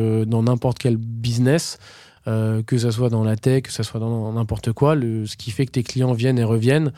dans 0.00 0.42
n'importe 0.42 0.78
quel 0.78 0.96
business, 0.96 1.78
que 2.26 2.78
ce 2.78 2.90
soit 2.90 3.08
dans 3.08 3.24
la 3.24 3.36
tech, 3.36 3.62
que 3.62 3.72
ce 3.72 3.82
soit 3.82 3.98
dans 3.98 4.32
n'importe 4.32 4.72
quoi, 4.72 4.94
ce 4.94 5.36
qui 5.36 5.50
fait 5.50 5.66
que 5.66 5.72
tes 5.72 5.82
clients 5.82 6.12
viennent 6.12 6.38
et 6.38 6.44
reviennent, 6.44 6.92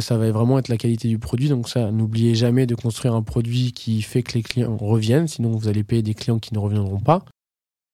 ça 0.00 0.16
va 0.16 0.30
vraiment 0.30 0.58
être 0.58 0.68
la 0.68 0.76
qualité 0.76 1.08
du 1.08 1.18
produit. 1.18 1.48
Donc 1.48 1.68
ça, 1.68 1.90
n'oubliez 1.90 2.34
jamais 2.34 2.66
de 2.66 2.74
construire 2.74 3.14
un 3.14 3.22
produit 3.22 3.72
qui 3.72 4.00
fait 4.02 4.22
que 4.22 4.34
les 4.34 4.42
clients 4.42 4.76
reviennent, 4.76 5.26
sinon 5.26 5.50
vous 5.50 5.68
allez 5.68 5.82
payer 5.82 6.02
des 6.02 6.14
clients 6.14 6.38
qui 6.38 6.54
ne 6.54 6.58
reviendront 6.58 7.00
pas. 7.00 7.24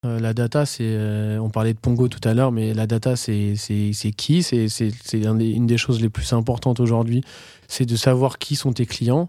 Euh, 0.05 0.19
la 0.19 0.35
data, 0.35 0.65
euh, 0.81 1.39
on 1.39 1.49
parlait 1.49 1.75
de 1.75 1.79
Pongo 1.79 2.09
tout 2.09 2.27
à 2.29 2.35
l'heure, 2.35 2.51
mais 2.51 2.75
la 2.75 2.89
data, 2.89 3.15
c'est, 3.15 3.55
qui? 4.17 4.43
C'est, 4.43 4.67
une 5.13 5.67
des 5.67 5.79
choses 5.79 6.01
les 6.01 6.09
plus 6.09 6.33
importantes 6.33 6.81
aujourd'hui, 6.81 7.23
c'est 7.69 7.87
de 7.87 7.95
savoir 7.95 8.39
qui 8.39 8.57
sont 8.57 8.73
tes 8.73 8.87
clients. 8.87 9.29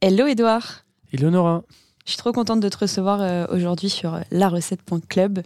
Hello 0.00 0.28
Edouard. 0.28 0.84
Hello 1.12 1.28
Nora. 1.28 1.64
Je 2.04 2.12
suis 2.12 2.18
trop 2.18 2.30
contente 2.30 2.60
de 2.60 2.68
te 2.68 2.78
recevoir 2.78 3.20
euh, 3.20 3.46
aujourd'hui 3.50 3.88
sur 3.88 4.14
euh, 4.14 4.20
larecette.club. 4.30 5.40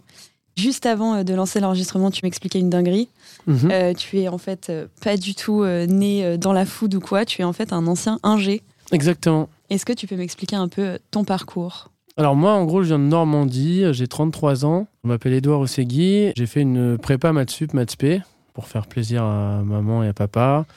Juste 0.55 0.85
avant 0.85 1.15
euh, 1.15 1.23
de 1.23 1.33
lancer 1.33 1.59
l'enregistrement, 1.59 2.11
tu 2.11 2.21
m'expliquais 2.23 2.59
une 2.59 2.69
dinguerie. 2.69 3.09
Mhm. 3.47 3.71
Euh, 3.71 3.93
tu 3.95 4.19
es 4.19 4.27
en 4.27 4.37
fait 4.37 4.71
pas 5.01 5.17
du 5.17 5.33
tout 5.33 5.65
né 5.65 6.37
dans 6.37 6.53
la 6.53 6.67
food 6.67 6.93
ou 6.93 6.99
quoi. 6.99 7.25
Tu 7.25 7.41
es 7.41 7.43
en 7.43 7.53
fait 7.53 7.73
un 7.73 7.87
ancien 7.87 8.19
ingé. 8.21 8.61
Exactement. 8.91 9.49
Est-ce 9.71 9.87
que 9.87 9.93
tu 9.93 10.05
peux 10.05 10.17
m'expliquer 10.17 10.55
un 10.55 10.67
peu 10.67 10.99
ton 11.09 11.23
parcours? 11.23 11.89
Alors 12.15 12.35
moi, 12.35 12.51
en 12.51 12.63
gros, 12.65 12.83
je 12.83 12.89
viens 12.89 12.99
de 12.99 13.05
Normandie, 13.05 13.85
j'ai 13.91 14.07
33 14.07 14.65
ans, 14.65 14.85
je 15.03 15.09
m'appelle 15.09 15.33
Édouard 15.33 15.61
Ossegui, 15.61 16.31
j'ai 16.37 16.45
fait 16.45 16.61
une 16.61 16.99
prépa 16.99 17.33
maths 17.33 17.49
sup, 17.49 17.73
maths 17.73 17.97
pour 18.53 18.67
faire 18.67 18.85
plaisir 18.85 19.23
à 19.23 19.63
maman 19.63 20.03
et 20.03 20.09
à 20.09 20.13
papa 20.13 20.67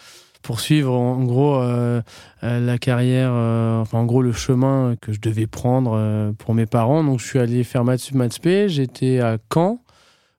poursuivre 0.46 0.92
en 0.92 1.24
gros 1.24 1.56
euh, 1.56 2.00
euh, 2.44 2.60
la 2.64 2.78
carrière, 2.78 3.32
euh, 3.32 3.80
enfin 3.80 3.98
en 3.98 4.04
gros 4.04 4.22
le 4.22 4.32
chemin 4.32 4.94
que 5.00 5.12
je 5.12 5.18
devais 5.20 5.48
prendre 5.48 6.32
pour 6.38 6.54
mes 6.54 6.66
parents. 6.66 7.02
Donc 7.02 7.18
je 7.18 7.26
suis 7.26 7.40
allé 7.40 7.64
faire 7.64 7.84
maths 7.84 8.00
sup, 8.00 8.14
maths 8.14 8.38
J'étais 8.68 9.18
à 9.18 9.38
Caen, 9.52 9.80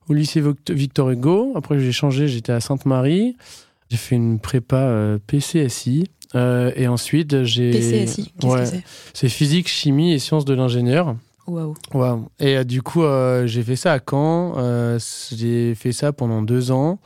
au 0.08 0.13
lycée 0.13 0.41
Victor 0.69 1.09
Hugo. 1.09 1.52
Après 1.55 1.78
j'ai 1.80 1.91
changé, 1.91 2.30
j'étais 2.30 2.53
à 2.53 2.61
Sainte-Marie. 2.61 3.35
J'ai 3.89 3.97
fait 3.97 4.16
une 4.16 4.39
prépa 4.39 5.17
PCSI. 5.28 6.05
et 6.33 6.88
ensuite 6.88 7.44
j'ai. 7.44 7.72
PCSI, 7.72 8.33
qu'est-ce 8.39 8.55
que 8.55 8.66
c'est? 8.66 8.83
C'est 9.13 9.30
physique, 9.30 9.67
chimie 9.67 10.13
et 10.13 10.19
sciences 10.19 10.45
de 10.45 10.53
l'ingénieur. 10.53 11.17
Waouh. 11.47 11.75
Wow. 11.94 12.30
Et 12.39 12.63
du 12.63 12.81
coup, 12.81 13.03
j'ai 13.45 13.63
fait 13.63 13.75
ça 13.75 13.91
à 13.91 14.00
Caen. 14.00 14.97
j'ai 15.35 15.75
fait 15.75 15.91
ça 15.91 16.13
pendant 16.13 16.41
deux 16.41 16.72
ans. 16.72 17.00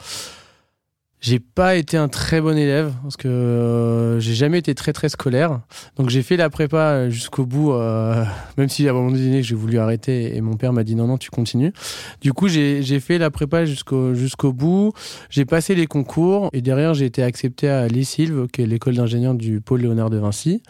J'ai 1.21 1.37
pas 1.37 1.75
été 1.75 1.97
un 1.97 2.07
très 2.07 2.41
bon 2.41 2.57
élève 2.57 2.95
parce 3.03 3.15
que 3.15 3.27
euh, 3.27 4.19
j'ai 4.19 4.33
jamais 4.33 4.57
été 4.57 4.73
très 4.73 4.91
très 4.91 5.07
scolaire. 5.07 5.61
Donc 5.95 6.09
j'ai 6.09 6.23
fait 6.23 6.35
la 6.35 6.49
prépa 6.49 7.09
jusqu'au 7.09 7.45
bout, 7.45 7.73
euh, 7.73 8.25
même 8.57 8.69
si 8.69 8.87
à 8.87 8.89
un 8.89 8.93
moment 8.95 9.11
donné 9.11 9.43
j'ai 9.43 9.53
voulu 9.53 9.77
arrêter 9.77 10.35
et 10.35 10.41
mon 10.41 10.55
père 10.55 10.73
m'a 10.73 10.83
dit 10.83 10.95
non 10.95 11.05
non 11.05 11.19
tu 11.19 11.29
continues. 11.29 11.73
Du 12.21 12.33
coup 12.33 12.47
j'ai 12.47 12.99
fait 12.99 13.19
la 13.19 13.29
prépa 13.29 13.65
jusqu'au 13.65 14.15
jusqu'au 14.15 14.51
bout. 14.51 14.93
J'ai 15.29 15.45
passé 15.45 15.75
les 15.75 15.85
concours 15.85 16.49
et 16.53 16.61
derrière 16.63 16.95
j'ai 16.95 17.05
été 17.05 17.21
accepté 17.21 17.69
à 17.69 17.87
l'ESILV, 17.87 18.47
qui 18.47 18.63
est 18.63 18.65
l'école 18.65 18.95
d'ingénieurs 18.95 19.35
du 19.35 19.61
pôle 19.61 19.81
Léonard 19.81 20.09
de 20.09 20.17
Vinci, 20.17 20.63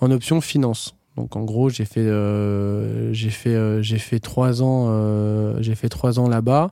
en 0.00 0.12
option 0.12 0.40
finance. 0.40 0.94
Donc 1.16 1.34
en 1.34 1.42
gros 1.42 1.68
j'ai 1.68 1.84
fait 1.84 1.98
euh, 1.98 3.12
j'ai 3.12 3.30
fait 3.30 3.82
j'ai 3.82 3.98
fait 3.98 4.20
trois 4.20 4.62
ans 4.62 5.60
j'ai 5.60 5.74
fait 5.74 5.88
trois 5.88 6.20
ans 6.20 6.28
là-bas. 6.28 6.70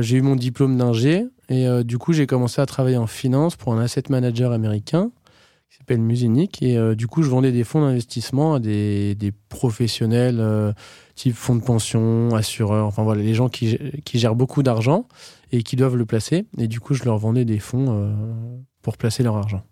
j'ai 0.00 0.16
eu 0.16 0.22
mon 0.22 0.34
diplôme 0.34 0.76
d'ingé 0.76 1.26
et 1.48 1.66
euh, 1.66 1.82
du 1.82 1.98
coup, 1.98 2.12
j'ai 2.12 2.26
commencé 2.26 2.60
à 2.60 2.66
travailler 2.66 2.96
en 2.96 3.06
finance 3.06 3.56
pour 3.56 3.72
un 3.72 3.80
asset 3.80 4.04
manager 4.08 4.52
américain 4.52 5.10
qui 5.70 5.78
s'appelle 5.78 6.00
Musinic. 6.00 6.62
Et 6.62 6.76
euh, 6.76 6.94
du 6.94 7.06
coup, 7.06 7.22
je 7.22 7.30
vendais 7.30 7.52
des 7.52 7.64
fonds 7.64 7.80
d'investissement 7.80 8.54
à 8.54 8.60
des, 8.60 9.14
des 9.14 9.32
professionnels 9.32 10.38
euh, 10.40 10.72
type 11.14 11.34
fonds 11.34 11.56
de 11.56 11.62
pension, 11.62 12.34
assureurs, 12.34 12.86
enfin 12.86 13.02
voilà, 13.02 13.22
les 13.22 13.34
gens 13.34 13.48
qui, 13.48 13.78
qui 14.04 14.18
gèrent 14.18 14.34
beaucoup 14.34 14.62
d'argent 14.62 15.06
et 15.52 15.62
qui 15.62 15.76
doivent 15.76 15.96
le 15.96 16.06
placer. 16.06 16.46
Et 16.58 16.68
du 16.68 16.80
coup, 16.80 16.94
je 16.94 17.04
leur 17.04 17.18
vendais 17.18 17.44
des 17.44 17.58
fonds 17.58 18.14
pour 18.82 18.96
placer 18.96 19.22
leur 19.22 19.36
argent 19.36 19.62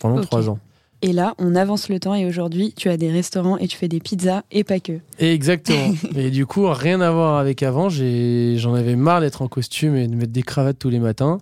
pendant 0.00 0.20
trois 0.20 0.48
ans. 0.48 0.58
Et 1.02 1.12
là, 1.12 1.34
on 1.38 1.54
avance 1.54 1.88
le 1.88 1.98
temps 1.98 2.14
et 2.14 2.26
aujourd'hui, 2.26 2.74
tu 2.76 2.90
as 2.90 2.98
des 2.98 3.10
restaurants 3.10 3.56
et 3.56 3.66
tu 3.68 3.76
fais 3.76 3.88
des 3.88 4.00
pizzas 4.00 4.42
et 4.50 4.64
pas 4.64 4.80
que. 4.80 5.00
exactement. 5.18 5.94
et 6.14 6.30
du 6.30 6.44
coup, 6.44 6.66
rien 6.68 7.00
à 7.00 7.10
voir 7.10 7.38
avec 7.38 7.62
avant. 7.62 7.88
J'en 7.88 8.74
avais 8.74 8.96
marre 8.96 9.20
d'être 9.20 9.40
en 9.40 9.48
costume 9.48 9.96
et 9.96 10.06
de 10.06 10.14
mettre 10.14 10.32
des 10.32 10.42
cravates 10.42 10.78
tous 10.78 10.90
les 10.90 10.98
matins. 10.98 11.38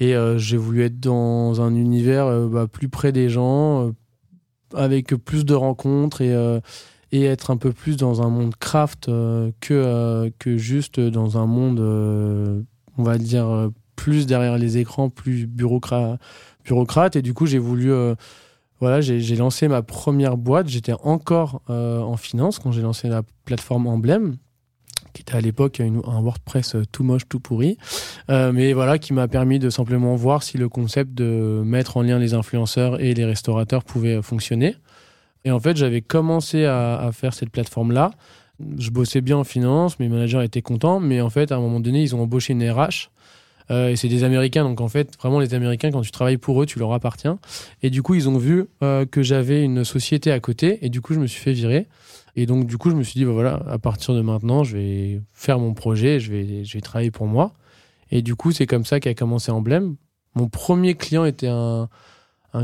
Et 0.00 0.16
euh, 0.16 0.38
j'ai 0.38 0.56
voulu 0.56 0.82
être 0.84 0.98
dans 1.00 1.60
un 1.60 1.74
univers 1.74 2.26
euh, 2.26 2.48
bah, 2.48 2.66
plus 2.66 2.88
près 2.88 3.12
des 3.12 3.28
gens, 3.28 3.88
euh, 3.88 3.92
avec 4.74 5.14
plus 5.14 5.44
de 5.44 5.54
rencontres 5.54 6.20
et, 6.20 6.34
et 7.12 7.24
être 7.24 7.52
un 7.52 7.56
peu 7.56 7.72
plus 7.72 7.96
dans 7.96 8.22
un 8.22 8.28
monde 8.28 8.56
craft 8.56 9.06
que, 9.60 10.32
que 10.40 10.56
juste 10.56 10.98
dans 10.98 11.38
un 11.38 11.46
monde, 11.46 11.78
on 12.98 13.02
va 13.04 13.18
dire, 13.18 13.70
plus 13.94 14.26
derrière 14.26 14.58
les 14.58 14.78
écrans, 14.78 15.10
plus 15.10 15.46
bureaucrate. 15.46 17.14
Et 17.14 17.22
du 17.22 17.34
coup, 17.34 17.46
j'ai 17.46 17.60
voulu 17.60 17.92
voilà, 18.84 19.00
j'ai 19.00 19.36
lancé 19.36 19.66
ma 19.66 19.80
première 19.80 20.36
boîte. 20.36 20.68
J'étais 20.68 20.92
encore 21.04 21.62
euh, 21.70 22.00
en 22.00 22.18
finance 22.18 22.58
quand 22.58 22.70
j'ai 22.70 22.82
lancé 22.82 23.08
la 23.08 23.22
plateforme 23.46 23.86
Emblème, 23.86 24.36
qui 25.14 25.22
était 25.22 25.36
à 25.36 25.40
l'époque 25.40 25.80
un 25.80 26.20
WordPress 26.20 26.74
euh, 26.74 26.82
tout 26.92 27.02
moche, 27.02 27.22
tout 27.26 27.40
pourri, 27.40 27.78
euh, 28.30 28.52
mais 28.52 28.74
voilà, 28.74 28.98
qui 28.98 29.14
m'a 29.14 29.26
permis 29.26 29.58
de 29.58 29.70
simplement 29.70 30.14
voir 30.16 30.42
si 30.42 30.58
le 30.58 30.68
concept 30.68 31.14
de 31.14 31.62
mettre 31.64 31.96
en 31.96 32.02
lien 32.02 32.18
les 32.18 32.34
influenceurs 32.34 33.00
et 33.00 33.14
les 33.14 33.24
restaurateurs 33.24 33.84
pouvait 33.84 34.20
fonctionner. 34.20 34.76
Et 35.46 35.50
en 35.50 35.60
fait, 35.60 35.78
j'avais 35.78 36.02
commencé 36.02 36.66
à, 36.66 36.98
à, 36.98 37.10
faire 37.10 37.32
cette 37.32 37.48
plateforme-là. 37.48 38.10
Je 38.76 38.90
bossais 38.90 39.22
bien 39.22 39.38
en 39.38 39.44
finance, 39.44 39.98
mes 39.98 40.10
managers 40.10 40.44
étaient 40.44 40.60
contents, 40.60 41.00
mais 41.00 41.22
en 41.22 41.30
fait, 41.30 41.52
à 41.52 41.56
un 41.56 41.60
moment 41.60 41.80
donné, 41.80 42.02
ils 42.02 42.14
ont 42.14 42.20
embauché 42.20 42.52
une 42.52 42.70
RH 42.70 43.08
euh, 43.70 43.88
et 43.88 43.96
c'est 43.96 44.08
des 44.08 44.24
Américains, 44.24 44.64
donc 44.64 44.80
en 44.80 44.88
fait, 44.88 45.16
vraiment 45.18 45.40
les 45.40 45.54
Américains, 45.54 45.90
quand 45.90 46.02
tu 46.02 46.10
travailles 46.10 46.36
pour 46.36 46.62
eux, 46.62 46.66
tu 46.66 46.78
leur 46.78 46.92
appartiens. 46.92 47.38
Et 47.82 47.90
du 47.90 48.02
coup, 48.02 48.14
ils 48.14 48.28
ont 48.28 48.36
vu 48.36 48.66
euh, 48.82 49.06
que 49.06 49.22
j'avais 49.22 49.62
une 49.62 49.84
société 49.84 50.30
à 50.30 50.40
côté, 50.40 50.78
et 50.82 50.88
du 50.88 51.00
coup, 51.00 51.14
je 51.14 51.20
me 51.20 51.26
suis 51.26 51.40
fait 51.40 51.52
virer. 51.52 51.86
Et 52.36 52.46
donc, 52.46 52.66
du 52.66 52.76
coup, 52.76 52.90
je 52.90 52.96
me 52.96 53.02
suis 53.02 53.18
dit, 53.18 53.24
bah 53.24 53.32
voilà, 53.32 53.62
à 53.68 53.78
partir 53.78 54.14
de 54.14 54.20
maintenant, 54.20 54.64
je 54.64 54.76
vais 54.76 55.22
faire 55.32 55.58
mon 55.58 55.72
projet, 55.72 56.20
je 56.20 56.32
vais, 56.32 56.64
je 56.64 56.74
vais 56.74 56.80
travailler 56.80 57.10
pour 57.10 57.26
moi. 57.26 57.52
Et 58.10 58.22
du 58.22 58.34
coup, 58.34 58.52
c'est 58.52 58.66
comme 58.66 58.84
ça 58.84 59.00
qu'a 59.00 59.14
commencé 59.14 59.50
Emblème. 59.50 59.96
Mon 60.34 60.48
premier 60.48 60.94
client 60.94 61.24
était 61.24 61.48
un, 61.48 61.88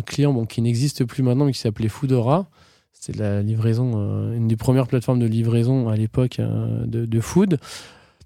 client 0.07 0.33
bon, 0.33 0.45
qui 0.45 0.61
n'existe 0.61 1.05
plus 1.05 1.23
maintenant, 1.23 1.45
mais 1.47 1.53
qui 1.53 1.61
s'appelait 1.61 1.89
Foodora. 1.89 2.49
C'était 2.93 3.19
la 3.19 3.43
livraison, 3.43 3.93
euh, 3.95 4.37
une 4.37 4.49
des 4.49 4.57
premières 4.57 4.87
plateformes 4.87 5.21
de 5.21 5.27
livraison 5.27 5.89
à 5.89 5.97
l'époque 5.97 6.41
de 6.41 7.21
food. 7.21 7.59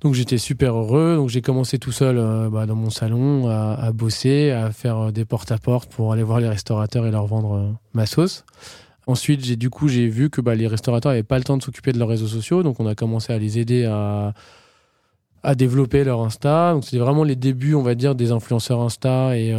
Donc 0.00 0.14
j'étais 0.14 0.38
super 0.38 0.76
heureux. 0.76 1.16
Donc 1.16 1.28
j'ai 1.28 1.42
commencé 1.42 1.78
tout 1.78 1.92
seul 1.92 2.18
euh, 2.18 2.50
bah, 2.50 2.66
dans 2.66 2.74
mon 2.74 2.90
salon 2.90 3.48
à, 3.48 3.90
bosser, 3.92 4.50
à 4.50 4.70
faire 4.70 4.98
euh, 4.98 5.10
des 5.10 5.24
porte-à-porte 5.24 5.90
pour 5.90 6.12
aller 6.12 6.22
voir 6.22 6.40
les 6.40 6.48
restaurateurs 6.48 7.06
et 7.06 7.10
leur 7.10 7.26
vendre 7.26 7.54
euh, 7.54 7.72
ma 7.94 8.06
sauce. 8.06 8.44
Ensuite, 9.06 9.40
du 9.58 9.70
coup 9.70 9.88
j'ai 9.88 10.08
vu 10.08 10.30
que 10.30 10.40
bah, 10.40 10.54
les 10.54 10.66
restaurateurs 10.66 11.12
n'avaient 11.12 11.22
pas 11.22 11.38
le 11.38 11.44
temps 11.44 11.56
de 11.56 11.62
s'occuper 11.62 11.92
de 11.92 11.98
leurs 11.98 12.08
réseaux 12.08 12.26
sociaux, 12.26 12.62
donc 12.62 12.80
on 12.80 12.86
a 12.86 12.94
commencé 12.94 13.32
à 13.32 13.38
les 13.38 13.58
aider 13.58 13.84
à, 13.84 14.34
développer 15.56 16.04
leur 16.04 16.22
Insta. 16.22 16.72
Donc 16.72 16.84
c'était 16.84 16.98
vraiment 16.98 17.22
les 17.22 17.36
débuts, 17.36 17.74
on 17.74 17.82
va 17.82 17.94
dire, 17.94 18.14
des 18.14 18.32
influenceurs 18.32 18.80
Insta 18.80 19.36
et, 19.36 19.54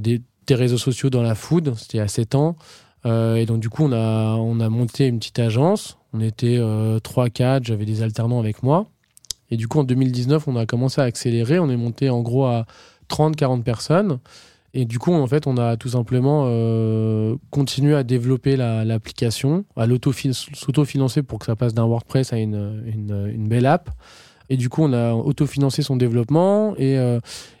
des, 0.00 0.22
réseaux 0.54 0.76
sociaux 0.76 1.08
dans 1.08 1.22
la 1.22 1.34
food. 1.34 1.74
C'était 1.76 2.00
à 2.00 2.08
7 2.08 2.34
ans. 2.34 2.56
et 3.06 3.46
donc 3.46 3.60
du 3.60 3.70
coup 3.70 3.84
on 3.84 3.92
a, 3.92 4.34
on 4.34 4.60
a 4.60 4.68
monté 4.68 5.06
une 5.06 5.18
petite 5.18 5.38
agence. 5.38 5.96
On 6.12 6.20
était 6.20 6.58
3-4, 6.58 7.64
j'avais 7.64 7.86
des 7.86 8.02
alternants 8.02 8.38
avec 8.38 8.62
moi. 8.62 8.86
Et 9.50 9.56
du 9.56 9.68
coup, 9.68 9.78
en 9.78 9.84
2019, 9.84 10.48
on 10.48 10.56
a 10.56 10.66
commencé 10.66 11.00
à 11.00 11.04
accélérer. 11.04 11.58
On 11.58 11.70
est 11.70 11.76
monté 11.76 12.10
en 12.10 12.20
gros 12.20 12.46
à 12.46 12.66
30-40 13.10 13.62
personnes. 13.62 14.18
Et 14.74 14.84
du 14.84 14.98
coup, 14.98 15.12
en 15.12 15.26
fait, 15.26 15.46
on 15.46 15.56
a 15.56 15.76
tout 15.76 15.88
simplement 15.88 16.44
euh, 16.46 17.36
continué 17.50 17.94
à 17.94 18.02
développer 18.02 18.56
l'application, 18.56 19.64
à 19.76 19.86
l'auto-financer 19.86 21.22
pour 21.22 21.38
que 21.38 21.46
ça 21.46 21.56
passe 21.56 21.72
d'un 21.72 21.86
WordPress 21.86 22.32
à 22.32 22.38
une, 22.38 23.48
belle 23.48 23.66
app. 23.66 23.90
Et 24.50 24.56
du 24.56 24.68
coup, 24.68 24.82
on 24.82 24.92
a 24.92 25.14
autofinancé 25.14 25.82
son 25.82 25.96
développement. 25.96 26.74
Et, 26.76 26.98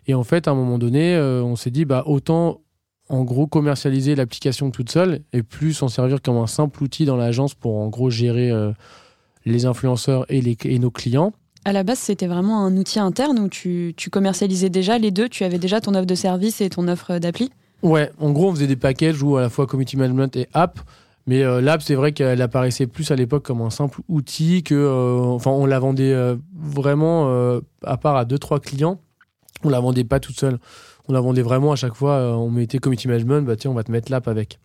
et 0.06 0.14
en 0.14 0.24
fait, 0.24 0.48
à 0.48 0.50
un 0.50 0.54
moment 0.54 0.78
donné, 0.78 1.18
on 1.18 1.56
s'est 1.56 1.70
dit, 1.70 1.86
bah, 1.86 2.02
autant 2.06 2.60
en 3.08 3.24
gros 3.24 3.46
commercialiser 3.46 4.14
l'application 4.14 4.70
toute 4.70 4.90
seule 4.90 5.22
et 5.32 5.42
plus 5.42 5.72
s'en 5.72 5.88
servir 5.88 6.20
comme 6.20 6.36
un 6.36 6.46
simple 6.46 6.82
outil 6.82 7.06
dans 7.06 7.16
l'agence 7.16 7.54
pour 7.54 7.78
en 7.78 7.88
gros 7.88 8.10
gérer 8.10 8.52
les 9.46 9.64
influenceurs 9.64 10.26
et 10.28 10.78
nos 10.78 10.90
clients. 10.90 11.32
À 11.68 11.72
la 11.72 11.82
base, 11.82 11.98
c'était 11.98 12.28
vraiment 12.28 12.64
un 12.64 12.74
outil 12.78 12.98
interne 12.98 13.38
où 13.38 13.48
tu, 13.50 13.94
commercialisais 14.10 14.70
déjà 14.70 14.96
les 14.96 15.10
deux, 15.10 15.28
tu 15.28 15.44
avais 15.44 15.58
déjà 15.58 15.82
ton 15.82 15.94
offre 15.94 16.06
de 16.06 16.14
service 16.14 16.62
et 16.62 16.70
ton 16.70 16.88
offre 16.88 17.18
d'appli? 17.18 17.50
Ouais, 17.82 18.10
en 18.18 18.30
gros, 18.30 18.48
on 18.48 18.54
faisait 18.54 18.66
des 18.66 18.74
packages 18.74 19.22
où 19.22 19.36
à 19.36 19.42
la 19.42 19.50
fois 19.50 19.66
community 19.66 19.98
management 19.98 20.34
et 20.34 20.48
app. 20.54 20.80
Mais 21.26 21.42
euh, 21.42 21.60
l'app, 21.60 21.82
c'est 21.82 21.94
vrai 21.94 22.12
qu'elle 22.12 22.40
apparaissait 22.40 22.86
plus 22.86 23.10
à 23.10 23.16
l'époque 23.16 23.44
comme 23.44 23.60
un 23.60 23.68
simple 23.68 24.00
outil 24.08 24.62
que, 24.62 24.74
euh, 24.74 25.20
enfin, 25.24 25.50
on 25.50 25.66
la 25.66 25.78
vendait 25.78 26.10
euh, 26.10 26.36
vraiment 26.56 27.60
à 27.84 27.98
part 27.98 28.16
à 28.16 28.24
deux 28.24 28.38
trois 28.38 28.60
clients. 28.60 28.98
On 29.62 29.68
la 29.68 29.80
vendait 29.80 30.04
pas 30.04 30.20
toute 30.20 30.40
seule. 30.40 30.58
On 31.06 31.12
la 31.12 31.20
vendait 31.20 31.42
vraiment 31.42 31.72
à 31.72 31.76
chaque 31.76 31.96
fois. 31.96 32.34
on 32.38 32.48
mettait 32.48 32.78
community 32.78 33.08
management, 33.08 33.42
bah 33.42 33.56
tiens, 33.56 33.72
on 33.72 33.74
va 33.74 33.84
te 33.84 33.92
mettre 33.92 34.10
l'app 34.10 34.26
avec. 34.26 34.58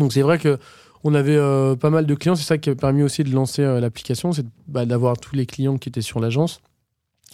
Donc 0.00 0.12
c'est 0.12 0.22
vrai 0.22 0.40
que 0.40 0.58
on 1.04 1.14
avait 1.14 1.36
euh, 1.36 1.76
pas 1.76 1.90
mal 1.90 2.06
de 2.06 2.14
clients. 2.14 2.34
C'est 2.34 2.44
ça 2.44 2.58
qui 2.58 2.70
a 2.70 2.74
permis 2.74 3.02
aussi 3.02 3.22
de 3.22 3.30
lancer 3.30 3.62
euh, 3.62 3.78
l'application, 3.78 4.32
c'est 4.32 4.46
bah, 4.66 4.86
d'avoir 4.86 5.18
tous 5.18 5.36
les 5.36 5.46
clients 5.46 5.76
qui 5.76 5.90
étaient 5.90 6.00
sur 6.00 6.18
l'agence. 6.18 6.60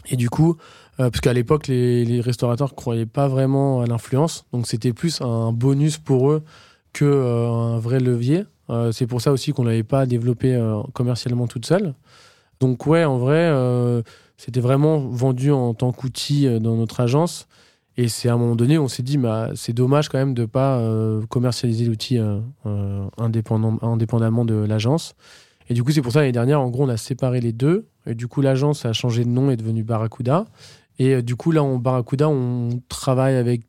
Et 0.08 0.16
du 0.16 0.28
coup, 0.28 0.56
euh, 0.98 1.10
parce 1.10 1.20
qu'à 1.20 1.32
l'époque, 1.32 1.68
les, 1.68 2.20
restaurateurs 2.20 2.74
croyaient 2.74 3.06
pas 3.06 3.28
vraiment 3.28 3.80
à 3.80 3.86
l'influence, 3.86 4.44
donc 4.52 4.66
c'était 4.66 4.92
plus 4.92 5.20
un 5.20 5.52
bonus 5.52 5.98
pour 5.98 6.30
eux 6.30 6.42
que 6.92 7.04
un 7.04 7.78
vrai 7.78 8.00
levier. 8.00 8.44
c'est 8.90 9.06
pour 9.06 9.20
ça 9.20 9.30
aussi 9.30 9.52
qu'on 9.52 9.62
l'avait 9.62 9.84
pas 9.84 10.06
développé 10.06 10.58
commercialement 10.92 11.46
toute 11.46 11.64
seule. 11.64 11.94
Donc 12.58 12.86
ouais, 12.86 13.04
en 13.04 13.16
vrai, 13.18 13.52
c'était 14.36 14.60
vraiment 14.60 14.98
vendu 14.98 15.52
en 15.52 15.72
tant 15.72 15.92
qu'outil 15.92 16.48
dans 16.60 16.74
notre 16.76 16.98
agence. 16.98 17.46
Et 18.00 18.08
c'est 18.08 18.30
à 18.30 18.32
un 18.32 18.38
moment 18.38 18.56
donné, 18.56 18.78
on 18.78 18.88
s'est 18.88 19.02
dit, 19.02 19.18
bah, 19.18 19.50
c'est 19.54 19.74
dommage 19.74 20.08
quand 20.08 20.16
même 20.16 20.32
de 20.32 20.40
ne 20.40 20.46
pas 20.46 20.78
euh, 20.78 21.20
commercialiser 21.26 21.84
l'outil 21.84 22.16
euh, 22.16 22.40
euh, 22.64 23.06
indépendamment 23.18 24.46
de 24.46 24.54
l'agence. 24.54 25.14
Et 25.68 25.74
du 25.74 25.84
coup, 25.84 25.92
c'est 25.92 26.00
pour 26.00 26.10
ça 26.10 26.20
l'année 26.20 26.32
dernière, 26.32 26.62
en 26.62 26.70
gros, 26.70 26.84
on 26.84 26.88
a 26.88 26.96
séparé 26.96 27.42
les 27.42 27.52
deux. 27.52 27.88
Et 28.06 28.14
du 28.14 28.26
coup, 28.26 28.40
l'agence 28.40 28.86
a 28.86 28.94
changé 28.94 29.22
de 29.24 29.28
nom 29.28 29.50
et 29.50 29.52
est 29.52 29.56
devenue 29.58 29.84
Barracuda. 29.84 30.46
Et 30.98 31.20
du 31.20 31.36
coup, 31.36 31.50
là, 31.50 31.62
en 31.62 31.76
Barracuda, 31.76 32.30
on 32.30 32.80
travaille 32.88 33.36
avec 33.36 33.64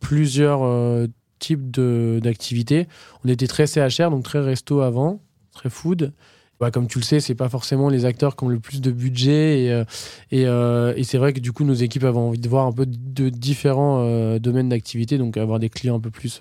plusieurs 0.00 1.06
types 1.38 1.70
d'activités. 1.70 2.88
On 3.26 3.28
était 3.28 3.46
très 3.46 3.66
CHR, 3.66 4.08
donc 4.10 4.22
très 4.24 4.40
resto 4.40 4.80
avant, 4.80 5.20
très 5.52 5.68
food. 5.68 6.14
Bah, 6.58 6.70
comme 6.70 6.86
tu 6.86 6.98
le 6.98 7.04
sais, 7.04 7.20
c'est 7.20 7.34
pas 7.34 7.50
forcément 7.50 7.90
les 7.90 8.06
acteurs 8.06 8.34
qui 8.34 8.44
ont 8.44 8.48
le 8.48 8.58
plus 8.60 8.80
de 8.80 8.90
budget 8.90 9.64
et, 9.64 9.72
euh, 9.72 9.84
euh, 10.32 10.94
et, 10.96 11.04
c'est 11.04 11.18
vrai 11.18 11.34
que 11.34 11.40
du 11.40 11.52
coup 11.52 11.64
nos 11.64 11.74
équipes 11.74 12.04
avaient 12.04 12.16
envie 12.16 12.38
de 12.38 12.48
voir 12.48 12.66
un 12.66 12.72
peu 12.72 12.86
de 12.86 13.28
différents 13.28 14.00
euh, 14.00 14.38
domaines 14.38 14.70
d'activité, 14.70 15.18
donc 15.18 15.36
avoir 15.36 15.58
des 15.58 15.68
clients 15.68 15.96
un 15.96 16.00
peu 16.00 16.10
plus, 16.10 16.40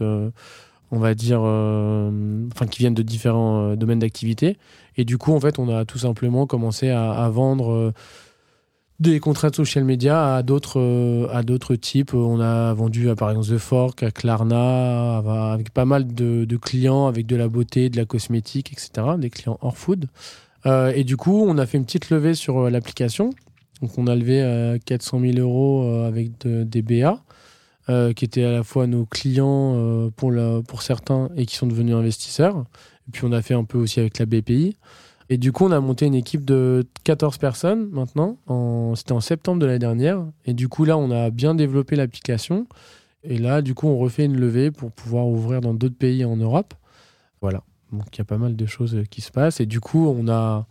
on 0.91 0.99
va 0.99 1.13
dire, 1.15 1.41
enfin 1.41 2.67
qui 2.69 2.79
viennent 2.79 2.93
de 2.93 3.03
différents 3.03 3.75
domaines 3.75 3.99
d'activité. 3.99 4.57
Et 4.97 5.03
du 5.03 5.17
coup, 5.17 5.33
en 5.33 5.39
fait, 5.41 5.59
on 5.59 5.67
a 5.75 5.83
tout 5.83 5.97
simplement 5.97 6.47
commencé 6.47 6.89
à, 6.89 7.11
à 7.11 7.29
vendre 7.29 7.93
des 8.99 9.19
contrats 9.19 9.49
de 9.49 9.55
social 9.55 9.83
media 9.83 10.35
à 10.35 10.43
d'autres 10.43 10.79
euh, 10.79 11.27
à 11.31 11.43
d'autres 11.43 11.75
types. 11.75 12.13
On 12.13 12.39
a 12.39 12.73
vendu 12.73 13.09
à, 13.09 13.15
par 13.15 13.29
exemple 13.29 13.47
The 13.47 13.57
Fork, 13.57 14.03
à 14.03 14.11
Klarna, 14.11 15.17
avec 15.51 15.71
pas 15.71 15.85
mal 15.85 16.13
de, 16.13 16.57
clients 16.57 17.07
avec 17.07 17.25
de 17.25 17.35
la 17.35 17.47
beauté, 17.47 17.89
de 17.89 17.97
la 17.97 18.05
cosmétique, 18.05 18.71
etc. 18.71 19.15
Des 19.17 19.29
clients 19.29 19.57
hors 19.61 19.77
food. 19.77 20.05
Euh, 20.65 20.93
et 20.95 21.03
du 21.03 21.17
coup, 21.17 21.45
on 21.45 21.57
a 21.57 21.65
fait 21.65 21.77
une 21.77 21.85
petite 21.85 22.09
levée 22.09 22.33
sur 22.33 22.57
euh, 22.57 22.69
l'application. 22.69 23.31
Donc, 23.81 23.97
on 23.97 24.07
a 24.07 24.15
levé 24.15 24.79
400 24.85 25.19
000 25.19 25.37
euros 25.37 26.05
avec 26.05 26.31
des 26.47 26.81
BA. 26.81 27.21
qui 28.13 28.25
étaient 28.25 28.45
à 28.45 28.51
la 28.51 28.63
fois 28.63 28.87
nos 28.87 29.05
clients 29.05 30.09
pour, 30.15 30.31
pour 30.65 30.81
certains 30.81 31.29
et 31.35 31.45
qui 31.45 31.55
sont 31.57 31.67
devenus 31.67 31.93
investisseurs. 31.93 32.63
Et 33.07 33.11
puis 33.11 33.23
on 33.25 33.33
a 33.33 33.41
fait 33.41 33.53
un 33.53 33.65
peu 33.65 33.77
aussi 33.77 33.99
avec 33.99 34.17
la 34.17 34.25
BPI. 34.25 34.77
Et 35.29 35.37
du 35.37 35.51
coup, 35.51 35.65
on 35.65 35.71
a 35.71 35.79
monté 35.79 36.05
une 36.05 36.13
équipe 36.13 36.45
de 36.45 36.85
14 37.03 37.37
personnes 37.37 37.89
maintenant. 37.91 38.37
C'était 38.95 39.13
en 39.13 39.21
septembre 39.21 39.59
de 39.59 39.65
l'année 39.65 39.79
dernière. 39.79 40.23
Et 40.45 40.53
du 40.53 40.67
coup, 40.67 40.85
là, 40.85 40.97
on 40.97 41.09
a 41.09 41.29
bien 41.31 41.55
développé 41.55 41.95
l'application. 41.95 42.67
Et 43.23 43.37
là, 43.37 43.61
du 43.61 43.73
coup, 43.73 43.87
on 43.87 43.97
refait 43.97 44.25
une 44.25 44.37
levée 44.37 44.69
pour 44.69 44.91
pouvoir 44.91 45.27
ouvrir 45.27 45.61
dans 45.61 45.73
d'autres 45.73 45.97
pays 45.97 46.23
en 46.25 46.35
Europe. 46.35 46.73
Voilà. 47.41 47.63
Donc, 47.91 48.05
il 48.13 48.19
y 48.19 48.21
a 48.21 48.25
pas 48.25 48.37
mal 48.37 48.55
de 48.55 48.65
choses 48.65 49.03
qui 49.09 49.21
se 49.21 49.31
passent. 49.31 49.59
Et 49.59 49.65
du 49.65 49.79
coup, 49.79 50.07
on 50.07 50.27
a. 50.27 50.67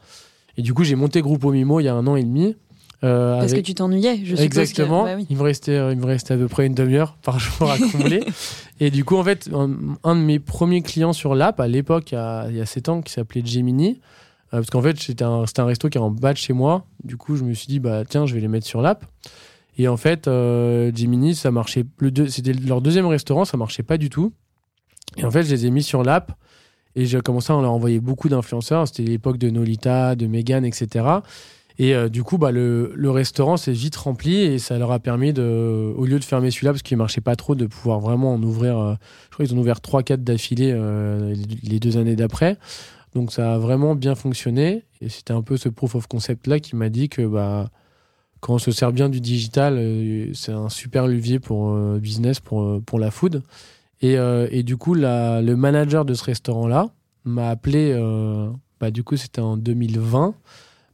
Et 0.56 0.62
du 0.62 0.72
coup, 0.72 0.84
j'ai 0.84 0.94
monté 0.94 1.20
Groupe 1.20 1.44
Mimo 1.44 1.80
il 1.80 1.84
y 1.84 1.88
a 1.88 1.94
un 1.94 2.06
an 2.06 2.14
et 2.14 2.22
demi. 2.22 2.54
Euh, 3.02 3.38
Parce 3.38 3.52
que 3.52 3.60
tu 3.60 3.74
t'ennuyais, 3.74 4.18
je 4.18 4.36
suppose. 4.36 4.40
Exactement. 4.40 5.04
Bah 5.04 5.16
il, 5.28 5.36
me 5.36 5.42
restait, 5.42 5.92
il 5.92 5.98
me 5.98 6.06
restait 6.06 6.34
à 6.34 6.36
peu 6.38 6.48
près 6.48 6.64
une 6.64 6.74
demi-heure 6.74 7.18
par 7.22 7.38
jour 7.38 7.70
à 7.70 7.76
combler. 7.92 8.24
et 8.80 8.90
du 8.90 9.04
coup, 9.04 9.16
en 9.16 9.24
fait, 9.24 9.50
un, 9.52 10.16
de 10.16 10.20
mes 10.20 10.38
premiers 10.38 10.80
clients 10.80 11.12
sur 11.12 11.34
l'app, 11.34 11.60
à 11.60 11.68
l'époque, 11.68 12.12
il, 12.12 12.56
y 12.56 12.60
a 12.60 12.66
7 12.66 12.88
ans, 12.88 13.02
qui 13.02 13.12
s'appelait 13.12 13.44
Gemini, 13.44 14.00
euh, 14.00 14.23
parce 14.56 14.70
qu'en 14.70 14.82
fait, 14.82 14.98
c'était 14.98 15.24
un, 15.24 15.44
resto 15.58 15.88
qui 15.88 15.98
est 15.98 16.00
en 16.00 16.10
bas 16.10 16.32
de 16.32 16.38
chez 16.38 16.52
moi. 16.52 16.86
Du 17.02 17.16
coup, 17.16 17.36
je 17.36 17.44
me 17.44 17.54
suis 17.54 17.66
dit, 17.66 17.80
bah 17.80 18.04
tiens, 18.04 18.26
je 18.26 18.34
vais 18.34 18.40
les 18.40 18.48
mettre 18.48 18.66
sur 18.66 18.82
l'app. 18.82 19.04
Et 19.78 19.88
en 19.88 19.96
fait, 19.96 20.28
euh, 20.28 20.92
Jiminy, 20.94 21.34
ça 21.34 21.50
marchait. 21.50 21.84
C'était 22.28 22.52
leur 22.52 22.80
deuxième 22.80 23.06
restaurant, 23.06 23.44
ça 23.44 23.56
marchait 23.56 23.82
pas 23.82 23.96
du 23.96 24.10
tout. 24.10 24.32
Et 25.16 25.24
en 25.24 25.30
fait, 25.30 25.42
je 25.42 25.50
les 25.50 25.66
ai 25.66 25.70
mis 25.70 25.82
sur 25.82 26.02
l'app 26.02 26.32
et 26.96 27.06
j'ai 27.06 27.20
commencé 27.20 27.52
à 27.52 27.60
leur 27.60 27.72
envoyer 27.72 28.00
beaucoup 28.00 28.28
d'influenceurs. 28.28 28.86
C'était 28.86 29.02
l'époque 29.02 29.38
de 29.38 29.50
Nolita, 29.50 30.14
de 30.14 30.26
Megan, 30.26 30.64
etc. 30.64 31.04
Et 31.78 31.94
euh, 31.94 32.08
du 32.08 32.22
coup, 32.22 32.38
bah, 32.38 32.52
le, 32.52 33.10
restaurant 33.10 33.56
s'est 33.56 33.72
vite 33.72 33.96
rempli 33.96 34.36
et 34.36 34.58
ça 34.58 34.78
leur 34.78 34.92
a 34.92 35.00
permis, 35.00 35.30
au 35.30 36.04
lieu 36.04 36.18
de 36.18 36.24
fermer 36.24 36.50
celui-là, 36.50 36.72
parce 36.72 36.82
qu'il 36.82 36.96
marchait 36.96 37.20
pas 37.20 37.36
trop, 37.36 37.54
de 37.54 37.66
pouvoir 37.66 38.00
vraiment 38.00 38.34
en 38.34 38.42
ouvrir. 38.42 38.78
Euh, 38.78 38.94
je 39.30 39.34
crois 39.34 39.46
qu'ils 39.46 39.54
ont 39.56 39.58
ouvert 39.58 39.78
3-4 39.78 40.18
d'affilée 40.18 40.72
euh, 40.72 41.34
les 41.62 41.80
deux 41.80 41.96
années 41.96 42.16
d'après. 42.16 42.58
Donc 43.14 43.32
ça 43.32 43.54
a 43.54 43.58
vraiment 43.58 43.94
bien 43.94 44.14
fonctionné. 44.14 44.84
Et 45.00 45.08
c'était 45.08 45.32
un 45.32 45.42
peu 45.42 45.56
ce 45.56 45.68
proof 45.68 45.94
of 45.94 46.06
concept 46.06 46.46
là 46.46 46.60
qui 46.60 46.76
m'a 46.76 46.88
dit 46.88 47.08
que 47.08 47.26
bah, 47.26 47.70
quand 48.40 48.54
on 48.54 48.58
se 48.58 48.72
sert 48.72 48.92
bien 48.92 49.08
du 49.08 49.20
digital, 49.20 49.76
euh, 49.78 50.30
c'est 50.34 50.52
un 50.52 50.68
super 50.68 51.06
levier 51.06 51.38
pour 51.38 51.70
euh, 51.70 51.98
business, 51.98 52.40
pour, 52.40 52.62
euh, 52.62 52.82
pour 52.84 52.98
la 52.98 53.10
food. 53.10 53.42
Et, 54.02 54.16
et 54.50 54.62
du 54.64 54.76
coup, 54.76 54.92
la, 54.92 55.40
le 55.40 55.56
manager 55.56 56.04
de 56.04 56.12
ce 56.12 56.24
restaurant-là 56.24 56.90
m'a 57.24 57.48
appelé, 57.48 57.94
bah, 58.78 58.90
du 58.90 59.02
coup 59.02 59.16
c'était 59.16 59.40
en 59.40 59.56
2020, 59.56 60.34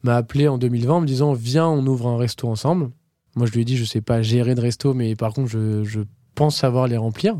m'a 0.05 0.15
appelé 0.15 0.47
en 0.47 0.59
2020 0.59 0.95
en 0.95 1.01
me 1.01 1.07
disant 1.07 1.33
viens, 1.33 1.67
on 1.67 1.85
ouvre 1.89 2.07
un 2.07 2.17
resto 2.17 2.47
ensemble. 2.47 2.91
Moi 3.35 3.47
je 3.47 3.53
lui 3.53 3.63
ai 3.63 3.65
dit 3.65 3.77
je 3.77 3.85
sais 3.85 4.01
pas 4.01 4.23
gérer 4.23 4.55
de 4.55 4.61
resto, 4.61 4.95
mais 4.95 5.17
par 5.17 5.33
contre 5.33 5.49
je, 5.49 5.83
je 5.83 6.03
pense 6.37 6.57
savoir 6.57 6.87
les 6.87 6.99
remplir. 6.99 7.37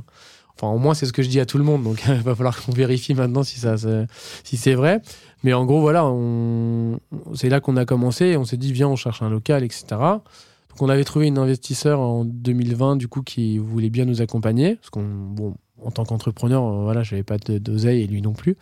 Enfin, 0.61 0.75
au 0.75 0.79
moins, 0.79 0.93
c'est 0.93 1.07
ce 1.07 1.13
que 1.13 1.23
je 1.23 1.29
dis 1.29 1.41
à 1.41 1.47
tout 1.47 1.57
le 1.57 1.65
monde. 1.65 1.83
Donc, 1.83 2.03
il 2.09 2.23
va 2.23 2.35
falloir 2.35 2.63
qu'on 2.63 2.73
vérifie 2.73 3.15
maintenant 3.15 3.43
si, 3.43 3.59
ça, 3.59 3.77
si 4.45 4.57
c'est 4.57 4.75
vrai. 4.75 5.01
Mais 5.43 5.55
en 5.55 5.65
gros, 5.65 5.81
voilà, 5.81 6.05
c'est 7.35 7.49
là 7.49 7.61
qu'on 7.61 7.77
a 7.77 7.87
commencé. 7.87 8.37
On 8.37 8.45
s'est 8.45 8.59
dit, 8.59 8.73
viens, 8.73 8.89
on 8.89 8.97
cherche 8.97 9.23
un 9.23 9.31
local, 9.31 9.65
etc. 9.65 9.85
Donc, 9.91 10.83
on 10.83 10.89
avait 10.89 11.05
trouvé 11.05 11.29
une 11.29 11.39
investisseur 11.39 12.01
en 12.01 12.25
2020, 12.27 12.97
du 12.97 13.09
coup, 13.09 13.23
qui 13.23 13.59
voulait 13.59 13.89
bien 13.89 14.05
nous 14.05 14.21
accompagner. 14.21 14.77
Parce 14.77 14.91
qu'on, 14.91 15.03
bon, 15.03 15.55
en 15.83 15.91
tant 15.91 16.05
qu'entrepreneur, 16.05 16.63
euh, 16.63 16.83
voilà, 16.83 17.03
j'avais 17.03 17.23
pas 17.23 17.39
d'oseille 17.39 18.03
et 18.03 18.07
lui 18.07 18.21
non 18.21 18.33
plus, 18.33 18.57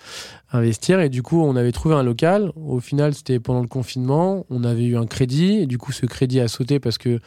investir. 0.52 1.00
Et 1.00 1.08
du 1.08 1.22
coup, 1.22 1.42
on 1.42 1.56
avait 1.56 1.72
trouvé 1.72 1.96
un 1.96 2.04
local. 2.04 2.52
Au 2.54 2.78
final, 2.78 3.12
c'était 3.12 3.40
pendant 3.40 3.60
le 3.60 3.66
confinement. 3.68 4.46
On 4.50 4.62
avait 4.62 4.84
eu 4.84 4.96
un 4.96 5.06
crédit. 5.06 5.58
Et 5.58 5.66
du 5.66 5.78
coup, 5.78 5.90
ce 5.90 6.06
crédit 6.06 6.38
a 6.38 6.46
sauté 6.46 6.78
parce 6.78 6.96
que 6.96 7.18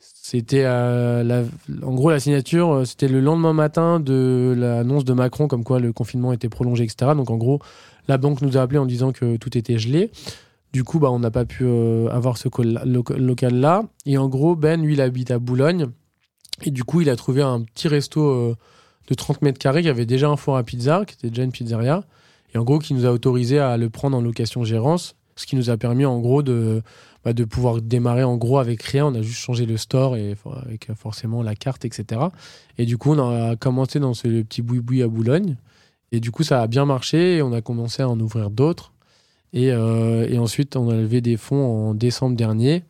c'était 0.00 0.64
euh, 0.64 1.46
en 1.82 1.94
gros 1.94 2.10
la 2.10 2.20
signature, 2.20 2.70
euh, 2.70 2.84
c'était 2.84 3.08
le 3.08 3.20
lendemain 3.20 3.52
matin 3.52 3.98
de 3.98 4.54
l'annonce 4.56 5.04
de 5.04 5.12
Macron 5.12 5.48
comme 5.48 5.64
quoi 5.64 5.80
le 5.80 5.92
confinement 5.92 6.32
était 6.32 6.48
prolongé, 6.48 6.84
etc. 6.84 7.12
Donc 7.16 7.30
en 7.30 7.36
gros, 7.36 7.60
la 8.06 8.18
banque 8.18 8.42
nous 8.42 8.56
a 8.56 8.60
appelé 8.60 8.78
en 8.78 8.86
disant 8.86 9.12
que 9.12 9.36
tout 9.36 9.56
était 9.56 9.78
gelé. 9.78 10.10
Du 10.72 10.84
coup, 10.84 10.98
bah, 10.98 11.10
on 11.10 11.18
n'a 11.18 11.30
pas 11.30 11.46
pu 11.46 11.64
euh, 11.64 12.08
avoir 12.10 12.36
ce 12.36 12.48
local-là. 13.16 13.84
Et 14.04 14.18
en 14.18 14.28
gros, 14.28 14.54
Ben, 14.54 14.82
lui, 14.82 14.92
il 14.92 15.00
habite 15.00 15.30
à 15.30 15.38
Boulogne. 15.38 15.86
Et 16.62 16.70
du 16.70 16.84
coup, 16.84 17.00
il 17.00 17.08
a 17.08 17.16
trouvé 17.16 17.40
un 17.40 17.62
petit 17.62 17.88
resto 17.88 18.54
de 19.08 19.14
30 19.14 19.42
mètres 19.42 19.58
carrés 19.58 19.82
qui 19.82 19.88
avait 19.88 20.06
déjà 20.06 20.28
un 20.28 20.36
four 20.36 20.56
à 20.56 20.62
pizza, 20.62 21.04
qui 21.06 21.14
était 21.14 21.30
déjà 21.30 21.44
une 21.44 21.52
pizzeria. 21.52 22.04
Et 22.54 22.58
en 22.58 22.64
gros, 22.64 22.78
qui 22.78 22.92
nous 22.94 23.06
a 23.06 23.12
autorisé 23.12 23.58
à 23.58 23.76
le 23.76 23.88
prendre 23.88 24.16
en 24.16 24.20
location 24.20 24.62
gérance. 24.64 25.16
Ce 25.36 25.46
qui 25.46 25.56
nous 25.56 25.70
a 25.70 25.76
permis, 25.76 26.04
en 26.04 26.18
gros, 26.18 26.42
de, 26.42 26.82
bah, 27.24 27.32
de 27.32 27.44
pouvoir 27.44 27.80
démarrer 27.80 28.24
en 28.24 28.36
gros 28.36 28.58
avec 28.58 28.82
rien. 28.82 29.06
On 29.06 29.14
a 29.14 29.22
juste 29.22 29.40
changé 29.40 29.66
le 29.66 29.76
store 29.76 30.16
et 30.16 30.34
avec 30.64 30.90
forcément 30.94 31.42
la 31.42 31.54
carte, 31.54 31.84
etc. 31.84 32.20
Et 32.78 32.86
du 32.86 32.98
coup, 32.98 33.12
on 33.12 33.18
a 33.18 33.56
commencé 33.56 34.00
dans 34.00 34.14
ce 34.14 34.42
petit 34.42 34.62
boui-boui 34.62 35.02
à 35.02 35.08
Boulogne. 35.08 35.56
Et 36.12 36.20
du 36.20 36.30
coup, 36.30 36.42
ça 36.42 36.62
a 36.62 36.66
bien 36.66 36.84
marché 36.86 37.36
et 37.36 37.42
on 37.42 37.52
a 37.52 37.60
commencé 37.60 38.02
à 38.02 38.08
en 38.08 38.18
ouvrir 38.18 38.50
d'autres. 38.50 38.92
Et, 39.52 39.70
euh, 39.72 40.26
et, 40.28 40.38
ensuite, 40.38 40.76
on 40.76 40.88
a 40.88 40.94
levé 40.94 41.20
des 41.20 41.36
fonds 41.36 41.90
en 41.90 41.94
décembre 41.94 42.36
dernier 42.36 42.84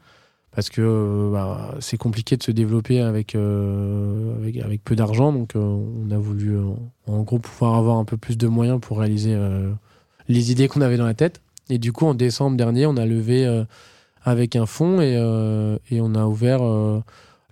parce 0.50 0.70
que 0.70 1.30
bah, 1.32 1.74
c'est 1.78 1.96
compliqué 1.96 2.36
de 2.36 2.42
se 2.42 2.50
développer 2.50 3.00
avec, 3.00 3.34
euh, 3.34 4.34
avec, 4.64 4.82
peu 4.82 4.96
d'argent. 4.96 5.32
Donc, 5.32 5.54
euh, 5.54 5.60
on 5.60 6.10
a 6.10 6.18
voulu 6.18 6.56
en 7.06 7.22
gros 7.22 7.38
pouvoir 7.38 7.76
avoir 7.76 7.96
un 7.98 8.04
peu 8.04 8.16
plus 8.16 8.36
de 8.36 8.48
moyens 8.48 8.80
pour 8.80 8.98
réaliser 8.98 9.36
les 10.28 10.50
idées 10.50 10.68
qu'on 10.68 10.80
avait 10.80 10.96
dans 10.96 11.06
la 11.06 11.14
tête. 11.14 11.40
Et 11.70 11.78
du 11.78 11.92
coup, 11.92 12.06
en 12.06 12.14
décembre 12.14 12.56
dernier, 12.56 12.86
on 12.86 12.96
a 12.96 13.06
levé 13.06 13.46
avec 14.28 14.56
un 14.56 14.66
fonds 14.66 15.00
et, 15.00 15.14
et 15.90 16.00
on 16.00 16.14
a 16.14 16.26
ouvert. 16.26 16.60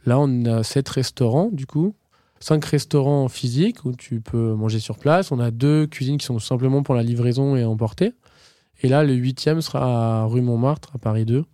là, 0.06 0.18
on 0.18 0.44
a 0.44 0.62
sept 0.62 0.88
restaurants 0.88 1.50
du 1.52 1.66
coup 1.66 1.94
cinq 2.40 2.64
restaurants 2.64 3.28
physiques 3.28 3.84
où 3.84 3.92
tu 3.92 4.20
peux 4.20 4.54
manger 4.54 4.78
sur 4.78 4.98
place. 4.98 5.32
On 5.32 5.40
a 5.40 5.50
deux 5.50 5.86
cuisines 5.86 6.18
qui 6.18 6.26
sont 6.26 6.38
simplement 6.38 6.82
pour 6.82 6.94
la 6.94 7.02
livraison 7.02 7.56
et 7.56 7.64
emporter. 7.64 8.12
Et 8.82 8.88
là, 8.88 9.04
le 9.04 9.14
huitième 9.14 9.60
sera 9.60 10.22
à 10.22 10.24
rue 10.24 10.42
Montmartre, 10.42 10.90
à 10.94 10.98
Paris 10.98 11.24
2. 11.24 11.44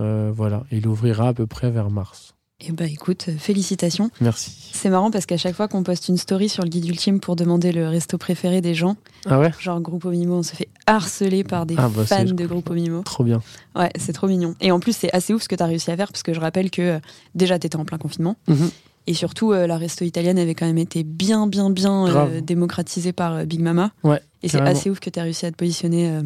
Euh, 0.00 0.32
voilà, 0.34 0.64
il 0.70 0.86
ouvrira 0.86 1.28
à 1.28 1.34
peu 1.34 1.46
près 1.46 1.70
vers 1.70 1.90
mars. 1.90 2.31
Eh 2.64 2.72
ben 2.72 2.88
écoute, 2.88 3.26
félicitations. 3.38 4.10
Merci. 4.20 4.70
C'est 4.72 4.88
marrant 4.88 5.10
parce 5.10 5.26
qu'à 5.26 5.36
chaque 5.36 5.54
fois 5.54 5.68
qu'on 5.68 5.82
poste 5.82 6.08
une 6.08 6.16
story 6.16 6.48
sur 6.48 6.62
le 6.62 6.68
guide 6.68 6.86
ultime 6.86 7.20
pour 7.20 7.36
demander 7.36 7.72
le 7.72 7.88
resto 7.88 8.18
préféré 8.18 8.60
des 8.60 8.74
gens, 8.74 8.96
ah 9.26 9.38
ouais 9.38 9.50
genre 9.58 9.80
Groupe 9.80 10.04
Mimo, 10.04 10.36
on 10.36 10.42
se 10.42 10.54
fait 10.54 10.68
harceler 10.86 11.44
par 11.44 11.66
des 11.66 11.74
ah 11.78 11.88
bah, 11.88 12.04
fans 12.04 12.24
de 12.24 12.46
Groupe 12.46 12.70
Mimo. 12.70 13.02
Trop 13.02 13.24
bien. 13.24 13.42
Ouais, 13.76 13.90
c'est 13.98 14.12
trop 14.12 14.28
mignon. 14.28 14.54
Et 14.60 14.70
en 14.70 14.80
plus, 14.80 14.96
c'est 14.96 15.12
assez 15.12 15.34
ouf 15.34 15.42
ce 15.42 15.48
que 15.48 15.56
tu 15.56 15.62
as 15.62 15.66
réussi 15.66 15.90
à 15.90 15.96
faire 15.96 16.12
parce 16.12 16.22
que 16.22 16.32
je 16.32 16.40
rappelle 16.40 16.70
que 16.70 16.82
euh, 16.82 17.00
déjà, 17.34 17.58
tu 17.58 17.66
étais 17.66 17.76
en 17.76 17.84
plein 17.84 17.98
confinement. 17.98 18.36
Mhm. 18.48 18.70
Et 19.06 19.14
surtout, 19.14 19.52
euh, 19.52 19.66
la 19.66 19.78
resto 19.78 20.04
italienne 20.04 20.38
avait 20.38 20.54
quand 20.54 20.66
même 20.66 20.78
été 20.78 21.02
bien, 21.02 21.46
bien, 21.46 21.70
bien 21.70 22.06
euh, 22.06 22.40
démocratisée 22.40 23.12
par 23.12 23.34
euh, 23.34 23.44
Big 23.44 23.60
Mama. 23.60 23.90
Ouais. 24.04 24.20
Et 24.42 24.48
c'est 24.48 24.60
assez 24.60 24.90
ouf 24.90 25.00
que 25.00 25.10
tu 25.10 25.18
aies 25.18 25.22
réussi 25.22 25.46
à 25.46 25.50
te 25.50 25.56
positionner. 25.56 26.20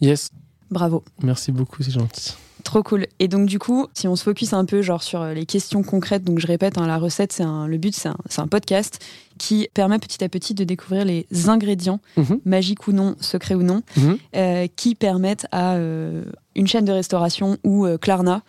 yes. 0.00 0.30
Bravo. 0.70 1.02
Merci 1.22 1.52
beaucoup, 1.52 1.82
c'est 1.82 1.90
gentil. 1.90 2.34
Trop 2.68 2.82
cool. 2.82 3.06
Et 3.18 3.28
donc 3.28 3.46
du 3.46 3.58
coup, 3.58 3.86
si 3.94 4.06
on 4.08 4.14
se 4.14 4.22
focus 4.22 4.52
un 4.52 4.66
peu 4.66 4.82
genre 4.82 5.02
sur 5.02 5.24
les 5.24 5.46
questions 5.46 5.82
concrètes, 5.82 6.22
donc 6.22 6.38
je 6.38 6.46
répète, 6.46 6.76
hein, 6.76 6.86
la 6.86 6.98
recette, 6.98 7.32
c'est 7.32 7.42
le 7.44 7.78
but, 7.78 7.96
c'est 7.96 8.10
un, 8.40 8.46
podcast 8.46 9.02
qui 9.38 9.70
permet 9.72 9.98
petit 9.98 10.22
à 10.22 10.28
petit 10.28 10.52
de 10.52 10.64
découvrir 10.64 11.06
les 11.06 11.26
ingrédients, 11.46 12.00
mhm. 12.18 12.40
magiques 12.44 12.86
ou 12.86 12.92
non, 12.92 13.16
secrets 13.20 13.54
ou 13.54 13.62
non, 13.62 13.80
mhm. 13.96 14.68
qui 14.76 14.94
permettent 14.94 15.46
à 15.50 15.78
une 15.78 16.66
chaîne 16.66 16.84
de 16.84 16.92
restauration 16.92 17.56
ou 17.64 17.86
Klarna 18.02 18.42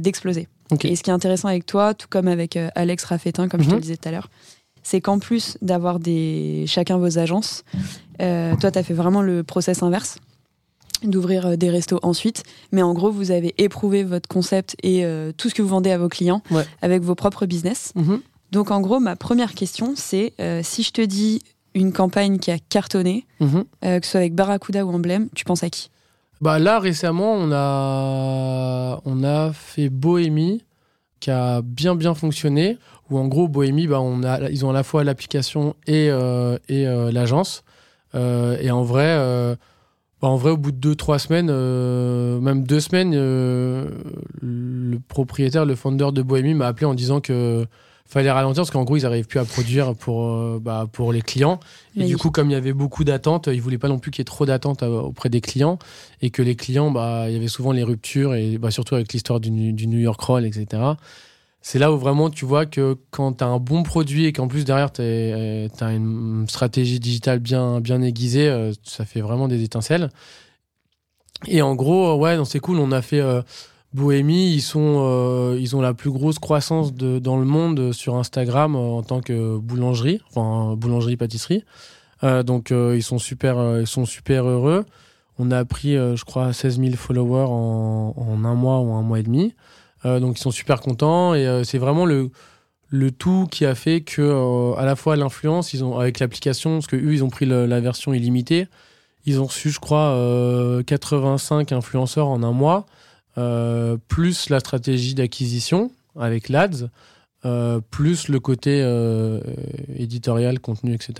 d'exploser. 0.00 0.48
Et 0.82 0.96
ce 0.96 1.04
qui 1.04 1.10
est 1.10 1.12
intéressant 1.12 1.46
avec 1.46 1.64
toi, 1.64 1.94
tout 1.94 2.08
comme 2.10 2.26
avec 2.26 2.56
euh, 2.56 2.70
Alex 2.74 3.04
Raffetin, 3.04 3.48
comme 3.48 3.60
je 3.60 3.66
te 3.66 3.70
le 3.70 3.76
mhm. 3.76 3.82
disais 3.82 3.96
tout 3.96 4.08
à 4.08 4.12
l'heure, 4.12 4.30
c'est 4.82 5.00
qu'en 5.00 5.20
plus 5.20 5.56
d'avoir 5.62 6.00
des 6.00 6.64
chacun 6.66 6.98
vos 6.98 7.18
agences, 7.18 7.64
euh, 8.20 8.56
toi, 8.56 8.72
tu 8.72 8.78
as 8.78 8.82
fait 8.82 8.94
vraiment 8.94 9.22
le 9.22 9.44
process 9.44 9.82
inverse 9.82 10.18
d'ouvrir 11.02 11.46
euh, 11.46 11.56
des 11.56 11.70
restos 11.70 11.98
ensuite. 12.02 12.42
Mais 12.72 12.82
en 12.82 12.94
gros, 12.94 13.10
vous 13.10 13.30
avez 13.30 13.54
éprouvé 13.58 14.04
votre 14.04 14.28
concept 14.28 14.76
et 14.82 15.04
tout 15.36 15.48
ce 15.48 15.54
que 15.54 15.62
vous 15.62 15.68
vendez 15.68 15.90
à 15.90 15.98
vos 15.98 16.08
clients 16.08 16.42
avec 16.82 17.02
vos 17.02 17.14
propres 17.14 17.46
business. 17.46 17.92
Mhm. 17.94 18.20
Donc 18.52 18.70
en 18.70 18.80
gros, 18.80 19.00
ma 19.00 19.16
première 19.16 19.54
question, 19.54 19.94
c'est 19.96 20.34
si 20.62 20.82
je 20.82 20.92
te 20.92 21.00
dis 21.00 21.42
une 21.74 21.92
campagne 21.92 22.38
qui 22.38 22.50
a 22.50 22.58
cartonné, 22.58 23.26
mhm. 23.40 23.64
que 23.82 24.04
ce 24.04 24.10
soit 24.10 24.20
avec 24.20 24.34
Barracuda 24.34 24.84
ou 24.84 24.92
Emblème, 24.92 25.28
tu 25.34 25.44
penses 25.44 25.62
à 25.62 25.70
qui? 25.70 25.90
Bah 26.40 26.60
là 26.60 26.78
récemment 26.78 27.32
on 27.32 27.50
a 27.52 29.00
on 29.04 29.24
a 29.24 29.52
fait 29.52 29.88
Bohémie 29.88 30.62
qui 31.18 31.32
a 31.32 31.62
bien 31.62 31.96
bien 31.96 32.14
fonctionné 32.14 32.78
où 33.10 33.18
en 33.18 33.26
gros 33.26 33.48
Bohémie 33.48 33.88
bah 33.88 34.00
on 34.00 34.22
a 34.22 34.48
ils 34.48 34.64
ont 34.64 34.70
à 34.70 34.72
la 34.72 34.84
fois 34.84 35.02
l'application 35.02 35.74
et 35.88 36.08
euh, 36.10 36.56
et 36.68 36.86
euh, 36.86 37.10
l'agence 37.10 37.64
euh, 38.14 38.56
et 38.60 38.70
en 38.70 38.84
vrai 38.84 39.56
bah, 40.20 40.28
en 40.28 40.36
vrai 40.36 40.50
au 40.50 40.56
bout 40.56 40.72
de 40.72 40.76
deux 40.76 40.94
trois 40.94 41.18
semaines 41.18 41.46
même 41.46 42.64
deux 42.64 42.80
semaines 42.80 43.14
le 43.14 44.98
propriétaire 45.08 45.64
le 45.64 45.74
founder 45.74 46.08
de 46.12 46.22
Bohémie 46.22 46.54
m'a 46.54 46.66
appelé 46.66 46.86
en 46.86 46.94
disant 46.94 47.20
que 47.20 47.66
fallait 48.08 48.30
ralentir 48.30 48.62
parce 48.62 48.70
qu'en 48.70 48.84
gros, 48.84 48.96
ils 48.96 49.02
n'arrivent 49.02 49.26
plus 49.26 49.38
à 49.38 49.44
produire 49.44 49.94
pour, 49.94 50.32
euh, 50.32 50.58
bah, 50.60 50.86
pour 50.90 51.12
les 51.12 51.20
clients. 51.20 51.60
Et 51.96 52.04
du 52.04 52.16
coup, 52.16 52.30
comme 52.30 52.48
il 52.48 52.54
y 52.54 52.56
avait 52.56 52.72
beaucoup 52.72 53.04
d'attentes, 53.04 53.48
ils 53.52 53.60
voulaient 53.60 53.78
pas 53.78 53.88
non 53.88 53.98
plus 53.98 54.10
qu'il 54.10 54.20
y 54.20 54.22
ait 54.22 54.24
trop 54.24 54.46
d'attentes 54.46 54.82
euh, 54.82 55.00
auprès 55.00 55.28
des 55.28 55.42
clients 55.42 55.78
et 56.22 56.30
que 56.30 56.40
les 56.40 56.56
clients, 56.56 56.90
bah, 56.90 57.26
il 57.28 57.34
y 57.34 57.36
avait 57.36 57.48
souvent 57.48 57.72
les 57.72 57.82
ruptures 57.82 58.34
et 58.34 58.56
bah, 58.56 58.70
surtout 58.70 58.94
avec 58.94 59.12
l'histoire 59.12 59.40
du, 59.40 59.72
du, 59.72 59.86
New 59.86 59.98
York 59.98 60.20
Roll, 60.20 60.46
etc. 60.46 60.82
C'est 61.68 61.78
là 61.78 61.92
où 61.92 61.98
vraiment 61.98 62.30
tu 62.30 62.46
vois 62.46 62.64
que 62.64 62.96
quand 63.10 63.34
tu 63.34 63.44
as 63.44 63.46
un 63.46 63.58
bon 63.58 63.82
produit 63.82 64.24
et 64.24 64.32
qu'en 64.32 64.48
plus 64.48 64.64
derrière 64.64 64.90
tu 64.90 65.02
as 65.02 65.92
une 65.92 66.46
stratégie 66.48 66.98
digitale 66.98 67.40
bien, 67.40 67.80
bien 67.80 68.00
aiguisée, 68.00 68.48
euh, 68.48 68.72
ça 68.84 69.04
fait 69.04 69.20
vraiment 69.20 69.48
des 69.48 69.62
étincelles. 69.62 70.08
Et 71.46 71.60
en 71.60 71.74
gros, 71.74 72.16
ouais, 72.16 72.36
c'est 72.46 72.58
cool. 72.58 72.78
On 72.78 72.90
a 72.90 73.02
fait 73.02 73.22
Bohémie, 73.94 74.54
ils, 74.54 74.64
euh, 74.76 75.74
ont 75.74 75.80
la 75.80 75.94
plus 75.94 76.10
grosse 76.10 76.38
croissance 76.38 76.92
de, 76.92 77.18
dans 77.18 77.38
le 77.38 77.46
monde 77.46 77.92
sur 77.92 78.16
Instagram 78.16 78.76
euh, 78.76 78.78
en 78.78 79.02
tant 79.02 79.20
que 79.22 79.56
boulangerie, 79.56 80.20
enfin 80.28 80.76
boulangerie-pâtisserie. 80.76 81.64
Euh, 82.22 82.42
donc 82.42 82.70
ils, 82.70 83.02
sont 83.02 83.18
super, 83.18 83.80
ils 83.80 84.34
heureux. 84.34 84.84
On 85.38 85.50
a 85.50 85.64
pris, 85.64 85.94
je 85.94 86.24
crois, 86.24 86.52
16 86.52 86.80
000 86.80 86.96
followers 86.96 87.46
en, 87.48 88.44
un 88.44 88.54
mois 88.54 88.80
ou 88.80 88.92
un 88.92 89.02
mois 89.02 89.20
et 89.20 89.22
demi. 89.22 89.54
Donc 90.04 90.38
ils 90.38 90.42
sont 90.42 90.50
super 90.50 90.80
contents 90.80 91.34
et 91.34 91.62
c'est 91.64 91.78
vraiment 91.78 92.06
le, 92.06 92.30
le 92.88 93.10
tout 93.10 93.46
qui 93.50 93.66
a 93.66 93.74
fait 93.74 94.00
que 94.00 94.74
à 94.76 94.84
la 94.84 94.96
fois 94.96 95.16
l'influence, 95.16 95.72
ils 95.74 95.84
ont 95.84 95.98
avec 95.98 96.20
l'application, 96.20 96.74
parce 96.74 96.86
que 96.86 96.96
eux 96.96 97.12
ils 97.12 97.24
ont 97.24 97.30
pris 97.30 97.46
la 97.46 97.80
version 97.80 98.14
illimitée, 98.14 98.68
ils 99.26 99.40
ont 99.40 99.46
reçu, 99.46 99.70
je 99.70 99.80
crois, 99.80 100.16
85 100.86 101.72
influenceurs 101.72 102.28
en 102.28 102.42
un 102.42 102.52
mois. 102.52 102.86
Euh, 103.38 103.96
plus 104.08 104.50
la 104.50 104.58
stratégie 104.58 105.14
d'acquisition 105.14 105.92
avec 106.18 106.48
l'ADS, 106.48 106.88
euh, 107.44 107.80
plus 107.90 108.26
le 108.26 108.40
côté 108.40 108.80
euh, 108.82 109.40
éditorial, 109.94 110.58
contenu, 110.58 110.92
etc. 110.92 111.14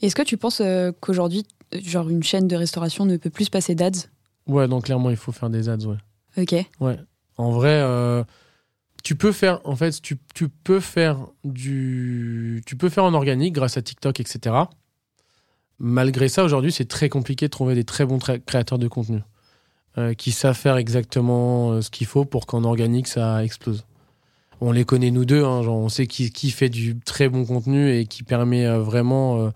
Est-ce 0.00 0.14
que 0.14 0.22
tu 0.22 0.38
penses 0.38 0.62
qu'aujourd'hui, 1.00 1.44
genre 1.72 2.08
une 2.08 2.22
chaîne 2.22 2.48
de 2.48 2.56
restauration 2.56 3.04
ne 3.04 3.18
peut 3.18 3.28
plus 3.28 3.50
passer 3.50 3.74
d'ads? 3.74 4.08
Ouais, 4.46 4.66
donc 4.66 4.84
clairement, 4.84 5.10
il 5.10 5.16
faut 5.16 5.32
faire 5.32 5.50
des 5.50 5.68
ads, 5.68 5.84
ouais. 5.84 5.96
Ok. 6.38 6.54
Ouais. 6.80 6.96
En 7.38 7.50
vrai, 7.50 7.82
tu 9.02 9.16
peux 9.16 9.32
faire, 9.32 9.60
en 9.64 9.76
fait, 9.76 10.02
tu, 10.02 10.16
peux 10.48 10.80
faire 10.80 11.18
du, 11.44 12.62
tu 12.66 12.76
peux 12.76 12.88
faire 12.88 13.04
en 13.04 13.14
organique 13.14 13.54
grâce 13.54 13.76
à 13.76 13.82
TikTok, 13.82 14.20
etc. 14.20 14.54
Malgré 15.78 16.28
ça, 16.28 16.44
aujourd'hui, 16.44 16.72
c'est 16.72 16.88
très 16.88 17.08
compliqué 17.08 17.46
de 17.46 17.50
trouver 17.50 17.74
des 17.74 17.84
très 17.84 18.04
bons 18.04 18.18
créateurs 18.18 18.78
de 18.78 18.88
contenu. 18.88 19.20
Euh, 19.98 20.14
qui 20.14 20.30
savent 20.30 20.56
faire 20.56 20.76
exactement 20.76 21.72
euh, 21.72 21.80
ce 21.80 21.90
qu'il 21.90 22.06
faut 22.06 22.24
pour 22.24 22.46
qu'en 22.46 22.62
organique 22.62 23.08
ça 23.08 23.42
explose. 23.42 23.84
On 24.60 24.70
les 24.70 24.84
connaît 24.84 25.10
nous 25.10 25.24
deux, 25.24 25.42
hein, 25.42 25.62
on 25.66 25.88
sait 25.88 26.06
qui, 26.06 26.50
fait 26.50 26.68
du 26.68 27.00
très 27.00 27.28
bon 27.28 27.44
contenu 27.44 27.90
et 27.92 28.06
qui 28.06 28.22
permet 28.22 28.64
euh, 28.64 28.78
vraiment, 28.78 29.50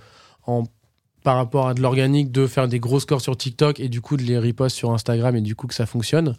en, 0.46 0.64
par 1.22 1.36
rapport 1.36 1.68
à 1.68 1.74
de 1.74 1.80
l'organique, 1.80 2.32
de 2.32 2.48
faire 2.48 2.66
des 2.66 2.80
gros 2.80 2.98
scores 2.98 3.20
sur 3.20 3.36
TikTok 3.36 3.78
et 3.78 3.88
du 3.88 4.00
coup 4.00 4.16
de 4.16 4.22
les 4.22 4.38
repost 4.38 4.74
sur 4.74 4.90
Instagram 4.92 5.36
et 5.36 5.42
du 5.42 5.54
coup 5.54 5.68
que 5.68 5.74
ça 5.74 5.86
fonctionne. 5.86 6.34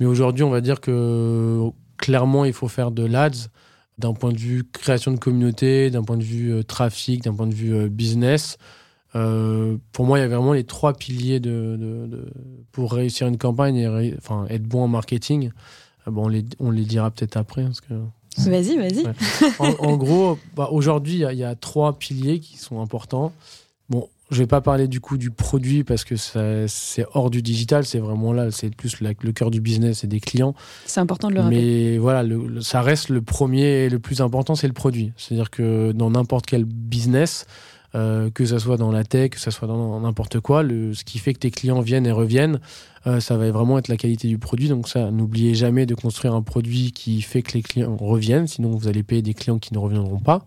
Mais 0.00 0.06
aujourd'hui, 0.06 0.44
on 0.44 0.50
va 0.50 0.60
dire 0.60 0.80
que 0.80 1.68
clairement, 1.96 2.44
il 2.44 2.52
faut 2.52 2.68
faire 2.68 2.90
de 2.90 3.04
l'ADS 3.04 3.48
d'un 3.98 4.12
point 4.12 4.32
de 4.32 4.38
vue 4.38 4.64
création 4.64 5.12
de 5.12 5.18
communauté, 5.18 5.90
d'un 5.90 6.02
point 6.02 6.16
de 6.16 6.24
vue 6.24 6.64
trafic, 6.64 7.22
d'un 7.22 7.34
point 7.34 7.46
de 7.46 7.54
vue 7.54 7.88
business. 7.88 8.58
Euh, 9.16 9.76
pour 9.92 10.04
moi, 10.04 10.18
il 10.18 10.22
y 10.22 10.24
a 10.24 10.28
vraiment 10.28 10.52
les 10.52 10.64
trois 10.64 10.92
piliers 10.94 11.40
de, 11.40 12.28
pour 12.72 12.92
réussir 12.92 13.26
une 13.26 13.38
campagne 13.38 13.76
et 13.76 14.14
enfin, 14.18 14.46
être 14.50 14.64
bon 14.64 14.82
en 14.82 14.88
marketing. 14.88 15.50
Euh, 16.06 16.10
bon, 16.10 16.24
on, 16.24 16.28
les, 16.28 16.44
on 16.58 16.70
les 16.70 16.84
dira 16.84 17.10
peut-être 17.10 17.36
après. 17.36 17.62
Parce 17.62 17.80
que... 17.80 17.94
Vas-y, 18.38 18.76
vas-y. 18.76 19.04
En, 19.78 19.96
gros, 19.96 20.38
bah, 20.56 20.68
aujourd'hui, 20.72 21.24
il 21.30 21.38
y, 21.38 21.44
a 21.44 21.54
trois 21.54 21.96
piliers 21.98 22.40
qui 22.40 22.56
sont 22.58 22.80
importants. 22.80 23.32
Je 24.30 24.38
vais 24.38 24.46
pas 24.46 24.60
parler 24.60 24.88
du 24.88 25.00
coup 25.00 25.18
du 25.18 25.30
produit 25.30 25.84
parce 25.84 26.04
que 26.04 26.16
c'est 26.16 27.06
hors 27.12 27.30
du 27.30 27.42
digital, 27.42 27.84
c'est 27.84 27.98
vraiment 27.98 28.32
là, 28.32 28.50
c'est 28.50 28.74
plus 28.74 29.00
le 29.00 29.32
cœur 29.32 29.50
du 29.50 29.60
business 29.60 30.02
et 30.02 30.06
des 30.06 30.20
clients. 30.20 30.54
C'est 30.86 31.00
important 31.00 31.28
de 31.28 31.34
le 31.34 31.40
rappeler. 31.42 31.92
Mais 31.92 31.98
voilà, 31.98 32.24
ça 32.60 32.80
reste 32.80 33.10
le 33.10 33.20
premier 33.20 33.84
et 33.84 33.88
le 33.90 33.98
plus 33.98 34.20
important, 34.22 34.54
c'est 34.54 34.66
le 34.66 34.72
produit. 34.72 35.12
C'est-à-dire 35.16 35.50
que 35.50 35.92
dans 35.92 36.10
n'importe 36.10 36.46
quel 36.46 36.64
business, 36.64 37.46
euh, 37.94 38.30
que 38.30 38.44
ça 38.44 38.58
soit 38.58 38.76
dans 38.76 38.90
la 38.90 39.04
tech, 39.04 39.30
que 39.30 39.40
ça 39.40 39.50
soit 39.50 39.68
dans 39.68 40.00
n'importe 40.00 40.40
quoi. 40.40 40.62
Le, 40.62 40.94
ce 40.94 41.04
qui 41.04 41.18
fait 41.18 41.32
que 41.32 41.38
tes 41.38 41.50
clients 41.50 41.80
viennent 41.80 42.06
et 42.06 42.12
reviennent, 42.12 42.58
euh, 43.06 43.20
ça 43.20 43.36
va 43.36 43.50
vraiment 43.50 43.78
être 43.78 43.88
la 43.88 43.96
qualité 43.96 44.26
du 44.26 44.38
produit. 44.38 44.68
Donc 44.68 44.88
ça, 44.88 45.10
n'oubliez 45.10 45.54
jamais 45.54 45.86
de 45.86 45.94
construire 45.94 46.34
un 46.34 46.42
produit 46.42 46.92
qui 46.92 47.22
fait 47.22 47.42
que 47.42 47.52
les 47.52 47.62
clients 47.62 47.96
reviennent, 47.96 48.46
sinon 48.46 48.70
vous 48.70 48.88
allez 48.88 49.02
payer 49.02 49.22
des 49.22 49.34
clients 49.34 49.58
qui 49.58 49.72
ne 49.72 49.78
reviendront 49.78 50.18
pas. 50.18 50.44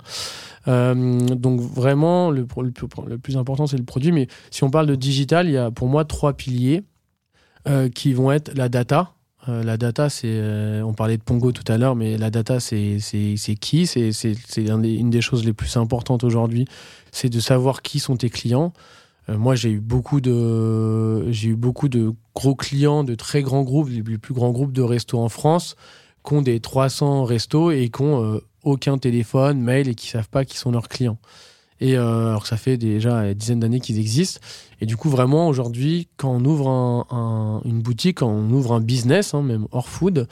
Euh, 0.67 0.93
donc 1.21 1.61
vraiment, 1.61 2.31
le, 2.31 2.45
le, 3.07 3.17
plus 3.17 3.37
important, 3.37 3.65
c'est 3.65 3.77
le 3.77 3.85
produit. 3.85 4.11
Mais 4.11 4.27
si 4.51 4.63
on 4.63 4.69
parle 4.69 4.87
de 4.87 4.95
digital, 4.95 5.47
il 5.47 5.53
y 5.53 5.57
a 5.57 5.71
pour 5.71 5.87
moi 5.87 6.05
trois 6.05 6.33
piliers 6.33 6.83
qui 7.93 8.13
vont 8.13 8.31
être 8.31 8.55
la 8.55 8.69
data. 8.69 9.16
La 9.47 9.77
data, 9.77 10.09
c'est, 10.09 10.41
on 10.83 10.93
parlait 10.93 11.17
de 11.17 11.23
Pongo 11.23 11.51
tout 11.51 11.63
à 11.71 11.77
l'heure, 11.77 11.95
mais 11.95 12.17
la 12.17 12.29
data, 12.29 12.59
c'est, 12.59 12.99
qui? 13.59 13.87
C'est, 13.87 14.11
une 14.57 15.09
des 15.09 15.21
choses 15.21 15.45
les 15.45 15.53
plus 15.53 15.77
importantes 15.77 16.23
aujourd'hui 16.23 16.65
c'est 17.17 17.29
de 17.29 17.39
savoir 17.39 17.81
qui 17.81 17.99
sont 17.99 18.15
tes 18.15 18.29
clients. 18.29 18.73
Euh, 19.29 19.37
moi, 19.37 19.55
j'ai 19.55 19.71
eu 19.71 19.79
beaucoup 19.79 20.21
de, 20.21 21.29
eu 21.43 21.55
beaucoup 21.55 21.89
de 21.89 22.13
gros 22.35 22.55
clients 22.55 23.03
de 23.03 23.15
très 23.15 23.41
grands 23.41 23.63
groupes, 23.63 23.89
les 23.89 24.17
plus 24.17 24.33
grands 24.33 24.51
groupes 24.51 24.73
de 24.73 24.81
restos 24.81 25.19
en 25.19 25.29
France, 25.29 25.75
qui 26.25 26.33
ont 26.33 26.41
des 26.41 26.59
300 26.59 27.25
restos 27.25 27.71
et 27.71 27.89
qui 27.89 28.01
ont 28.01 28.23
euh, 28.23 28.39
aucun 28.63 28.97
téléphone, 28.97 29.59
mail 29.59 29.89
et 29.89 29.95
qui 29.95 30.07
savent 30.07 30.29
pas 30.29 30.45
qui 30.45 30.57
sont 30.57 30.71
leurs 30.71 30.89
clients. 30.89 31.17
Et 31.79 31.95
alors 31.95 32.41
que 32.41 32.47
ça 32.47 32.57
fait 32.57 32.77
déjà 32.77 33.23
des 33.23 33.35
dizaines 33.35 33.59
d'années 33.59 33.79
qu'ils 33.79 33.99
existent. 33.99 34.39
Et 34.81 34.85
du 34.85 34.97
coup, 34.97 35.09
vraiment, 35.09 35.47
aujourd'hui, 35.47 36.07
quand 36.17 36.31
on 36.31 36.43
ouvre 36.45 36.67
une 37.65 37.81
boutique, 37.81 38.17
quand 38.19 38.29
on 38.29 38.49
ouvre 38.49 38.73
un 38.73 38.81
business, 38.81 39.33
hein, 39.33 39.43
même 39.43 39.67
hors 39.71 39.87
food, 39.87 40.27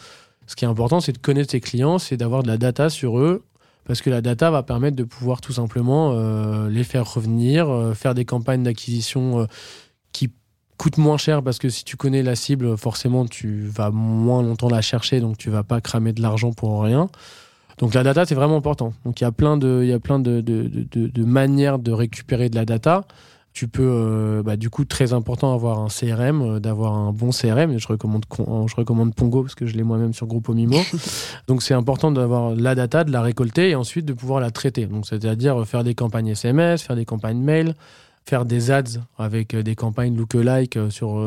ce 0.48 0.56
qui 0.56 0.66
est 0.66 0.68
important, 0.68 1.00
c'est 1.00 1.12
de 1.12 1.18
connaître 1.18 1.52
ses 1.52 1.62
clients, 1.62 1.98
c'est 1.98 2.18
d'avoir 2.18 2.44
de 2.44 2.48
la 2.48 2.58
data 2.58 2.90
sur 2.90 3.20
eux, 3.20 3.44
parce 3.86 4.02
que 4.02 4.10
la 4.10 4.22
data 4.22 4.52
va 4.52 4.64
permettre 4.64 4.96
de 4.96 5.04
pouvoir 5.04 5.42
tout 5.42 5.54
simplement 5.54 6.12
euh, 6.14 6.70
les 6.70 6.84
faire 6.84 7.12
revenir, 7.12 7.70
euh, 7.70 7.94
faire 7.94 8.14
des 8.14 8.25
campagnes 8.25 8.64
d'acquisition 8.64 9.42
euh, 9.42 9.46
qui 10.12 10.32
coûtent 10.78 10.98
moins 10.98 11.18
cher, 11.18 11.42
parce 11.42 11.58
que 11.58 11.70
si 11.70 11.84
tu 11.84 11.98
connais 11.98 12.22
la 12.22 12.36
cible, 12.36 12.78
forcément, 12.78 13.25
tu 13.25 13.62
vas 13.62 13.92
moins 13.92 14.44
longtemps 14.44 14.70
la 14.70 14.82
chercher, 14.82 15.20
donc 15.20 15.38
tu 15.38 15.50
vas 15.50 15.64
pas 15.64 15.82
cramer 15.82 16.14
de 16.14 16.22
l'argent 16.22 16.52
pour 16.52 16.84
rien. 16.84 17.10
Donc 17.77 17.94
la 17.94 18.03
data, 18.03 18.25
c'est 18.25 18.36
vraiment 18.36 18.58
important. 18.58 18.94
Donc 19.05 19.22
il 19.22 19.24
y 19.24 19.27
a 19.27 19.32
plein 19.32 19.58
de, 19.58 19.82
il 19.84 19.89
y 19.89 19.94
a 19.94 20.00
plein 20.00 20.20
de, 20.20 20.41
de, 20.41 20.70
de, 20.91 21.08
de 21.08 21.24
manières 21.24 21.79
de 21.79 21.91
récupérer 21.91 22.50
de 22.50 22.55
la 22.55 22.65
data 22.65 23.05
tu 23.55 23.70
peux, 23.70 23.88
euh, 23.89 24.44
bah, 24.44 24.58
du 24.58 24.70
coup, 24.70 24.84
très 24.84 25.13
important 25.13 25.53
avoir 25.53 25.79
un 25.79 25.88
CRM, 25.88 26.41
euh, 26.41 26.60
d'avoir 26.60 26.94
un 26.94 27.13
bon 27.13 27.29
CRM. 27.29 27.79
Je 27.79 27.88
recommande, 27.88 28.25
je 28.38 28.75
recommande 28.75 29.15
Pongo 29.15 29.44
parce 29.44 29.55
que 29.55 29.65
je 29.65 29.77
l'ai 29.77 29.84
moi-même 29.84 30.13
sur 30.13 30.27
Groupe 30.27 30.50
Mimo. 30.50 30.77
Donc, 31.48 31.63
c'est 31.63 31.74
important 31.74 32.12
d'avoir 32.12 32.53
la 32.53 32.75
data, 32.75 33.05
de 33.05 33.13
la 33.13 33.22
récolter 33.22 33.70
et 33.70 33.75
ensuite 33.75 34.05
de 34.05 34.12
pouvoir 34.12 34.41
la 34.41 34.51
traiter. 34.51 34.88
Donc, 34.88 35.08
c'est-à-dire 35.08 35.65
faire 35.65 35.86
des 35.86 35.96
campagnes 35.96 36.27
SMS, 36.27 36.84
faire 36.84 36.98
des 36.98 37.05
campagnes 37.05 37.39
mail, 37.39 37.75
faire 38.25 38.44
des 38.44 38.72
ads 38.72 39.00
avec 39.17 39.53
euh, 39.53 39.63
des 39.63 39.75
campagnes 39.75 40.17
lookalike 40.17 40.77
sur, 40.89 41.17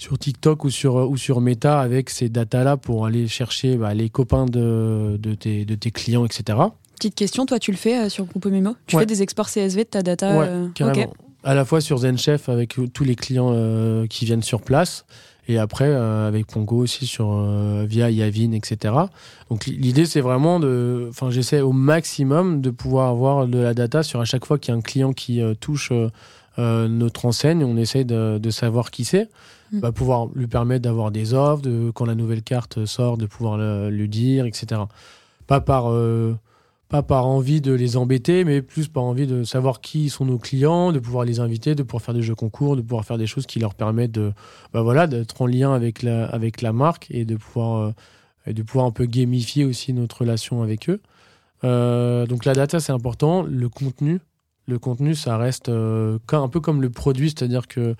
sur 0.00 0.18
TikTok 0.18 0.64
ou 0.64 0.70
sur, 0.70 0.94
ou 0.94 1.16
sur 1.18 1.42
Meta 1.42 1.78
avec 1.78 2.08
ces 2.08 2.30
datas-là 2.30 2.78
pour 2.78 3.04
aller 3.04 3.28
chercher 3.28 3.76
bah, 3.76 3.92
les 3.92 4.08
copains 4.08 4.46
de, 4.46 5.18
de, 5.20 5.34
tes, 5.34 5.66
de 5.66 5.74
tes 5.74 5.90
clients, 5.90 6.24
etc. 6.24 6.58
Petite 6.96 7.14
question, 7.14 7.44
toi 7.44 7.58
tu 7.58 7.70
le 7.70 7.76
fais 7.76 8.08
sur 8.08 8.24
Groupe 8.24 8.46
Mimo 8.46 8.76
Tu 8.86 8.96
fais 8.96 9.04
des 9.04 9.22
exports 9.22 9.48
CSV 9.50 9.84
de 9.84 9.88
ta 9.90 10.02
data 10.02 10.38
Ouais, 10.38 10.48
carrément. 10.74 11.12
à 11.44 11.54
la 11.54 11.66
fois 11.66 11.82
sur 11.82 11.98
ZenChef 11.98 12.48
avec 12.48 12.78
tous 12.94 13.04
les 13.04 13.14
clients 13.14 13.50
euh, 13.52 14.06
qui 14.06 14.24
viennent 14.24 14.42
sur 14.42 14.62
place 14.62 15.04
et 15.48 15.58
après 15.58 15.88
euh, 15.88 16.28
avec 16.28 16.46
Pongo 16.46 16.78
aussi 16.78 17.06
sur 17.06 17.32
euh, 17.32 17.84
via 17.86 18.10
Yavin 18.10 18.52
etc 18.52 18.94
donc 19.50 19.66
l'idée 19.66 20.04
c'est 20.04 20.20
vraiment 20.20 20.60
de 20.60 21.06
enfin 21.08 21.30
j'essaie 21.30 21.62
au 21.62 21.72
maximum 21.72 22.60
de 22.60 22.70
pouvoir 22.70 23.08
avoir 23.08 23.46
de 23.46 23.58
la 23.58 23.72
data 23.74 24.02
sur 24.02 24.20
à 24.20 24.26
chaque 24.26 24.44
fois 24.44 24.58
qu'il 24.58 24.72
y 24.72 24.74
a 24.74 24.78
un 24.78 24.82
client 24.82 25.12
qui 25.14 25.40
touche 25.60 25.92
notre 26.58 27.24
enseigne 27.24 27.64
on 27.64 27.76
essaie 27.76 28.04
de, 28.04 28.38
de 28.38 28.50
savoir 28.50 28.90
qui 28.90 29.04
c'est 29.04 29.28
mm. 29.72 29.78
va 29.78 29.92
pouvoir 29.92 30.28
lui 30.34 30.46
permettre 30.46 30.82
d'avoir 30.82 31.10
des 31.10 31.32
offres 31.32 31.62
de 31.62 31.90
quand 31.94 32.04
la 32.04 32.14
nouvelle 32.14 32.42
carte 32.42 32.84
sort 32.84 33.16
de 33.16 33.26
pouvoir 33.26 33.56
le, 33.56 33.88
lui 33.88 34.08
dire 34.08 34.44
etc 34.44 34.82
pas 35.46 35.60
par 35.60 35.90
pas 36.90 37.02
par 37.04 37.26
envie 37.26 37.60
de 37.60 37.72
les 37.72 37.96
embêter, 37.96 38.44
mais 38.44 38.62
plus 38.62 38.88
par 38.88 39.04
envie 39.04 39.28
de 39.28 39.44
savoir 39.44 39.80
qui 39.80 40.10
sont 40.10 40.24
nos 40.24 40.38
clients, 40.38 40.90
de 40.90 40.98
pouvoir 40.98 41.24
les 41.24 41.38
inviter, 41.38 41.76
de 41.76 41.84
pouvoir 41.84 42.02
faire 42.02 42.14
des 42.14 42.22
jeux 42.22 42.34
concours, 42.34 42.74
de 42.74 42.82
pouvoir 42.82 43.04
faire 43.04 43.16
des 43.16 43.28
choses 43.28 43.46
qui 43.46 43.60
leur 43.60 43.76
permettent 43.76 44.10
de, 44.10 44.32
bah 44.72 44.82
voilà, 44.82 45.06
d'être 45.06 45.40
en 45.40 45.46
lien 45.46 45.72
avec 45.72 46.02
la, 46.02 46.26
avec 46.26 46.62
la 46.62 46.72
marque 46.72 47.06
et 47.10 47.24
de 47.24 47.36
pouvoir, 47.36 47.94
euh, 48.48 48.52
de 48.52 48.62
pouvoir 48.62 48.86
un 48.86 48.90
peu 48.90 49.06
gamifier 49.06 49.64
aussi 49.64 49.92
notre 49.92 50.22
relation 50.22 50.62
avec 50.62 50.90
eux. 50.90 51.00
Euh, 51.62 52.26
donc 52.26 52.44
la 52.44 52.54
data 52.54 52.80
c'est 52.80 52.92
important, 52.92 53.42
le 53.44 53.68
contenu, 53.68 54.18
le 54.70 54.78
contenu 54.78 55.14
ça 55.14 55.36
reste 55.36 55.68
euh, 55.68 56.18
un 56.32 56.48
peu 56.48 56.60
comme 56.60 56.80
le 56.80 56.90
produit, 56.90 57.30
c'est-à-dire 57.30 57.66
que 57.68 57.94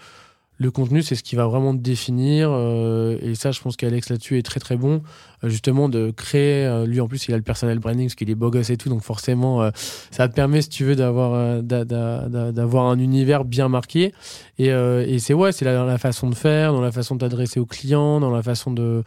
le 0.57 0.71
contenu, 0.71 1.03
c'est 1.03 1.15
ce 1.15 1.23
qui 1.23 1.37
va 1.37 1.47
vraiment 1.47 1.75
te 1.75 1.81
définir. 1.81 2.51
Euh, 2.53 3.17
et 3.23 3.35
ça, 3.35 3.51
je 3.51 3.63
pense 3.63 3.79
qu'Alex 3.79 4.11
là-dessus 4.11 4.37
est 4.37 4.43
très 4.43 4.61
très 4.61 4.77
bon. 4.77 5.01
Euh, 5.43 5.49
justement, 5.49 5.89
de 5.89 6.11
créer. 6.11 6.85
Lui, 6.87 7.01
en 7.01 7.09
plus, 7.09 7.29
il 7.29 7.33
a 7.33 7.39
le 7.39 7.43
personnel 7.43 7.79
branding 7.79 8.09
parce 8.09 8.15
qu'il 8.15 8.29
est 8.29 8.35
beau 8.35 8.51
gosse 8.51 8.69
et 8.69 8.77
tout. 8.77 8.91
Donc, 8.91 9.01
forcément, 9.01 9.71
ça 10.11 10.29
te 10.29 10.35
permet, 10.35 10.61
si 10.61 10.69
tu 10.69 10.85
veux, 10.85 10.97
d'avoir 10.97 11.63
d'avoir 11.63 12.87
un 12.89 12.99
univers 12.99 13.47
bien 13.47 13.71
marqué. 13.71 14.13
Et, 14.59 14.67
et 14.67 15.19
c'est 15.19 15.33
ouais, 15.33 15.53
c'est 15.53 15.65
dans 15.65 15.87
la 15.87 15.97
façon 15.97 16.29
de 16.29 16.35
faire, 16.35 16.75
dans 16.75 16.83
la 16.83 16.93
façon 16.93 17.15
de 17.15 17.21
t'adresser 17.21 17.59
aux 17.59 17.65
clients, 17.65 18.21
dans 18.21 18.31
la 18.31 18.43
façon 18.43 18.71
de 18.71 19.03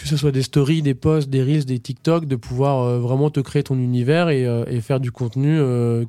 que 0.00 0.06
ce 0.06 0.16
soit 0.16 0.30
des 0.30 0.42
stories, 0.42 0.82
des 0.82 0.94
posts, 0.94 1.28
des 1.28 1.42
reels, 1.42 1.64
des 1.64 1.78
TikTok, 1.78 2.26
de 2.26 2.36
pouvoir 2.36 2.98
vraiment 2.98 3.30
te 3.30 3.40
créer 3.40 3.62
ton 3.62 3.76
univers 3.76 4.28
et, 4.28 4.44
et 4.68 4.80
faire 4.80 5.00
du 5.00 5.10
contenu 5.10 5.58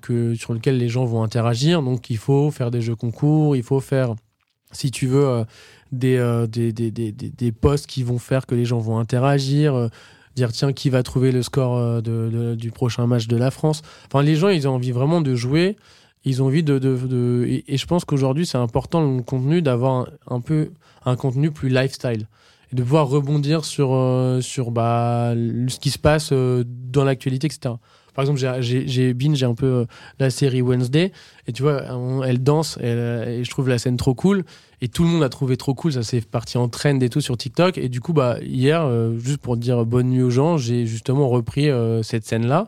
que, 0.01 0.35
sur 0.35 0.53
lequel 0.53 0.77
les 0.77 0.89
gens 0.89 1.05
vont 1.05 1.23
interagir. 1.23 1.81
Donc 1.81 2.09
il 2.09 2.17
faut 2.17 2.51
faire 2.51 2.69
des 2.69 2.81
jeux 2.81 2.95
concours, 2.95 3.55
il 3.55 3.63
faut 3.63 3.79
faire 3.79 4.13
si 4.71 4.91
tu 4.91 5.07
veux, 5.07 5.27
euh, 5.27 5.43
euh, 6.03 6.47
des, 6.47 6.71
des, 6.71 6.91
des, 6.91 7.11
des, 7.11 7.51
posts 7.51 7.87
qui 7.87 8.03
vont 8.03 8.19
faire 8.19 8.45
que 8.45 8.55
les 8.55 8.65
gens 8.65 8.79
vont 8.79 8.99
interagir, 8.99 9.73
euh, 9.73 9.87
dire 10.35 10.51
tiens, 10.51 10.73
qui 10.73 10.89
va 10.89 11.03
trouver 11.03 11.31
le 11.31 11.41
score 11.41 12.01
de, 12.01 12.55
du 12.55 12.71
prochain 12.71 13.07
match 13.07 13.27
de 13.27 13.37
la 13.37 13.51
France. 13.51 13.81
Enfin, 14.07 14.23
les 14.23 14.35
gens, 14.35 14.49
ils 14.49 14.67
ont 14.67 14.75
envie 14.75 14.91
vraiment 14.91 15.21
de 15.21 15.35
jouer. 15.35 15.77
Ils 16.25 16.43
ont 16.43 16.47
envie 16.47 16.63
de. 16.63 16.79
de, 16.79 17.63
et, 17.67 17.77
je 17.77 17.85
pense 17.85 18.05
qu'aujourd'hui, 18.05 18.45
c'est 18.45 18.57
important 18.57 19.01
le 19.01 19.23
contenu 19.23 19.61
d'avoir 19.61 20.09
un, 20.27 20.41
peu 20.41 20.71
un 21.05 21.15
contenu 21.15 21.51
plus 21.51 21.69
lifestyle 21.69 22.27
et 22.71 22.75
de 22.75 22.83
pouvoir 22.83 23.07
rebondir 23.07 23.65
sur, 23.65 23.89
sur 24.41 24.71
bah, 24.71 25.33
ce 25.67 25.79
qui 25.79 25.89
se 25.89 25.99
passe 25.99 26.31
dans 26.33 27.03
l'actualité, 27.03 27.47
etc. 27.47 27.75
Par 28.19 28.23
exemple, 28.23 28.59
j'ai 28.59 29.13
binge 29.13 29.41
un 29.43 29.53
peu 29.53 29.65
euh, 29.65 29.85
la 30.19 30.29
série 30.29 30.61
Wednesday, 30.61 31.13
et 31.47 31.53
tu 31.53 31.63
vois, 31.63 31.83
elle 32.25 32.43
danse, 32.43 32.77
et 32.81 33.43
je 33.43 33.49
trouve 33.49 33.69
la 33.69 33.77
scène 33.77 33.95
trop 33.95 34.13
cool, 34.13 34.43
et 34.81 34.89
tout 34.89 35.03
le 35.03 35.09
monde 35.09 35.23
a 35.23 35.29
trouvé 35.29 35.55
trop 35.55 35.73
cool, 35.73 35.93
ça 35.93 36.03
s'est 36.03 36.19
parti 36.19 36.57
en 36.57 36.67
trend 36.67 36.99
et 36.99 37.07
tout 37.07 37.21
sur 37.21 37.37
TikTok, 37.37 37.77
et 37.77 37.87
du 37.87 38.01
coup, 38.01 38.11
bah, 38.11 38.35
hier, 38.41 38.81
euh, 38.83 39.17
juste 39.19 39.37
pour 39.37 39.55
dire 39.55 39.85
bonne 39.85 40.09
nuit 40.09 40.21
aux 40.21 40.29
gens, 40.29 40.57
j'ai 40.57 40.85
justement 40.85 41.29
repris 41.29 41.69
euh, 41.69 42.03
cette 42.03 42.25
scène-là. 42.25 42.67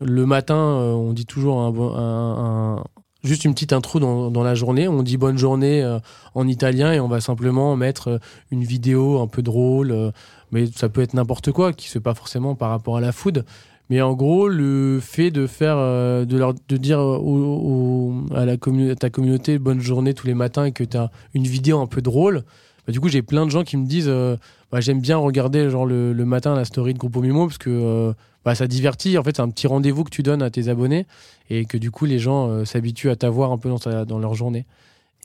Le 0.00 0.26
matin, 0.26 0.56
on 0.56 1.12
dit 1.12 1.26
toujours 1.26 1.60
un, 1.60 2.84
juste 3.24 3.44
une 3.44 3.54
petite 3.54 3.72
intro 3.72 3.98
dans, 3.98 4.42
la 4.42 4.54
journée. 4.54 4.86
On 4.86 5.02
dit 5.02 5.16
bonne 5.16 5.38
journée 5.38 5.98
en 6.34 6.46
italien 6.46 6.92
et 6.92 7.00
on 7.00 7.08
va 7.08 7.20
simplement 7.20 7.74
mettre 7.74 8.20
une 8.50 8.62
vidéo 8.62 9.20
un 9.20 9.26
peu 9.26 9.42
drôle, 9.42 10.12
mais 10.52 10.66
ça 10.66 10.88
peut 10.88 11.00
être 11.00 11.14
n'importe 11.14 11.50
quoi, 11.50 11.72
qui 11.72 11.88
se 11.88 11.94
fait 11.94 12.00
pas 12.00 12.14
forcément 12.14 12.54
par 12.54 12.70
rapport 12.70 12.96
à 12.96 13.00
la 13.00 13.12
food. 13.12 13.44
Mais 13.90 14.00
en 14.00 14.14
gros, 14.14 14.48
le 14.48 14.98
fait 15.00 15.30
de 15.30 15.46
faire, 15.46 15.76
euh, 15.76 16.24
de, 16.24 16.76
dire 16.76 17.00
à, 17.00 18.44
la 18.46 18.56
ta 18.96 19.10
communauté 19.10 19.58
bonne 19.58 19.80
journée 19.80 20.14
tous 20.14 20.26
les 20.26 20.34
matins 20.34 20.64
et 20.64 20.72
que 20.72 20.84
tu 20.84 20.96
as 20.96 21.10
une 21.34 21.44
vidéo 21.44 21.80
un 21.80 21.86
peu 21.86 22.00
drôle, 22.00 22.44
bah, 22.86 22.92
du 22.92 23.00
coup, 23.00 23.08
j'ai 23.08 23.22
plein 23.22 23.46
de 23.46 23.50
gens 23.50 23.64
qui 23.64 23.76
me 23.76 23.86
disent 23.86 24.08
euh, 24.08 24.36
bah, 24.70 24.80
j'aime 24.80 25.00
bien 25.00 25.16
regarder 25.16 25.70
genre 25.70 25.86
le, 25.86 26.12
matin 26.24 26.54
la 26.54 26.64
story 26.64 26.94
de 26.94 26.98
Groupe 26.98 27.16
Mimo 27.16 27.46
parce 27.46 27.58
que 27.58 27.70
euh, 27.70 28.12
bah, 28.44 28.54
ça 28.54 28.66
divertit. 28.66 29.18
En 29.18 29.22
fait, 29.22 29.36
c'est 29.36 29.42
un 29.42 29.50
petit 29.50 29.66
rendez-vous 29.66 30.04
que 30.04 30.10
tu 30.10 30.22
donnes 30.22 30.42
à 30.42 30.50
tes 30.50 30.68
abonnés 30.68 31.06
et 31.50 31.64
que 31.64 31.76
du 31.76 31.90
coup, 31.90 32.04
les 32.04 32.18
gens 32.18 32.64
s'habituent 32.64 33.10
à 33.10 33.16
t'avoir 33.16 33.52
un 33.52 33.58
peu 33.58 33.68
dans, 33.68 34.04
dans 34.04 34.18
leur 34.18 34.34
journée. 34.34 34.66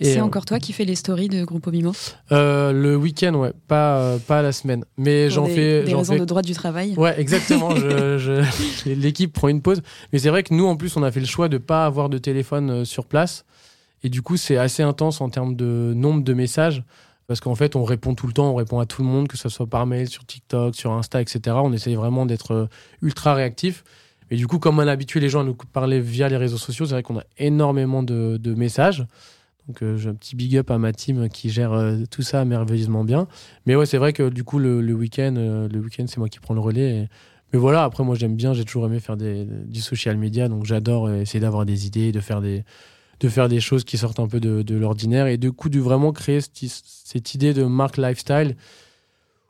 C'est 0.01 0.21
encore 0.21 0.45
toi 0.45 0.59
qui 0.59 0.73
fais 0.73 0.85
les 0.85 0.95
stories 0.95 1.27
de 1.27 1.43
Groupe 1.43 1.67
Mimo 1.67 1.91
euh, 2.31 2.71
Le 2.71 2.95
week-end, 2.95 3.33
ouais, 3.35 3.51
pas, 3.67 3.97
euh, 3.97 4.17
pas 4.17 4.41
la 4.41 4.51
semaine. 4.51 4.85
Mais 4.97 5.29
j'en 5.29 5.45
fais. 5.45 5.83
Des 5.83 5.93
raisons 5.93 6.15
de 6.15 6.25
droit 6.25 6.41
du 6.41 6.53
travail 6.53 6.93
Ouais, 6.95 7.19
exactement. 7.19 7.69
L'équipe 8.85 9.33
prend 9.33 9.49
une 9.49 9.61
pause. 9.61 9.81
Mais 10.13 10.19
c'est 10.19 10.29
vrai 10.29 10.43
que 10.43 10.53
nous, 10.53 10.65
en 10.65 10.77
plus, 10.77 10.95
on 10.95 11.03
a 11.03 11.11
fait 11.11 11.19
le 11.19 11.25
choix 11.25 11.49
de 11.49 11.57
ne 11.57 11.61
pas 11.61 11.85
avoir 11.85 12.09
de 12.09 12.17
téléphone 12.17 12.69
euh, 12.69 12.85
sur 12.85 13.05
place. 13.05 13.45
Et 14.03 14.09
du 14.09 14.21
coup, 14.21 14.37
c'est 14.37 14.57
assez 14.57 14.83
intense 14.83 15.19
en 15.19 15.29
termes 15.29 15.55
de 15.55 15.93
nombre 15.95 16.23
de 16.23 16.33
messages. 16.33 16.83
Parce 17.29 17.41
qu'en 17.41 17.53
fait, 17.53 17.75
on 17.75 17.83
répond 17.83 18.15
tout 18.15 18.25
le 18.25 18.33
temps, 18.33 18.49
on 18.49 18.55
répond 18.55 18.79
à 18.79 18.87
tout 18.87 19.03
le 19.03 19.07
monde, 19.07 19.27
que 19.27 19.37
ce 19.37 19.49
soit 19.49 19.67
par 19.67 19.85
mail, 19.85 20.09
sur 20.09 20.25
TikTok, 20.25 20.73
sur 20.73 20.93
Insta, 20.93 21.21
etc. 21.21 21.57
On 21.61 21.71
essaye 21.71 21.93
vraiment 21.93 22.25
d'être 22.25 22.67
ultra 23.03 23.35
réactif. 23.35 23.83
Et 24.31 24.35
du 24.35 24.47
coup, 24.47 24.57
comme 24.57 24.79
on 24.79 24.87
a 24.87 24.91
habitué 24.91 25.19
les 25.19 25.29
gens 25.29 25.41
à 25.41 25.43
nous 25.43 25.53
parler 25.53 25.99
via 25.99 26.27
les 26.27 26.37
réseaux 26.37 26.57
sociaux, 26.57 26.87
c'est 26.87 26.93
vrai 26.93 27.03
qu'on 27.03 27.19
a 27.19 27.23
énormément 27.37 28.01
de, 28.01 28.53
messages. 28.55 29.05
Donc 29.67 29.83
euh, 29.83 29.95
j'ai 29.95 30.09
un 30.09 30.15
petit 30.15 30.35
big 30.35 30.57
up 30.57 30.71
à 30.71 30.79
ma 30.79 30.91
team 30.91 31.29
qui 31.29 31.51
gère 31.51 31.73
euh, 31.73 31.97
tout 32.09 32.23
ça 32.23 32.45
merveilleusement 32.45 33.03
bien. 33.03 33.27
Mais 33.67 33.75
ouais, 33.75 33.85
c'est 33.85 33.99
vrai 33.99 34.11
que 34.11 34.29
du 34.29 34.43
coup 34.43 34.57
le, 34.57 34.81
week-end, 34.93 35.35
euh, 35.37 35.69
le 35.69 35.79
week-end 35.79 36.05
c'est 36.07 36.17
moi 36.17 36.29
qui 36.29 36.39
prends 36.39 36.55
le 36.55 36.59
relais. 36.59 37.07
Mais 37.53 37.59
voilà, 37.59 37.83
après 37.83 38.03
moi 38.03 38.15
j'aime 38.15 38.35
bien, 38.35 38.53
j'ai 38.53 38.65
toujours 38.65 38.87
aimé 38.87 38.99
faire 38.99 39.17
du 39.17 39.81
social 39.81 40.17
media, 40.17 40.47
donc 40.47 40.65
j'adore 40.65 41.11
essayer 41.11 41.39
d'avoir 41.39 41.67
des 41.67 41.85
idées, 41.85 42.11
de 42.11 42.19
faire 42.19 42.41
des, 42.41 42.63
de 43.19 43.29
faire 43.29 43.49
des 43.49 43.59
choses 43.59 43.83
qui 43.83 43.97
sortent 43.97 44.19
un 44.19 44.27
peu 44.27 44.39
de, 44.39 44.75
l'ordinaire 44.75 45.27
et 45.27 45.37
du 45.37 45.51
coup 45.51 45.69
de 45.69 45.79
vraiment 45.79 46.11
créer 46.11 46.39
cette, 46.41 47.33
idée 47.33 47.53
de 47.53 47.63
marque 47.63 47.97
lifestyle 47.97 48.55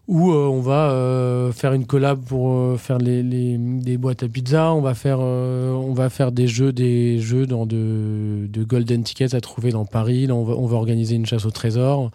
où 0.08 0.32
euh, 0.32 0.48
on 0.48 0.60
va 0.60 0.90
euh, 0.90 1.52
faire 1.52 1.74
une 1.74 1.86
collab 1.86 2.20
pour 2.24 2.52
euh, 2.52 2.78
faire 2.78 2.98
les, 2.98 3.22
des 3.22 3.98
boîtes 3.98 4.24
à 4.24 4.28
pizza, 4.28 4.74
on 4.74 4.82
va 4.82 4.96
faire, 4.96 5.20
on 5.20 5.94
va 5.94 6.10
faire 6.10 6.32
des 6.32 6.48
jeux, 6.48 6.74
des 6.74 7.20
jeux 7.20 7.46
dans 7.46 7.68
de, 7.68 8.48
de, 8.50 8.64
golden 8.64 9.04
tickets 9.04 9.36
à 9.36 9.42
trouver 9.42 9.70
dans 9.70 9.86
Paris. 9.86 10.26
Là, 10.26 10.34
on 10.34 10.44
va, 10.44 10.56
on 10.56 10.66
va 10.66 10.78
organiser 10.78 11.16
une 11.16 11.28
chasse 11.28 11.46
au 11.46 11.52
trésor. 11.52 12.10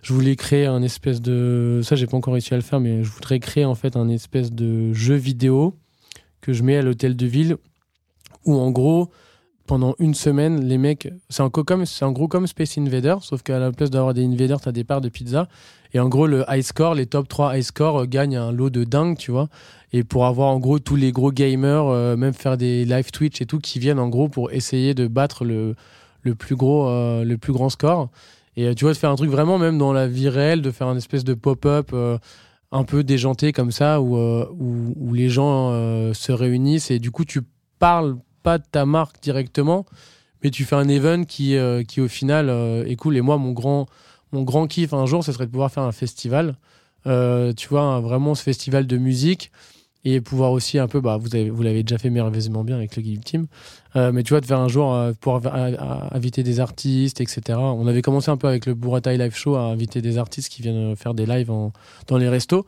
Je 0.00 0.14
voulais 0.14 0.34
créer 0.34 0.64
un 0.64 0.82
espèce 0.82 1.20
de, 1.20 1.80
ça 1.82 1.94
j'ai 1.94 2.06
pas 2.06 2.16
encore 2.16 2.32
réussi 2.32 2.54
à 2.54 2.56
le 2.56 2.62
faire, 2.62 2.80
mais 2.80 3.04
je 3.04 3.10
voudrais 3.10 3.38
créer 3.38 3.66
en 3.66 3.74
fait 3.74 3.96
un 3.96 4.08
espèce 4.08 4.52
de 4.52 4.94
jeu 4.94 5.16
vidéo 5.16 5.74
que 6.40 6.54
je 6.54 6.62
mets 6.62 6.76
à 6.76 6.82
l'hôtel 6.82 7.16
de 7.16 7.26
ville 7.26 7.56
où 8.46 8.54
en 8.54 8.70
gros 8.70 9.10
pendant 9.66 9.94
une 9.98 10.14
semaine, 10.14 10.64
les 10.64 10.78
mecs, 10.78 11.08
c'est 11.28 11.42
en 11.42 11.48
gros 12.12 12.28
comme 12.28 12.46
Space 12.46 12.78
Invader, 12.78 13.16
sauf 13.20 13.42
qu'à 13.42 13.58
la 13.58 13.72
place 13.72 13.90
d'avoir 13.90 14.14
des 14.14 14.24
invaders, 14.24 14.60
t'as 14.60 14.72
des 14.72 14.84
parts 14.84 15.00
de 15.00 15.08
pizza. 15.08 15.48
Et 15.92 16.00
en 16.00 16.08
gros, 16.08 16.26
le 16.26 16.44
high 16.48 16.62
score, 16.62 16.94
les 16.94 17.06
top 17.06 17.28
3 17.28 17.56
high 17.56 17.62
score 17.62 18.02
euh, 18.02 18.06
gagnent 18.06 18.36
un 18.36 18.52
lot 18.52 18.70
de 18.70 18.84
dingue, 18.84 19.16
tu 19.16 19.30
vois. 19.30 19.48
Et 19.92 20.04
pour 20.04 20.26
avoir 20.26 20.48
en 20.48 20.58
gros 20.58 20.78
tous 20.78 20.96
les 20.96 21.12
gros 21.12 21.32
gamers, 21.32 21.86
euh, 21.86 22.16
même 22.16 22.34
faire 22.34 22.56
des 22.56 22.84
live 22.84 23.10
Twitch 23.10 23.40
et 23.40 23.46
tout, 23.46 23.58
qui 23.58 23.78
viennent 23.78 23.98
en 23.98 24.08
gros 24.08 24.28
pour 24.28 24.52
essayer 24.52 24.94
de 24.94 25.06
battre 25.06 25.44
le, 25.44 25.74
le, 26.22 26.34
plus, 26.34 26.56
gros, 26.56 26.88
euh, 26.88 27.24
le 27.24 27.38
plus 27.38 27.52
grand 27.52 27.68
score. 27.68 28.10
Et 28.56 28.74
tu 28.74 28.84
vois, 28.84 28.92
de 28.92 28.98
faire 28.98 29.10
un 29.10 29.16
truc 29.16 29.30
vraiment, 29.30 29.58
même 29.58 29.78
dans 29.78 29.92
la 29.92 30.06
vie 30.06 30.28
réelle, 30.28 30.62
de 30.62 30.70
faire 30.70 30.86
un 30.86 30.96
espèce 30.96 31.24
de 31.24 31.34
pop-up 31.34 31.94
un 32.72 32.84
peu 32.84 33.04
déjanté 33.04 33.52
comme 33.52 33.70
ça, 33.70 34.00
où, 34.00 34.16
où 34.16 35.12
les 35.12 35.28
gens 35.28 35.72
se 36.14 36.32
réunissent 36.32 36.90
et 36.90 36.98
du 36.98 37.10
coup, 37.10 37.26
tu 37.26 37.42
parles 37.78 38.16
pas 38.46 38.60
ta 38.60 38.86
marque 38.86 39.20
directement, 39.20 39.86
mais 40.40 40.52
tu 40.52 40.64
fais 40.64 40.76
un 40.76 40.88
event 40.88 41.24
qui, 41.24 41.56
euh, 41.56 41.82
qui 41.82 42.00
au 42.00 42.06
final 42.06 42.48
euh, 42.48 42.86
est 42.86 42.94
cool. 42.94 43.16
Et 43.16 43.20
moi, 43.20 43.38
mon 43.38 43.50
grand, 43.50 43.88
mon 44.30 44.44
grand 44.44 44.68
kiff 44.68 44.92
un 44.92 45.04
jour, 45.04 45.24
ce 45.24 45.32
serait 45.32 45.46
de 45.46 45.50
pouvoir 45.50 45.72
faire 45.72 45.82
un 45.82 45.90
festival. 45.90 46.56
Euh, 47.08 47.52
tu 47.52 47.66
vois, 47.66 47.98
vraiment 47.98 48.36
ce 48.36 48.44
festival 48.44 48.86
de 48.86 48.98
musique 48.98 49.50
et 50.04 50.20
pouvoir 50.20 50.52
aussi 50.52 50.78
un 50.78 50.86
peu, 50.86 51.00
bah, 51.00 51.16
vous, 51.16 51.28
vous 51.50 51.62
l'avez 51.64 51.82
déjà 51.82 51.98
fait 51.98 52.08
merveilleusement 52.08 52.62
bien 52.62 52.76
avec 52.76 52.94
le 52.94 53.02
Game 53.02 53.18
Team, 53.18 53.46
mais 53.96 54.22
tu 54.22 54.30
vois, 54.32 54.40
de 54.40 54.46
faire 54.46 54.60
un 54.60 54.68
jour 54.68 54.96
pour 55.20 55.42
inviter 56.12 56.44
des 56.44 56.60
artistes, 56.60 57.20
etc. 57.20 57.58
On 57.58 57.88
avait 57.88 58.02
commencé 58.02 58.30
un 58.30 58.36
peu 58.36 58.46
avec 58.46 58.66
le 58.66 58.74
Buratai 58.74 59.18
Live 59.18 59.34
Show 59.34 59.56
à 59.56 59.62
inviter 59.62 60.02
des 60.02 60.18
artistes 60.18 60.52
qui 60.52 60.62
viennent 60.62 60.94
faire 60.94 61.14
des 61.14 61.26
lives 61.26 61.50
dans 62.06 62.16
les 62.16 62.28
restos. 62.28 62.64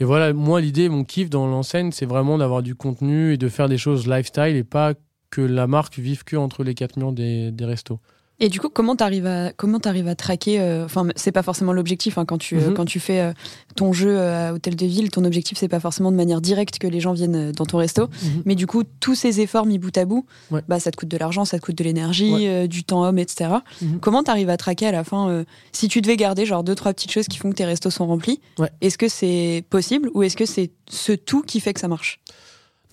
Et 0.00 0.04
voilà, 0.04 0.34
moi, 0.34 0.60
l'idée, 0.60 0.90
mon 0.90 1.04
kiff 1.04 1.30
dans 1.30 1.46
l'enseigne, 1.46 1.92
c'est 1.92 2.04
vraiment 2.04 2.36
d'avoir 2.36 2.62
du 2.62 2.74
contenu 2.74 3.32
et 3.32 3.36
de 3.38 3.48
faire 3.48 3.70
des 3.70 3.78
choses 3.78 4.06
lifestyle 4.06 4.56
et 4.56 4.64
pas 4.64 4.92
que 5.32 5.40
la 5.40 5.66
marque 5.66 5.98
vive 5.98 6.22
que 6.22 6.36
entre 6.36 6.62
les 6.62 6.74
4 6.74 6.96
millions 6.96 7.10
des, 7.10 7.50
des 7.50 7.64
restos. 7.64 7.98
Et 8.40 8.48
du 8.48 8.58
coup, 8.58 8.68
comment 8.68 8.96
tu 8.96 9.04
arrives 9.04 9.26
à 9.26 9.52
comment 9.52 9.78
arrives 9.84 10.08
à 10.08 10.16
traquer 10.16 10.60
euh, 10.60 10.84
Enfin, 10.84 11.06
c'est 11.14 11.30
pas 11.30 11.44
forcément 11.44 11.72
l'objectif 11.72 12.18
hein, 12.18 12.24
quand 12.24 12.38
tu 12.38 12.56
euh, 12.56 12.70
mhm. 12.70 12.74
quand 12.74 12.84
tu 12.84 12.98
fais 12.98 13.20
euh, 13.20 13.32
ton 13.76 13.92
jeu 13.92 14.18
à 14.18 14.52
hôtel 14.52 14.74
de 14.74 14.84
ville. 14.84 15.10
Ton 15.10 15.24
objectif 15.24 15.58
c'est 15.58 15.68
pas 15.68 15.78
forcément 15.78 16.10
de 16.10 16.16
manière 16.16 16.40
directe 16.40 16.78
que 16.78 16.88
les 16.88 16.98
gens 16.98 17.12
viennent 17.12 17.52
dans 17.52 17.66
ton 17.66 17.78
resto, 17.78 18.08
mhm. 18.08 18.42
mais 18.44 18.56
du 18.56 18.66
coup 18.66 18.82
tous 18.98 19.14
ces 19.14 19.40
efforts 19.40 19.64
mis 19.64 19.78
bout 19.78 19.96
à 19.96 20.06
bout, 20.06 20.26
bah 20.68 20.80
ça 20.80 20.90
te 20.90 20.96
coûte 20.96 21.08
de 21.08 21.16
l'argent, 21.16 21.44
ça 21.44 21.58
te 21.60 21.64
coûte 21.64 21.76
de 21.76 21.84
l'énergie, 21.84 22.68
du 22.68 22.82
temps 22.82 23.04
homme, 23.04 23.18
etc. 23.18 23.50
Mhm. 23.80 24.00
Comment 24.00 24.24
tu 24.24 24.30
arrives 24.32 24.50
à 24.50 24.56
traquer 24.56 24.88
à 24.88 24.92
la 24.92 25.04
fin 25.04 25.44
Si 25.70 25.86
tu 25.86 26.00
devais 26.00 26.16
garder 26.16 26.44
genre 26.44 26.64
deux 26.64 26.74
trois 26.74 26.92
petites 26.92 27.12
choses 27.12 27.28
qui 27.28 27.38
font 27.38 27.50
que 27.50 27.56
tes 27.56 27.64
restos 27.64 27.90
sont 27.90 28.08
remplis, 28.08 28.40
est-ce 28.80 28.98
que 28.98 29.08
c'est 29.08 29.64
possible 29.70 30.10
ou 30.14 30.24
est-ce 30.24 30.36
que 30.36 30.46
c'est 30.46 30.72
ce 30.90 31.12
tout 31.12 31.42
qui 31.42 31.60
fait 31.60 31.74
que 31.74 31.80
ça 31.80 31.88
marche? 31.88 32.18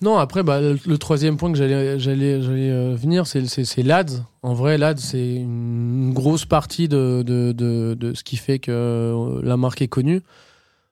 Non, 0.02 0.16
après, 0.16 0.42
bah, 0.42 0.60
le, 0.60 0.98
troisième 0.98 1.36
point 1.36 1.52
que 1.52 1.58
j'allais, 1.58 1.98
j'allais, 1.98 2.40
j'allais 2.40 2.70
euh, 2.70 2.94
venir, 2.94 3.26
c'est, 3.26 3.46
c'est, 3.46 3.82
l'ADS. 3.82 4.22
En 4.42 4.54
vrai, 4.54 4.78
l'ADS, 4.78 4.98
c'est 4.98 5.34
une 5.34 6.14
grosse 6.14 6.46
partie 6.46 6.88
de, 6.88 7.22
de, 7.22 7.52
de, 7.52 7.94
de, 7.94 8.14
ce 8.14 8.24
qui 8.24 8.36
fait 8.36 8.58
que 8.58 8.70
euh, 8.70 9.40
la 9.42 9.58
marque 9.58 9.82
est 9.82 9.88
connue. 9.88 10.22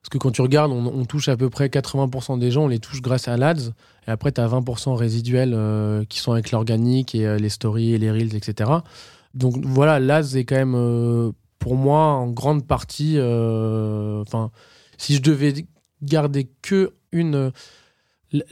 Parce 0.01 0.09
que 0.09 0.19
quand 0.19 0.31
tu 0.31 0.41
regardes, 0.41 0.71
on, 0.71 1.05
touche 1.05 1.27
à 1.27 1.35
peu 1.35 1.49
près 1.49 1.67
80% 1.67 2.39
des 2.39 2.51
gens, 2.51 2.65
on 2.65 2.67
les 2.67 2.79
touche 2.79 3.01
grâce 3.01 3.27
à 3.27 3.35
l'ADS. 3.35 3.73
Et 4.07 4.11
après, 4.11 4.31
tu 4.31 4.39
as 4.39 4.47
20% 4.47 4.95
résiduels 4.95 5.53
euh, 5.53 6.05
qui 6.07 6.19
sont 6.19 6.31
avec 6.31 6.51
l'organique 6.51 7.15
et 7.15 7.37
les 7.37 7.49
stories 7.49 7.95
et 7.95 7.97
les 7.97 8.09
reels, 8.11 8.35
etc. 8.35 8.69
Donc 9.33 9.57
voilà, 9.65 9.99
l'ADS 9.99 10.37
est 10.37 10.45
quand 10.45 10.55
même, 10.55 11.33
pour 11.57 11.75
moi, 11.75 12.13
en 12.13 12.27
grande 12.27 12.65
partie. 12.65 13.17
Enfin, 13.19 14.51
si 14.97 15.15
je 15.15 15.21
devais 15.21 15.53
garder 16.01 16.47
que 16.61 16.93
une 17.11 17.51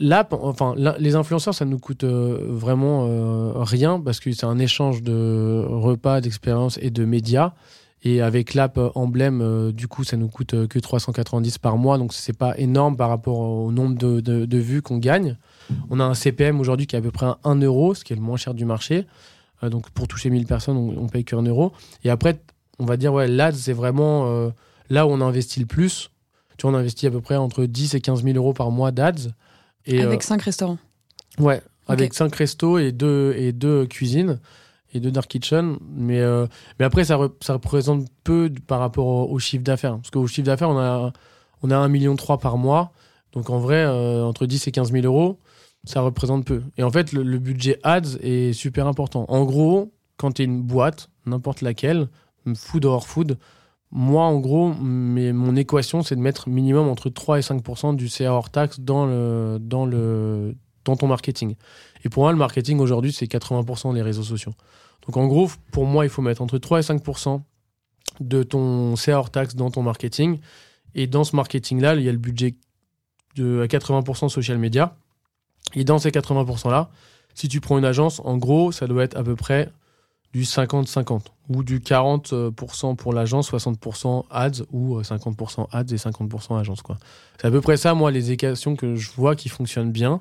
L'app, 0.00 0.32
enfin, 0.32 0.74
les 0.98 1.14
influenceurs, 1.14 1.54
ça 1.54 1.64
nous 1.64 1.78
coûte 1.78 2.02
euh, 2.02 2.38
vraiment 2.48 3.06
euh, 3.06 3.52
rien 3.62 4.00
parce 4.00 4.18
que 4.18 4.32
c'est 4.32 4.46
un 4.46 4.58
échange 4.58 5.02
de 5.04 5.64
repas, 5.68 6.20
d'expériences 6.20 6.78
et 6.82 6.90
de 6.90 7.04
médias. 7.04 7.52
Et 8.02 8.20
avec 8.20 8.54
l'app 8.54 8.78
emblème, 8.96 9.40
euh, 9.40 9.72
du 9.72 9.86
coup, 9.86 10.02
ça 10.02 10.16
nous 10.16 10.28
coûte 10.28 10.66
que 10.66 10.78
390 10.80 11.58
par 11.58 11.76
mois, 11.76 11.96
donc 11.96 12.12
c'est 12.12 12.36
pas 12.36 12.58
énorme 12.58 12.96
par 12.96 13.08
rapport 13.08 13.38
au 13.38 13.70
nombre 13.70 13.96
de, 13.96 14.20
de, 14.20 14.58
vues 14.58 14.82
qu'on 14.82 14.98
gagne. 14.98 15.36
On 15.90 16.00
a 16.00 16.04
un 16.04 16.14
CPM 16.14 16.58
aujourd'hui 16.60 16.86
qui 16.88 16.96
est 16.96 16.98
à 16.98 17.02
peu 17.02 17.10
près 17.12 17.26
1 17.44 17.56
euro, 17.56 17.94
ce 17.94 18.02
qui 18.02 18.12
est 18.12 18.16
le 18.16 18.22
moins 18.22 18.36
cher 18.36 18.54
du 18.54 18.64
marché. 18.64 19.06
donc 19.62 19.90
pour 19.90 20.08
toucher 20.08 20.30
1000 20.30 20.46
personnes, 20.46 20.76
on, 20.76 21.04
on 21.04 21.08
paye 21.08 21.24
que 21.24 21.36
1 21.36 21.42
euro. 21.42 21.72
Et 22.02 22.10
après, 22.10 22.40
on 22.80 22.84
va 22.84 22.96
dire, 22.96 23.12
ouais, 23.12 23.28
là, 23.28 23.52
c'est 23.52 23.72
vraiment 23.72 24.52
là 24.90 25.06
où 25.06 25.10
on 25.10 25.20
investit 25.20 25.60
le 25.60 25.66
plus. 25.66 26.10
Tu 26.56 26.62
vois, 26.62 26.72
on 26.72 26.80
investit 26.80 27.06
à 27.06 27.10
peu 27.12 27.20
près 27.20 27.36
entre 27.36 27.64
10 27.64 27.94
et 27.94 28.00
15 28.00 28.24
000 28.24 28.36
euros 28.36 28.52
par 28.52 28.72
mois 28.72 28.90
d'ads 28.90 29.28
avec 29.88 30.22
5 30.22 30.40
euh, 30.40 30.44
restaurants 30.44 30.78
Ouais, 31.38 31.62
avec 31.86 32.14
5 32.14 32.34
restos 32.34 32.78
et 32.78 32.92
2 32.92 33.34
et 33.36 33.52
deux 33.52 33.86
cuisines 33.86 34.40
et 34.94 35.00
deux 35.00 35.10
dark 35.10 35.28
kitchen. 35.28 35.78
Mais, 35.94 36.20
euh, 36.20 36.46
mais 36.78 36.84
après, 36.84 37.04
ça, 37.04 37.18
ça, 37.40 37.54
représente 37.54 38.06
peu 38.24 38.50
par 38.66 38.80
rapport 38.80 39.30
au, 39.30 39.38
chiffre 39.38 39.64
d'affaires. 39.64 39.96
Parce 39.96 40.10
qu'au 40.10 40.26
chiffre 40.26 40.46
d'affaires, 40.46 40.70
on 40.70 40.78
a, 40.78 41.12
on 41.62 41.70
a 41.70 41.76
1,3 41.76 41.90
million 41.90 42.16
par 42.16 42.56
mois. 42.56 42.92
Donc 43.32 43.50
en 43.50 43.58
vrai, 43.58 43.84
euh, 43.84 44.24
entre 44.24 44.46
10 44.46 44.68
et 44.68 44.72
15 44.72 44.92
000 44.92 45.04
euros, 45.04 45.38
ça 45.84 46.00
représente 46.00 46.44
peu. 46.44 46.62
Et 46.76 46.82
en 46.82 46.90
fait, 46.90 47.12
le, 47.12 47.38
budget 47.38 47.78
ads 47.82 48.16
est 48.20 48.52
super 48.52 48.86
important. 48.86 49.26
En 49.28 49.44
gros, 49.44 49.92
quand 50.16 50.32
tu 50.32 50.42
es 50.42 50.44
une 50.44 50.62
boîte, 50.62 51.10
n'importe 51.26 51.60
laquelle, 51.60 52.08
food 52.54 52.86
or 52.86 53.06
food, 53.06 53.38
moi, 53.90 54.24
en 54.24 54.38
gros, 54.38 54.74
mais 54.74 55.32
mon 55.32 55.56
équation, 55.56 56.02
c'est 56.02 56.14
de 56.14 56.20
mettre 56.20 56.48
minimum 56.48 56.88
entre 56.88 57.08
3 57.08 57.38
et 57.38 57.42
5 57.42 57.96
du 57.96 58.08
CA 58.08 58.32
hors 58.32 58.50
taxe 58.50 58.80
dans, 58.80 59.06
le, 59.06 59.58
dans, 59.60 59.86
le, 59.86 60.54
dans 60.84 60.96
ton 60.96 61.06
marketing. 61.06 61.54
Et 62.04 62.10
pour 62.10 62.24
moi, 62.24 62.32
le 62.32 62.38
marketing 62.38 62.80
aujourd'hui, 62.80 63.12
c'est 63.12 63.26
80 63.26 63.92
les 63.94 64.02
réseaux 64.02 64.22
sociaux. 64.22 64.52
Donc 65.06 65.16
en 65.16 65.26
gros, 65.26 65.50
pour 65.72 65.86
moi, 65.86 66.04
il 66.04 66.10
faut 66.10 66.20
mettre 66.20 66.42
entre 66.42 66.58
3 66.58 66.80
et 66.80 66.82
5 66.82 67.02
de 68.20 68.42
ton 68.42 68.94
CA 68.96 69.18
hors 69.18 69.30
taxe 69.30 69.54
dans 69.54 69.70
ton 69.70 69.82
marketing. 69.82 70.38
Et 70.94 71.06
dans 71.06 71.24
ce 71.24 71.34
marketing-là, 71.34 71.94
il 71.94 72.02
y 72.02 72.08
a 72.08 72.12
le 72.12 72.18
budget 72.18 72.56
de 73.36 73.64
80 73.66 74.28
social 74.28 74.58
media. 74.58 74.96
Et 75.74 75.84
dans 75.84 75.98
ces 75.98 76.10
80 76.10 76.44
là, 76.66 76.90
si 77.34 77.48
tu 77.48 77.60
prends 77.60 77.78
une 77.78 77.84
agence, 77.84 78.20
en 78.24 78.36
gros, 78.36 78.70
ça 78.70 78.86
doit 78.86 79.04
être 79.04 79.16
à 79.16 79.22
peu 79.22 79.36
près 79.36 79.70
du 80.32 80.42
50-50 80.42 81.20
ou 81.48 81.62
du 81.62 81.80
40% 81.80 82.96
pour 82.96 83.12
l'agence, 83.12 83.50
60% 83.50 84.24
ads 84.30 84.50
ou 84.70 85.00
50% 85.00 85.60
euh, 85.60 85.64
ads 85.72 85.84
et 85.84 85.96
50% 85.96 86.58
agence. 86.58 86.82
C'est 87.40 87.46
à 87.46 87.50
peu 87.50 87.60
près 87.60 87.76
ça, 87.76 87.94
moi, 87.94 88.10
les 88.10 88.30
équations 88.30 88.76
que 88.76 88.96
je 88.96 89.10
vois 89.12 89.34
qui 89.34 89.48
fonctionnent 89.48 89.92
bien, 89.92 90.20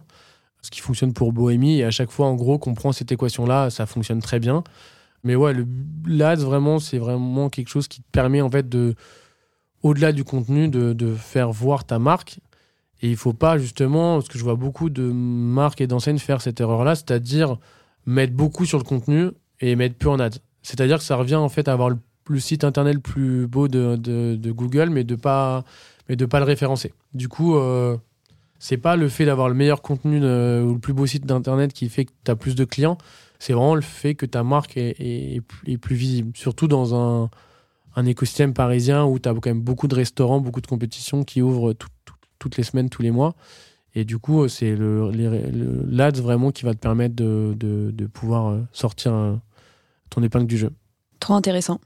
ce 0.62 0.72
qui 0.72 0.80
fonctionne 0.80 1.14
pour 1.14 1.34
Bohemie. 1.34 1.80
Et 1.80 1.84
à 1.84 1.92
chaque 1.92 2.12
fois, 2.12 2.28
en 2.28 2.36
gros, 2.36 2.58
qu'on 2.58 2.74
prend 2.74 2.94
cette 2.94 3.12
équation-là, 3.12 3.70
ça 3.70 3.86
fonctionne 3.86 4.22
très 4.22 4.40
bien. 4.40 4.64
Mais 5.24 5.36
ouais, 5.36 5.54
l'ADS, 6.06 6.44
vraiment, 6.44 6.80
c'est 6.80 6.98
vraiment 6.98 7.50
quelque 7.50 7.70
chose 7.70 7.90
qui 7.90 8.02
te 8.02 8.10
permet, 8.12 8.40
en 8.40 8.50
fait, 8.50 8.70
de, 8.70 8.96
au-delà 9.84 10.14
du 10.14 10.24
contenu, 10.24 10.70
de, 10.70 10.94
de 10.94 11.14
faire 11.14 11.52
voir 11.52 11.84
ta 11.84 12.00
marque. 12.00 12.40
Et 13.02 13.10
il 13.10 13.18
faut 13.18 13.34
pas, 13.34 13.58
justement, 13.58 14.16
parce 14.16 14.30
que 14.30 14.40
je 14.40 14.44
vois 14.44 14.56
beaucoup 14.56 14.90
de 14.90 15.04
marques 15.04 15.82
et 15.82 15.88
d'enseignes 15.88 16.20
faire 16.20 16.42
cette 16.42 16.62
erreur-là, 16.62 16.96
c'est-à-dire 16.96 17.58
mettre 18.06 18.34
beaucoup 18.34 18.66
sur 18.66 18.78
le 18.78 18.86
contenu 18.86 19.32
et 19.62 19.76
mettre 19.76 19.96
plus 19.96 20.10
en 20.10 20.20
ads. 20.20 20.40
C'est-à-dire 20.62 20.98
que 20.98 21.04
ça 21.04 21.16
revient 21.16 21.36
en 21.36 21.50
fait 21.50 21.68
à 21.68 21.74
avoir 21.74 21.90
le, 21.90 22.40
site 22.40 22.64
internet 22.64 22.96
le 22.96 23.00
plus 23.00 23.48
beau 23.48 23.68
de, 23.68 24.52
Google, 24.52 24.90
mais 24.90 25.04
de 25.04 25.16
pas 25.16 25.64
pas 26.30 26.40
le 26.40 26.46
référencer. 26.46 26.94
Du 27.14 27.28
coup, 27.28 27.56
euh, 27.56 27.98
c'est 28.60 28.78
pas 28.78 28.96
le 28.96 29.10
fait 29.10 29.26
d'avoir 29.26 29.50
le 29.50 29.56
meilleur 29.56 29.82
contenu 29.82 30.18
ou 30.18 30.74
le 30.74 30.80
plus 30.80 30.94
beau 30.94 31.06
site 31.06 31.26
d'internet 31.26 31.74
qui 31.74 31.90
fait 31.90 32.06
que 32.06 32.12
tu 32.24 32.32
as 32.32 32.36
plus 32.36 32.56
de 32.56 32.66
clients. 32.66 32.98
C'est 33.40 33.54
vraiment 33.54 33.76
le 33.76 33.82
fait 33.82 34.16
que 34.16 34.26
ta 34.26 34.44
marque 34.44 34.78
est, 34.78 35.42
plus 35.80 35.96
visible, 35.96 36.32
surtout 36.36 36.68
dans 36.68 36.96
un, 36.96 37.30
écosystème 38.06 38.54
parisien 38.54 39.06
où 39.06 39.20
tu 39.20 39.28
as 39.28 39.34
quand 39.34 39.48
même 39.48 39.62
beaucoup 39.62 39.88
de 39.88 39.96
restaurants, 39.96 40.40
beaucoup 40.40 40.62
de 40.62 40.68
compétitions 40.68 41.24
qui 41.24 41.42
ouvrent 41.42 41.74
toutes 42.40 42.58
les 42.58 42.64
semaines, 42.64 42.90
tous 42.90 43.02
les 43.02 43.12
mois. 43.12 43.36
Et 43.96 44.06
du 44.06 44.20
coup, 44.20 44.48
c'est 44.48 44.76
le, 44.76 45.10
l'ADS 45.90 46.22
vraiment 46.22 46.52
qui 46.52 46.66
va 46.66 46.74
te 46.74 46.80
permettre 46.80 47.16
de, 47.16 48.06
pouvoir 48.14 48.48
euh, 48.48 48.62
sortir 48.72 49.40
ton 50.10 50.24
épingle 50.24 50.48
du 50.48 50.58
jeu. 50.58 50.72
Trop 51.20 51.34
intéressant. 51.34 51.80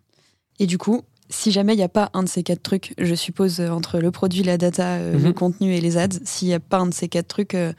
Et 0.60 0.68
du 0.68 0.78
coup, 0.78 1.02
si 1.32 1.52
jamais 1.52 1.74
il 1.74 1.78
n'y 1.78 1.84
a 1.84 1.90
pas 1.90 2.10
un 2.14 2.24
de 2.24 2.30
ces 2.30 2.44
quatre 2.44 2.62
trucs, 2.62 2.94
je 2.98 3.16
suppose, 3.16 3.60
euh, 3.60 3.70
entre 3.70 4.00
le 4.00 4.12
produit, 4.12 4.44
la 4.44 4.58
data, 4.58 4.96
euh, 4.96 5.14
le 5.14 5.30
mhm. 5.30 5.34
contenu 5.34 5.74
et 5.74 5.82
les 5.82 5.98
ads, 5.98 6.20
s'il 6.24 6.50
n'y 6.50 6.54
a 6.54 6.60
pas 6.60 6.80
un 6.80 6.88
de 6.88 6.94
ces 6.94 7.08
quatre 7.08 7.28
trucs, 7.28 7.56
euh, 7.56 7.74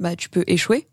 bah, 0.00 0.16
tu 0.16 0.28
peux 0.28 0.44
échouer. 0.46 0.88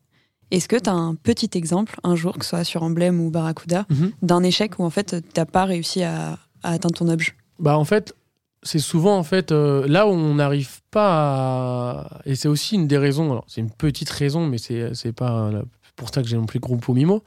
Est-ce 0.51 0.67
que 0.67 0.75
tu 0.75 0.89
as 0.89 0.93
un 0.93 1.15
petit 1.15 1.49
exemple, 1.56 1.99
un 2.03 2.15
jour, 2.15 2.38
que 2.38 2.45
ce 2.45 2.49
soit 2.49 2.63
sur 2.63 2.84
Emblem 2.84 3.19
ou 3.19 3.32
Barracuda, 3.32 3.86
mhm. 3.89 4.12
d'un 4.21 4.43
échec 4.43 4.77
où 4.77 4.84
en 4.84 4.89
fait, 4.89 5.15
tu 5.21 5.39
n'as 5.39 5.45
pas 5.45 5.65
réussi 5.65 6.03
à, 6.03 6.38
atteindre 6.62 6.95
ton 6.95 7.10
objet? 7.10 7.34
Bah, 7.60 7.77
En 7.77 7.86
fait, 7.86 8.13
c'est 8.62 8.79
souvent 8.79 9.17
en 9.17 9.23
fait 9.23 9.51
là 9.51 10.08
où 10.08 10.12
on 10.12 10.36
n'arrive 10.36 10.82
pas 10.91 11.10
à... 11.12 12.21
Et 12.25 12.36
c'est 12.36 12.47
aussi 12.47 12.75
une 12.75 12.88
des 12.88 12.97
raisons, 12.97 13.41
c'est 13.47 13.62
une 13.62 13.71
petite 13.71 14.10
raison, 14.10 14.47
mais 14.47 14.58
c'est 14.58 15.12
pas 15.12 15.51
pour 15.95 16.13
ça 16.13 16.21
que 16.21 16.27
j'ai 16.27 16.38
monté 16.38 16.60
Grupo 16.60 16.93
Mimo. 16.93 17.23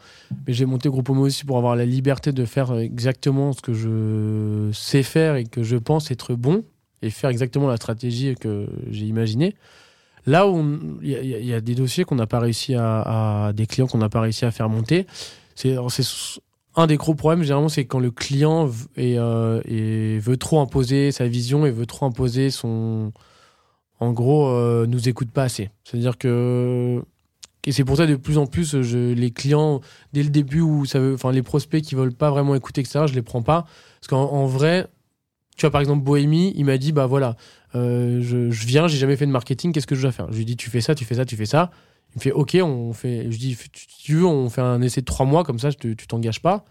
Mais 0.47 0.53
j'ai 0.53 0.67
monté 0.67 0.89
Grupo 0.89 1.13
Mimo 1.13 1.27
aussi 1.27 1.45
pour 1.45 1.59
avoir 1.59 1.77
la 1.77 1.87
liberté 1.87 2.33
de 2.33 2.45
faire 2.45 2.75
exactement 2.79 3.53
ce 3.53 3.61
que 3.61 3.73
je 3.73 4.71
sais 4.73 5.03
faire 5.03 5.37
et 5.37 5.45
que 5.45 5.63
je 5.63 5.77
pense 5.77 6.11
être 6.11 6.35
bon 6.35 6.65
et 7.03 7.11
faire 7.11 7.31
exactement 7.31 7.69
la 7.69 7.77
stratégie 7.77 8.35
que 8.35 8.69
j'ai 8.91 9.07
imaginée. 9.07 9.55
Là 10.27 10.49
où 10.49 10.99
il 11.03 11.09
y, 11.09 11.55
a 11.55 11.61
des 11.61 11.77
dossiers 11.77 12.05
qu'on 12.05 12.17
n'a 12.17 12.27
pas 12.27 12.41
réussi 12.41 12.75
à, 12.75 13.53
des 13.55 13.67
clients 13.67 13.87
qu'on 13.87 13.99
n'a 13.99 14.09
pas 14.09 14.21
réussi 14.21 14.45
à 14.45 14.51
faire 14.51 14.69
monter, 14.69 15.07
c'est 15.55 15.77
un 16.75 16.87
des 16.89 16.97
gros 16.97 17.15
problèmes, 17.15 17.43
généralement, 17.43 17.69
c'est 17.69 17.85
quand 17.85 18.01
le 18.01 18.11
client 18.11 18.69
et, 18.97 19.17
veut 20.19 20.37
trop 20.37 20.61
imposer 20.61 21.13
sa 21.13 21.29
vision 21.29 21.65
et 21.65 21.71
veut 21.71 21.87
trop 21.87 22.07
imposer 22.07 22.51
son. 22.51 23.13
En 24.01 24.13
gros, 24.13 24.85
nous 24.87 25.09
écoute 25.09 25.31
pas 25.31 25.45
assez. 25.45 25.71
C'est-à-dire 25.85 26.19
que 26.19 27.05
et 27.67 27.73
c'est 27.73 27.85
pour 27.85 27.97
ça 27.97 28.07
de 28.07 28.15
plus 28.15 28.39
en 28.39 28.47
plus, 28.47 28.81
je, 28.83 29.13
les 29.13 29.31
clients, 29.33 29.81
dès 30.13 30.23
le 30.23 30.31
début, 30.31 30.61
où 30.61 30.87
ça 30.87 31.01
veut, 31.01 31.15
enfin, 31.15 31.33
les 31.33 31.43
prospects 31.43 31.83
qui 31.83 31.97
veulent 31.97 32.15
pas 32.15 32.31
vraiment 32.31 32.55
écouter, 32.55 32.81
etc., 32.81 33.05
je 33.09 33.15
les 33.15 33.23
prends 33.23 33.43
pas. 33.43 33.67
Parce 34.01 34.09
qu'en 34.09 34.47
vrai, 34.47 34.87
tu 35.57 35.63
vois, 35.63 35.71
par 35.71 35.81
exemple, 35.81 36.05
Bohémie, 36.05 36.53
il 36.57 36.65
m'a 36.65 36.79
dit, 36.79 36.93
bah 36.93 37.07
voilà, 37.07 37.37
euh, 37.75 38.21
je, 38.23 38.51
je, 38.51 38.67
viens, 38.67 38.87
j'ai 38.87 38.99
jamais 38.99 39.17
fait 39.17 39.27
de 39.27 39.33
marketing, 39.33 39.73
qu'est-ce 39.73 39.87
que 39.87 39.97
je 39.97 40.03
dois 40.03 40.13
faire? 40.13 40.31
Je 40.31 40.39
lui 40.39 40.45
dis, 40.45 40.57
tu 40.57 40.71
fais 40.71 40.81
ça, 40.81 40.95
tu 40.95 41.05
fais 41.05 41.17
ça, 41.17 41.25
tu 41.25 41.37
fais 41.37 41.47
ça. 41.47 41.71
Il 42.15 42.19
me 42.19 42.21
fait, 42.23 42.33
ok, 42.33 42.57
on 42.63 42.93
fait. 42.93 43.27
Je 43.31 43.37
dis, 43.37 43.59
tu 44.03 44.15
veux, 44.15 44.27
on 44.27 44.49
fait 44.49 44.61
un 44.61 44.81
essai 44.81 45.01
de 45.01 45.07
trois 45.07 45.27
mois, 45.27 45.43
comme 45.43 45.59
ça, 45.59 45.73
tu 45.73 45.97
t'engages 45.97 46.41
pas. 46.41 46.65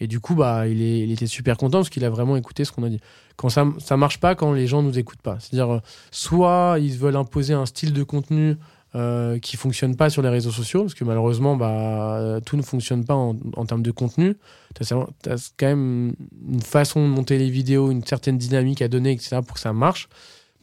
Et 0.00 0.06
du 0.06 0.18
coup, 0.18 0.34
bah, 0.34 0.66
il, 0.66 1.12
était 1.12 1.26
super 1.26 1.58
content 1.58 1.78
parce 1.78 1.90
qu'il 1.90 2.04
a 2.04 2.10
vraiment 2.10 2.36
écouté 2.36 2.64
ce 2.64 2.72
qu'on 2.72 2.82
a 2.82 2.88
dit. 2.88 3.00
Quand 3.36 3.50
ça, 3.50 3.66
ça 3.78 3.98
marche 3.98 4.18
pas, 4.18 4.34
quand 4.34 4.52
les 4.52 4.66
gens 4.66 4.82
nous 4.82 4.98
écoutent 4.98 5.20
pas. 5.20 5.38
C'est-à-dire, 5.38 5.74
euh, 5.74 5.80
soit 6.10 6.78
ils 6.80 6.96
veulent 6.96 7.16
imposer 7.16 7.52
un 7.52 7.66
style 7.66 7.92
de 7.92 8.02
contenu 8.02 8.56
euh, 8.96 9.38
qui 9.38 9.56
fonctionne 9.56 9.94
pas 9.94 10.10
sur 10.10 10.20
les 10.20 10.28
réseaux 10.28 10.50
sociaux, 10.50 10.82
parce 10.82 10.94
que 10.94 11.04
malheureusement, 11.04 11.56
bah, 11.56 12.40
tout 12.44 12.56
ne 12.56 12.62
fonctionne 12.62 13.04
pas 13.04 13.14
en, 13.14 13.36
termes 13.64 13.84
de 13.84 13.92
contenu. 13.92 14.36
Tu 14.74 14.82
as, 14.82 15.52
quand 15.56 15.66
même 15.66 16.14
une 16.48 16.60
façon 16.60 17.00
de 17.00 17.06
monter 17.08 17.38
les 17.38 17.50
vidéos, 17.50 17.92
une 17.92 18.04
certaine 18.04 18.36
dynamique 18.36 18.82
à 18.82 18.88
donner, 18.88 19.12
etc., 19.12 19.38
pour 19.46 19.54
que 19.54 19.60
ça 19.60 19.72
marche. 19.72 20.08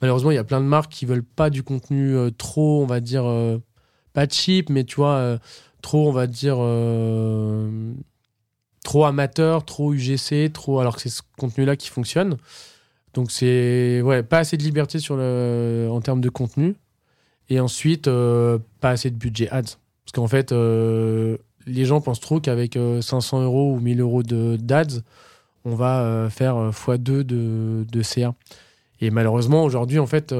Malheureusement, 0.02 0.32
il 0.32 0.36
y 0.36 0.40
a 0.40 0.44
plein 0.44 0.60
de 0.60 0.66
marques 0.66 0.92
qui 0.92 1.06
veulent 1.06 1.24
pas 1.24 1.50
du 1.50 1.64
contenu 1.64 2.16
euh, 2.16 2.30
trop, 2.30 2.84
on 2.84 2.86
va 2.86 3.00
dire, 3.00 3.24
euh, 3.26 3.60
pas 4.12 4.28
cheap, 4.28 4.70
mais 4.70 4.84
tu 4.84 4.98
vois, 4.98 5.40
trop, 5.82 6.10
on 6.10 6.12
va 6.12 6.28
dire, 6.28 6.58
trop 8.84 9.06
amateur, 9.06 9.64
trop 9.64 9.94
UGC, 9.94 10.52
trop, 10.52 10.80
alors 10.82 10.98
que 10.98 11.02
c'est 11.02 11.10
ce 11.10 11.22
contenu-là 11.38 11.78
qui 11.78 11.88
fonctionne. 11.88 12.36
Donc 13.14 13.32
c'est 13.32 14.02
ouais, 14.02 14.22
pas 14.22 14.40
assez 14.40 14.58
de 14.58 14.64
liberté 14.64 15.00
en 15.10 16.02
termes 16.02 16.22
de 16.22 16.30
contenu. 16.30 16.76
Et 17.50 17.60
ensuite, 17.60 18.08
euh, 18.08 18.60
pas 18.82 18.92
assez 18.92 19.10
de 19.10 19.16
budget 19.16 19.50
ads. 19.50 19.78
Parce 20.06 20.14
qu'en 20.14 20.28
fait, 20.28 20.52
euh, 20.52 21.38
les 21.66 21.86
gens 21.86 22.02
pensent 22.02 22.20
trop 22.20 22.40
qu'avec 22.40 22.78
500 23.02 23.40
euh, 23.40 23.44
euros 23.44 23.74
ou 23.74 23.80
1000 23.80 24.02
euros 24.02 24.24
d'ads, 24.24 25.02
on 25.66 25.76
va 25.76 26.30
faire 26.30 26.56
x2 26.72 27.24
de, 27.24 27.86
de 27.92 28.02
CA. 28.02 28.34
Et 29.02 29.10
malheureusement, 29.12 29.64
aujourd'hui, 29.64 30.00
en 30.00 30.08
fait, 30.08 30.34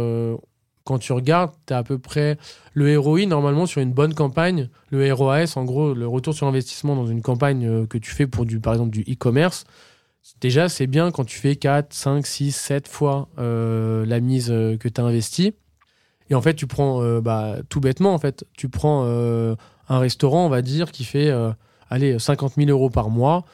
quand 0.86 1.00
tu 1.00 1.12
regardes, 1.12 1.52
tu 1.66 1.74
à 1.74 1.84
peu 1.84 1.98
près 1.98 2.38
le 2.74 2.98
ROI, 2.98 3.26
normalement, 3.26 3.66
sur 3.66 3.82
une 3.82 3.92
bonne 3.92 4.14
campagne, 4.14 4.70
le 4.90 5.14
ROAS, 5.14 5.54
en 5.58 5.66
gros, 5.66 5.94
le 5.94 6.08
retour 6.08 6.34
sur 6.34 6.48
investissement 6.48 6.96
dans 6.96 7.08
une 7.08 7.22
campagne 7.22 7.86
que 7.88 7.98
tu 7.98 8.12
fais 8.12 8.26
pour, 8.26 8.46
du, 8.46 8.62
par 8.62 8.74
exemple, 8.74 8.92
du 8.92 9.02
e-commerce, 9.02 9.66
déjà, 10.40 10.70
c'est 10.70 10.88
bien 10.88 11.12
quand 11.12 11.26
tu 11.26 11.38
fais 11.38 11.58
4, 11.58 11.94
5, 11.94 12.26
6, 12.26 12.56
7 12.56 12.88
fois 12.88 13.28
la 13.38 14.20
mise 14.22 14.48
que 14.48 14.88
tu 14.88 15.02
as 15.02 15.04
investie. 15.04 15.54
Et 16.30 16.36
en 16.36 16.42
fait, 16.42 16.54
tu 16.56 16.68
prends, 16.68 17.02
euh, 17.02 17.22
bah, 17.22 17.58
tout 17.70 17.80
bêtement, 17.80 18.14
en 18.14 18.20
fait, 18.20 18.46
tu 18.54 18.70
prends 18.70 19.04
euh, 19.06 19.56
un 19.88 20.00
restaurant, 20.00 20.46
on 20.46 20.50
va 20.50 20.62
dire, 20.62 20.92
qui 20.92 21.04
fait, 21.04 21.30
euh, 21.30 21.52
allez, 21.90 22.20
50 22.20 22.56
000 22.56 22.70
euros 22.70 22.90
par 22.90 23.10
mois. 23.10 23.46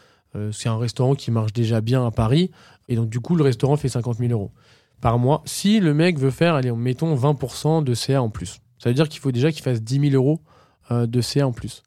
c'est 0.52 0.68
un 0.68 0.80
restaurant 0.80 1.14
qui 1.14 1.30
marche 1.30 1.54
déjà 1.54 1.80
bien 1.80 2.06
à 2.06 2.10
Paris. 2.10 2.50
Et 2.90 2.96
donc, 2.96 3.10
du 3.10 3.20
coup, 3.20 3.36
le 3.36 3.44
restaurant 3.44 3.78
fait 3.78 3.90
50 3.90 4.18
000 4.18 4.32
euros 4.32 4.52
par 5.00 5.20
mois. 5.20 5.44
Si 5.46 5.80
le 5.80 5.94
mec 5.94 6.18
veut 6.18 6.32
faire, 6.32 6.56
allez, 6.56 6.72
mettons 6.72 7.16
20% 7.16 7.84
de 7.84 7.94
CA 7.94 8.22
en 8.22 8.30
plus. 8.30 8.60
Ça 8.80 8.90
veut 8.90 8.96
dire 8.96 9.10
qu'il 9.10 9.20
faut 9.22 9.32
déjà 9.32 9.52
qu'il 9.52 9.62
fasse 9.62 9.84
10 9.84 10.10
000 10.12 10.16
euros 10.16 10.42
de 10.90 11.22
CA 11.22 11.48
en 11.48 11.52
plus. 11.52 11.84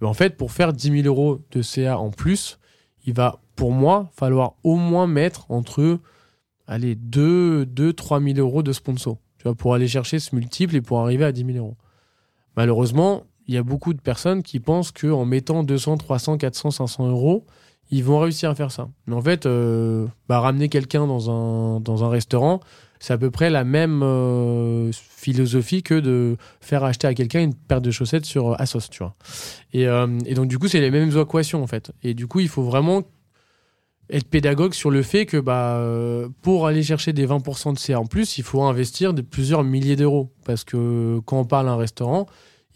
Mais 0.00 0.06
en 0.06 0.14
fait, 0.14 0.38
pour 0.38 0.50
faire 0.50 0.72
10 0.72 1.02
000 1.02 1.06
euros 1.06 1.40
de 1.50 1.60
CA 1.60 1.98
en 1.98 2.10
plus, 2.10 2.58
il 3.04 3.12
va, 3.12 3.38
pour 3.54 3.72
moi, 3.72 4.10
falloir 4.16 4.54
au 4.64 4.76
moins 4.76 5.06
mettre 5.06 5.50
entre, 5.50 5.98
allez, 6.66 6.94
2, 6.94 7.66
2 7.66 7.92
3 7.92 8.22
000 8.22 8.38
euros 8.38 8.62
de 8.62 8.72
sponsor 8.72 9.18
pour 9.56 9.74
aller 9.74 9.88
chercher 9.88 10.18
ce 10.18 10.34
multiple 10.34 10.76
et 10.76 10.80
pour 10.80 11.00
arriver 11.00 11.24
à 11.24 11.32
10 11.32 11.44
000 11.44 11.58
euros. 11.58 11.76
Malheureusement, 12.56 13.24
il 13.46 13.54
y 13.54 13.58
a 13.58 13.62
beaucoup 13.62 13.94
de 13.94 14.00
personnes 14.00 14.42
qui 14.42 14.60
pensent 14.60 14.92
qu'en 14.92 15.24
mettant 15.24 15.62
200, 15.62 15.96
300, 15.96 16.38
400, 16.38 16.70
500 16.70 17.08
euros, 17.08 17.46
ils 17.90 18.04
vont 18.04 18.18
réussir 18.20 18.50
à 18.50 18.54
faire 18.54 18.70
ça. 18.70 18.88
Mais 19.06 19.14
en 19.14 19.22
fait, 19.22 19.46
euh, 19.46 20.06
bah, 20.28 20.40
ramener 20.40 20.68
quelqu'un 20.68 21.06
dans 21.06 21.30
un, 21.30 21.80
dans 21.80 22.04
un 22.04 22.08
restaurant, 22.08 22.60
c'est 23.00 23.12
à 23.12 23.18
peu 23.18 23.30
près 23.30 23.50
la 23.50 23.64
même 23.64 24.02
euh, 24.02 24.92
philosophie 24.92 25.82
que 25.82 25.98
de 25.98 26.36
faire 26.60 26.84
acheter 26.84 27.06
à 27.06 27.14
quelqu'un 27.14 27.40
une 27.40 27.54
paire 27.54 27.80
de 27.80 27.90
chaussettes 27.90 28.26
sur 28.26 28.60
Asos, 28.60 28.88
tu 28.90 29.02
euh, 29.74 30.18
et 30.26 30.34
donc, 30.34 30.46
du 30.46 30.58
coup, 30.58 30.68
c'est 30.68 30.80
les 30.80 30.90
mêmes 30.90 31.16
équations, 31.16 31.62
en 31.62 31.66
fait. 31.66 31.90
Et 32.02 32.14
du 32.14 32.26
coup, 32.26 32.40
il 32.40 32.48
faut 32.48 32.62
vraiment 32.62 33.02
être 34.10 34.28
pédagogue 34.28 34.74
sur 34.74 34.90
le 34.90 35.02
fait 35.02 35.26
que 35.26 35.36
bah, 35.36 35.76
euh, 35.76 36.28
pour 36.42 36.66
aller 36.66 36.82
chercher 36.82 37.12
des 37.12 37.26
20% 37.26 37.74
de 37.74 37.78
CA 37.78 38.00
en 38.00 38.06
plus, 38.06 38.38
il 38.38 38.44
faut 38.44 38.62
investir 38.62 39.14
de 39.14 39.22
plusieurs 39.22 39.62
milliers 39.64 39.96
d'euros. 39.96 40.30
Parce 40.44 40.64
que 40.64 41.20
quand 41.24 41.40
on 41.40 41.44
parle 41.44 41.66
d'un 41.66 41.76
restaurant 41.76 42.26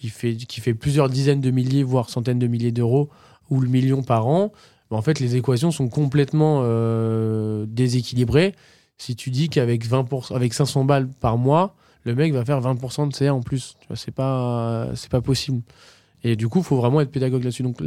il 0.03 0.11
fait, 0.11 0.35
qui 0.35 0.61
fait 0.61 0.75
plusieurs 0.75 1.09
dizaines 1.09 1.41
de 1.41 1.51
milliers, 1.51 1.83
voire 1.83 2.11
centaines 2.11 2.39
de 2.39 2.47
milliers 2.47 2.73
d'euros, 2.73 3.09
ou 3.51 3.61
le 3.61 3.69
million 3.69 4.03
par 4.03 4.27
an, 4.27 4.53
bah, 4.91 4.97
en 4.97 5.03
fait, 5.03 5.21
les 5.21 5.37
équations 5.37 5.71
sont 5.71 5.89
complètement 5.89 6.61
euh, 6.63 7.67
déséquilibrées. 7.69 8.55
Si 8.99 9.17
tu 9.17 9.31
dis 9.31 9.49
qu'avec 9.49 9.87
20%, 9.87 10.35
avec 10.35 10.55
500 10.55 10.85
balles 10.85 11.09
par 11.09 11.39
mois, 11.39 11.75
le 12.05 12.15
mec 12.15 12.33
va 12.33 12.45
faire 12.45 12.61
20% 12.61 13.09
de 13.09 13.15
CA 13.15 13.35
en 13.35 13.41
plus. 13.41 13.77
Tu 13.81 13.89
vois, 13.89 13.97
c'est 13.97 14.15
pas, 14.15 14.89
pas 15.11 15.21
possible. 15.21 15.63
Et 16.23 16.37
du 16.37 16.49
coup, 16.49 16.61
il 16.61 16.65
faut 16.65 16.77
vraiment 16.77 17.01
être 17.01 17.11
pédagogue 17.11 17.45
là-dessus. 17.45 17.63
Donc, 17.63 17.83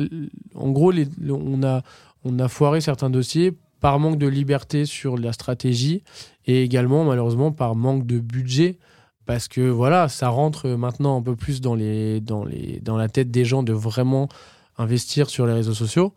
en 0.55 0.69
gros, 0.69 0.93
on 1.29 1.63
a, 1.63 1.81
on 2.23 2.39
a 2.39 2.47
foiré 2.47 2.81
certains 2.81 3.09
dossiers 3.09 3.57
par 3.79 3.99
manque 3.99 4.17
de 4.17 4.27
liberté 4.27 4.85
sur 4.85 5.17
la 5.17 5.33
stratégie 5.33 6.03
et 6.45 6.63
également 6.63 7.03
malheureusement 7.03 7.51
par 7.51 7.75
manque 7.75 8.05
de 8.05 8.19
budget 8.19 8.77
parce 9.25 9.47
que 9.47 9.61
voilà, 9.61 10.07
ça 10.07 10.29
rentre 10.29 10.69
maintenant 10.69 11.17
un 11.17 11.21
peu 11.21 11.35
plus 11.35 11.61
dans, 11.61 11.75
les, 11.75 12.21
dans, 12.21 12.45
les, 12.45 12.79
dans 12.81 12.97
la 12.97 13.09
tête 13.09 13.29
des 13.29 13.45
gens 13.45 13.61
de 13.61 13.73
vraiment 13.73 14.29
investir 14.77 15.29
sur 15.29 15.45
les 15.45 15.53
réseaux 15.53 15.73
sociaux. 15.73 16.13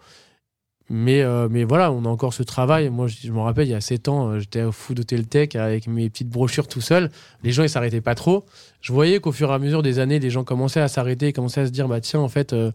Mais, 0.92 1.22
euh, 1.22 1.48
mais 1.48 1.62
voilà, 1.62 1.92
on 1.92 2.04
a 2.04 2.08
encore 2.08 2.34
ce 2.34 2.42
travail. 2.42 2.90
Moi, 2.90 3.06
je, 3.06 3.30
me 3.30 3.38
rappelle, 3.38 3.68
il 3.68 3.70
y 3.70 3.74
a 3.74 3.80
7 3.80 4.08
ans, 4.08 4.28
euh, 4.28 4.38
j'étais 4.40 4.62
au 4.62 4.72
Food 4.72 4.98
Hotel 4.98 5.26
Tech 5.26 5.54
avec 5.54 5.86
mes 5.86 6.10
petites 6.10 6.28
brochures 6.28 6.66
tout 6.66 6.80
seul. 6.80 7.12
Les 7.44 7.52
gens, 7.52 7.62
ils 7.62 7.68
s'arrêtaient 7.68 8.00
pas 8.00 8.16
trop. 8.16 8.44
Je 8.80 8.92
voyais 8.92 9.20
qu'au 9.20 9.30
fur 9.30 9.50
et 9.50 9.54
à 9.54 9.58
mesure 9.60 9.82
des 9.82 10.00
années, 10.00 10.18
les 10.18 10.30
gens 10.30 10.42
commençaient 10.42 10.80
à 10.80 10.88
s'arrêter, 10.88 11.32
commençaient 11.32 11.60
à 11.60 11.66
se 11.66 11.70
dire, 11.70 11.86
bah 11.86 12.00
tiens, 12.00 12.18
en 12.18 12.28
fait, 12.28 12.52
euh, 12.52 12.72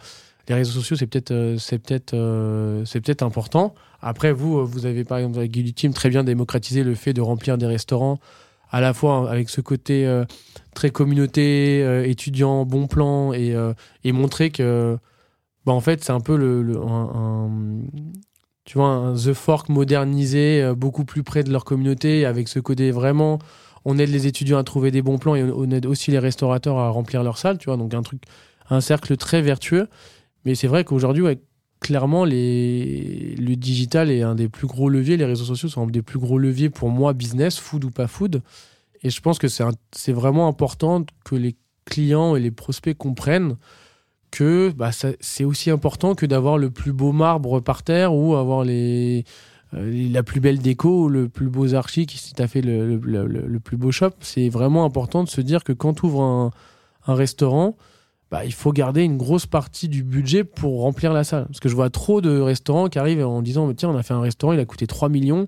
les 0.48 0.56
réseaux 0.56 0.72
sociaux, 0.72 0.96
c'est 0.96 1.08
peut-être 1.08 1.32
euh, 1.32 1.58
peut-être 1.70 2.14
euh, 2.14 2.84
peut-être 2.86 3.24
important. 3.24 3.74
Après, 4.02 4.32
vous, 4.32 4.60
euh, 4.60 4.64
vous 4.64 4.86
avez 4.86 5.04
par 5.04 5.18
exemple 5.18 5.38
avec 5.38 5.52
Guilty 5.52 5.74
Team 5.74 5.94
très 5.94 6.10
bien 6.10 6.24
démocratisé 6.24 6.84
le 6.84 6.96
fait 6.96 7.14
de 7.14 7.22
remplir 7.22 7.58
des 7.58 7.66
restaurants 7.66 8.20
à 8.72 8.82
la 8.82 8.94
fois 8.94 9.30
avec 9.30 9.50
ce 9.50 9.62
côté 9.62 10.12
très 10.74 10.90
communauté, 10.90 12.10
étudiant, 12.10 12.66
bon 12.66 12.88
plan 12.88 13.32
et, 13.32 13.56
et 14.04 14.12
montrer 14.12 14.50
que 14.50 14.98
bah, 15.66 15.72
en 15.72 15.80
fait 15.80 16.04
c'est 16.04 16.12
un 16.12 16.20
peu 16.20 16.36
le, 16.36 16.76
un, 16.86 17.50
tu 18.66 18.78
vois 18.78 18.88
un 18.88 19.14
The 19.14 19.34
Fork 19.34 19.70
modernisé, 19.70 20.74
beaucoup 20.76 21.06
plus 21.06 21.24
près 21.24 21.44
de 21.44 21.52
leur 21.52 21.64
communauté 21.64 22.26
avec 22.26 22.50
ce 22.50 22.60
côté 22.60 22.92
vraiment 22.92 23.40
on 23.86 24.00
aide 24.00 24.10
les 24.10 24.28
étudiants 24.28 24.58
à 24.58 24.64
trouver 24.64 24.92
des 24.92 25.04
bons 25.04 25.20
plans 25.20 25.36
et 25.36 25.44
on 25.44 25.70
aide 25.70 25.86
aussi 25.86 26.12
les 26.12 26.20
restaurateurs 26.20 26.80
à 26.80 26.90
remplir 26.90 27.24
leur 27.24 27.38
salle, 27.38 27.60
tu 27.60 27.66
vois, 27.66 27.78
donc 27.78 27.94
un 27.94 28.02
truc, 28.02 28.24
un 28.70 28.82
cercle 28.82 29.16
très 29.16 29.42
vertueux. 29.42 29.88
Mais 30.46 30.56
c'est 30.56 30.68
vrai 30.68 30.84
qu'aujourd'hui, 30.84 31.26
clairement, 31.80 32.26
le 32.26 33.56
digital 33.56 34.10
est 34.10 34.22
un 34.22 34.36
des 34.36 34.50
plus 34.50 34.68
gros 34.68 34.90
leviers. 34.90 35.18
Les 35.18 35.26
réseaux 35.26 35.46
sociaux 35.46 35.70
sont 35.70 35.84
un 35.84 35.88
des 35.88 36.02
plus 36.02 36.20
gros 36.20 36.38
leviers 36.38 36.70
pour 36.70 36.90
moi, 36.90 37.14
business, 37.14 37.60
food 37.60 37.86
ou 37.86 37.92
pas 37.92 38.08
food. 38.08 38.42
Et 39.04 39.10
je 39.10 39.22
pense 39.22 39.38
que 39.38 39.48
c'est 39.48 40.12
vraiment 40.12 40.48
important 40.48 41.06
que 41.26 41.36
les 41.36 41.56
clients 41.86 42.36
et 42.36 42.40
les 42.40 42.52
prospects 42.52 42.98
comprennent 42.98 43.58
que 44.32 44.74
bah, 44.76 44.90
c'est 44.92 45.46
aussi 45.46 45.70
important 45.70 46.16
que 46.16 46.26
d'avoir 46.26 46.58
le 46.58 46.70
plus 46.70 46.92
beau 46.92 47.12
marbre 47.12 47.60
par 47.60 47.84
terre 47.84 48.14
ou 48.14 48.36
avoir 48.36 48.66
euh, 48.68 49.22
la 49.72 50.24
plus 50.24 50.40
belle 50.40 50.60
déco 50.60 51.04
ou 51.04 51.10
le 51.10 51.30
plus 51.30 51.48
beau 51.48 51.74
archi 51.76 52.08
si 52.10 52.34
tu 52.34 52.42
as 52.42 52.48
fait 52.48 52.62
le, 52.62 53.60
plus 53.64 53.78
beau 53.78 53.92
shop. 53.92 54.12
C'est 54.20 54.50
vraiment 54.50 54.86
important 54.86 55.24
de 55.24 55.30
se 55.30 55.42
dire 55.42 55.64
que 55.64 55.72
quand 55.72 55.94
tu 55.94 56.08
ouvres 56.08 56.52
un 57.08 57.14
restaurant, 57.14 57.78
bah, 58.32 58.46
il 58.46 58.54
faut 58.54 58.72
garder 58.72 59.04
une 59.04 59.18
grosse 59.18 59.46
partie 59.46 59.88
du 59.88 60.04
budget 60.04 60.44
pour 60.44 60.82
remplir 60.82 61.14
la 61.14 61.24
salle. 61.24 61.46
Parce 61.46 61.60
que 61.60 61.70
je 61.70 61.76
vois 61.76 61.90
trop 61.90 62.22
de 62.22 62.40
restaurants 62.40 62.90
qui 62.90 63.00
arrivent 63.00 63.26
en 63.26 63.42
disant 63.42 63.72
Tiens, 63.74 63.90
on 63.90 63.98
a 63.98 64.04
fait 64.04 64.14
un 64.14 64.22
restaurant, 64.22 64.54
il 64.54 64.60
a 64.60 64.66
coûté 64.66 64.88
3 64.88 65.10
millions. 65.10 65.48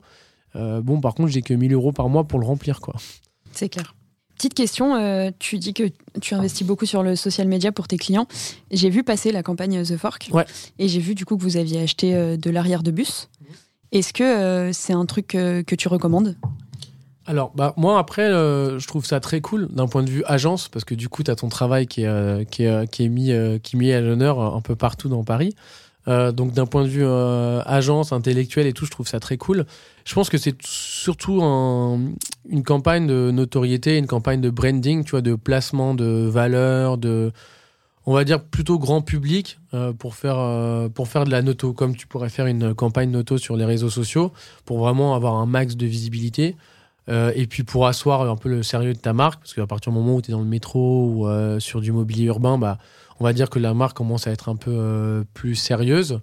Euh, 0.55 0.81
bon, 0.81 1.01
par 1.01 1.13
contre, 1.15 1.29
j'ai 1.29 1.41
que 1.41 1.53
1000 1.53 1.73
euros 1.73 1.91
par 1.91 2.09
mois 2.09 2.25
pour 2.25 2.39
le 2.39 2.45
remplir. 2.45 2.79
quoi. 2.79 2.95
C'est 3.51 3.69
clair. 3.69 3.95
Petite 4.35 4.53
question, 4.53 4.95
euh, 4.95 5.31
tu 5.39 5.57
dis 5.57 5.73
que 5.73 5.91
tu 6.21 6.35
investis 6.35 6.65
beaucoup 6.65 6.85
sur 6.85 7.01
le 7.01 7.15
social 7.15 7.47
media 7.47 7.71
pour 7.71 7.87
tes 7.87 7.97
clients. 7.97 8.27
J'ai 8.69 8.91
vu 8.91 9.03
passer 9.03 9.31
la 9.31 9.41
campagne 9.41 9.83
The 9.83 9.97
Fork 9.97 10.29
ouais. 10.31 10.45
et 10.77 10.87
j'ai 10.87 10.99
vu 10.99 11.15
du 11.15 11.25
coup 11.25 11.37
que 11.37 11.43
vous 11.43 11.57
aviez 11.57 11.81
acheté 11.81 12.15
euh, 12.15 12.37
de 12.37 12.51
l'arrière 12.51 12.83
de 12.83 12.91
bus. 12.91 13.29
Mhm. 13.41 13.47
Est-ce 13.93 14.13
que 14.13 14.71
c'est 14.73 14.93
un 14.93 15.05
truc 15.05 15.27
que 15.27 15.75
tu 15.75 15.87
recommandes? 15.87 16.35
Alors, 17.27 17.51
bah, 17.55 17.73
moi, 17.77 17.99
après, 17.99 18.23
euh, 18.23 18.79
je 18.79 18.87
trouve 18.87 19.05
ça 19.05 19.19
très 19.19 19.41
cool 19.41 19.67
d'un 19.69 19.87
point 19.87 20.03
de 20.03 20.09
vue 20.09 20.23
agence, 20.25 20.69
parce 20.69 20.85
que 20.85 20.95
du 20.95 21.09
coup, 21.09 21.23
tu 21.23 21.29
as 21.31 21.35
ton 21.35 21.49
travail 21.49 21.85
qui 21.85 22.01
est, 22.01 22.07
euh, 22.07 22.43
qui 22.43 22.63
est, 22.63 22.67
euh, 22.67 22.85
qui 22.85 23.03
est 23.03 23.09
mis, 23.09 23.31
qui 23.61 23.77
mis 23.77 23.91
à 23.91 24.01
l'honneur 24.01 24.39
un 24.39 24.61
peu 24.61 24.75
partout 24.75 25.09
dans 25.09 25.23
Paris. 25.23 25.53
Euh, 26.07 26.31
donc 26.31 26.53
d'un 26.53 26.65
point 26.65 26.83
de 26.83 26.87
vue 26.87 27.03
euh, 27.03 27.61
agence, 27.65 28.13
intellectuelle 28.13 28.65
et 28.67 28.73
tout, 28.73 28.85
je 28.85 28.91
trouve 28.91 29.07
ça 29.07 29.19
très 29.19 29.37
cool. 29.37 29.65
Je 30.05 30.13
pense 30.13 30.29
que 30.29 30.37
c'est 30.37 30.55
surtout 30.63 31.41
une 31.41 32.63
campagne 32.63 33.07
de 33.07 33.29
notoriété, 33.31 33.97
une 33.97 34.07
campagne 34.07 34.39
de 34.39 34.49
branding, 34.49 35.03
tu 35.03 35.11
vois, 35.11 35.21
de 35.21 35.35
placement 35.35 35.93
de 35.93 36.05
valeur, 36.05 36.97
de, 36.97 37.33
on 38.05 38.13
va 38.13 38.23
dire 38.23 38.41
plutôt 38.41 38.79
grand 38.79 39.01
public 39.01 39.59
euh, 39.73 39.91
pour 39.91 40.15
faire 40.15 40.37
pour 40.91 41.09
faire 41.09 41.25
de 41.25 41.31
la 41.31 41.41
noto, 41.41 41.73
comme 41.73 41.95
tu 41.97 42.07
pourrais 42.07 42.29
faire 42.29 42.45
une 42.45 42.73
campagne 42.73 43.11
noto 43.11 43.37
sur 43.37 43.57
les 43.57 43.65
réseaux 43.65 43.89
sociaux, 43.89 44.31
pour 44.63 44.79
vraiment 44.79 45.13
avoir 45.13 45.35
un 45.35 45.45
max 45.45 45.75
de 45.75 45.85
visibilité. 45.85 46.55
Et 47.07 47.47
puis 47.47 47.63
pour 47.63 47.87
asseoir 47.87 48.29
un 48.29 48.35
peu 48.35 48.49
le 48.49 48.63
sérieux 48.63 48.93
de 48.93 48.99
ta 48.99 49.13
marque, 49.13 49.39
parce 49.39 49.53
qu'à 49.53 49.65
partir 49.65 49.91
du 49.91 49.97
moment 49.97 50.15
où 50.15 50.21
tu 50.21 50.31
es 50.31 50.33
dans 50.33 50.39
le 50.39 50.45
métro 50.45 51.07
ou 51.07 51.59
sur 51.59 51.81
du 51.81 51.91
mobilier 51.91 52.25
urbain, 52.25 52.57
bah 52.57 52.77
on 53.19 53.23
va 53.23 53.33
dire 53.33 53.49
que 53.49 53.59
la 53.59 53.73
marque 53.73 53.97
commence 53.97 54.27
à 54.27 54.31
être 54.31 54.49
un 54.49 54.55
peu 54.55 54.71
euh, 54.73 55.23
plus 55.33 55.55
sérieuse. 55.55 56.19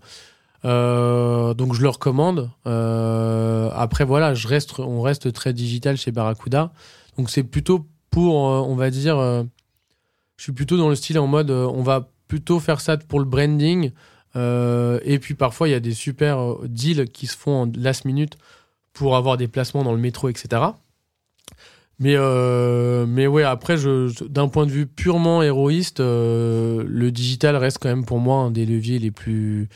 Euh, 0.65 1.55
donc 1.55 1.75
je 1.75 1.83
le 1.83 1.89
recommande. 1.89 2.51
Euh, 2.67 3.71
après 3.75 4.05
voilà, 4.05 4.35
on 4.79 5.03
reste 5.03 5.33
très 5.33 5.53
digital 5.53 5.97
chez 5.97 6.13
Barracuda. 6.13 6.73
Donc 7.19 7.31
c'est 7.31 7.43
plutôt 7.43 7.87
pour, 8.11 8.35
on 8.35 8.77
va 8.77 8.91
dire, 8.91 9.17
je 10.37 10.43
suis 10.43 10.53
plutôt 10.53 10.77
dans 10.77 10.89
le 10.89 10.95
style 10.95 11.19
en 11.19 11.27
mode, 11.27 11.51
on 11.51 11.83
va 11.83 12.09
plutôt 12.29 12.61
faire 12.61 12.81
ça 12.81 12.97
pour 12.97 13.19
le 13.19 13.25
branding. 13.25 13.91
et 14.37 15.19
puis 15.21 15.35
parfois 15.35 15.69
il 15.69 15.73
y 15.73 15.75
a 15.75 15.81
des 15.81 15.95
super 15.95 16.57
deals 16.65 17.09
qui 17.09 17.27
se 17.27 17.37
font 17.37 17.63
en 17.63 17.73
last 17.77 18.05
minute 18.05 18.39
pour 18.95 19.17
avoir 19.17 19.37
des 19.37 19.49
placements 19.49 19.85
dans 19.85 19.93
le 19.93 19.99
métro, 19.99 20.31
etc. 20.31 20.63
Mais, 21.99 22.15
euh, 22.17 23.05
mais 23.07 23.27
ouais, 23.27 23.45
après, 23.45 23.77
d'un 24.29 24.49
point 24.49 24.67
de 24.67 24.71
vue 24.71 24.87
purement 24.87 25.43
héroïste, 25.43 26.01
euh, 26.01 26.83
le 26.87 27.13
digital 27.13 27.57
reste 27.57 27.79
quand 27.79 27.89
même 27.89 28.07
pour 28.07 28.19
moi 28.19 28.39
un 28.39 28.51
des 28.51 28.65
leviers 28.65 28.99
les 28.99 29.11
plus, 29.11 29.69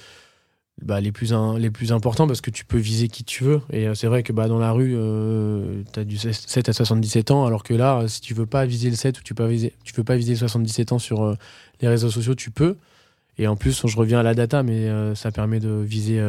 bah, 0.83 1.01
les 1.01 1.11
plus, 1.11 1.33
les 1.59 1.71
plus 1.71 1.93
importants 1.93 2.27
parce 2.27 2.41
que 2.41 2.51
tu 2.51 2.65
peux 2.65 2.79
viser 2.79 3.09
qui 3.09 3.25
tu 3.25 3.45
veux. 3.45 3.61
Et 3.73 3.89
euh, 3.89 3.95
c'est 3.95 4.07
vrai 4.07 4.23
que 4.23 4.33
bah, 4.33 4.49
dans 4.49 4.59
la 4.59 4.71
rue, 4.71 4.95
euh, 4.97 5.83
tu 5.93 6.01
as 6.01 6.05
du 6.05 6.17
7 6.19 6.69
à 6.69 6.73
77 6.73 7.31
ans, 7.31 7.47
alors 7.47 7.65
que 7.65 7.75
là, 7.75 8.07
si 8.07 8.21
tu 8.21 8.33
veux 8.35 8.47
pas 8.47 8.65
viser 8.65 8.89
le 8.91 8.97
7 8.97 9.19
ou 9.19 9.23
tu, 9.23 9.35
peux 9.35 9.47
viser, 9.47 9.75
tu 9.85 9.93
veux 9.95 10.05
pas 10.05 10.17
viser 10.17 10.37
77 10.37 10.93
ans 10.93 10.99
sur 10.99 11.23
euh, 11.25 11.35
les 11.81 11.89
réseaux 11.89 12.11
sociaux, 12.11 12.35
tu 12.35 12.51
peux. 12.51 12.77
Et 13.38 13.46
en 13.46 13.57
plus, 13.57 13.87
je 13.87 13.96
reviens 13.96 14.18
à 14.18 14.22
la 14.22 14.35
data, 14.35 14.62
mais 14.62 14.88
ça 15.14 15.31
permet 15.31 15.61
de 15.61 15.70
viser 15.70 16.20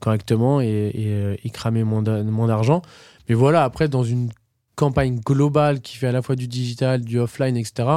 correctement 0.00 0.60
et, 0.60 0.66
et, 0.66 1.40
et 1.44 1.50
cramer 1.50 1.82
moins 1.82 2.02
d'argent. 2.02 2.80
Mais 3.28 3.34
voilà, 3.34 3.64
après, 3.64 3.88
dans 3.88 4.04
une 4.04 4.28
campagne 4.76 5.20
globale 5.20 5.80
qui 5.80 5.96
fait 5.96 6.06
à 6.06 6.12
la 6.12 6.22
fois 6.22 6.36
du 6.36 6.48
digital, 6.48 7.02
du 7.02 7.18
offline, 7.18 7.56
etc., 7.56 7.88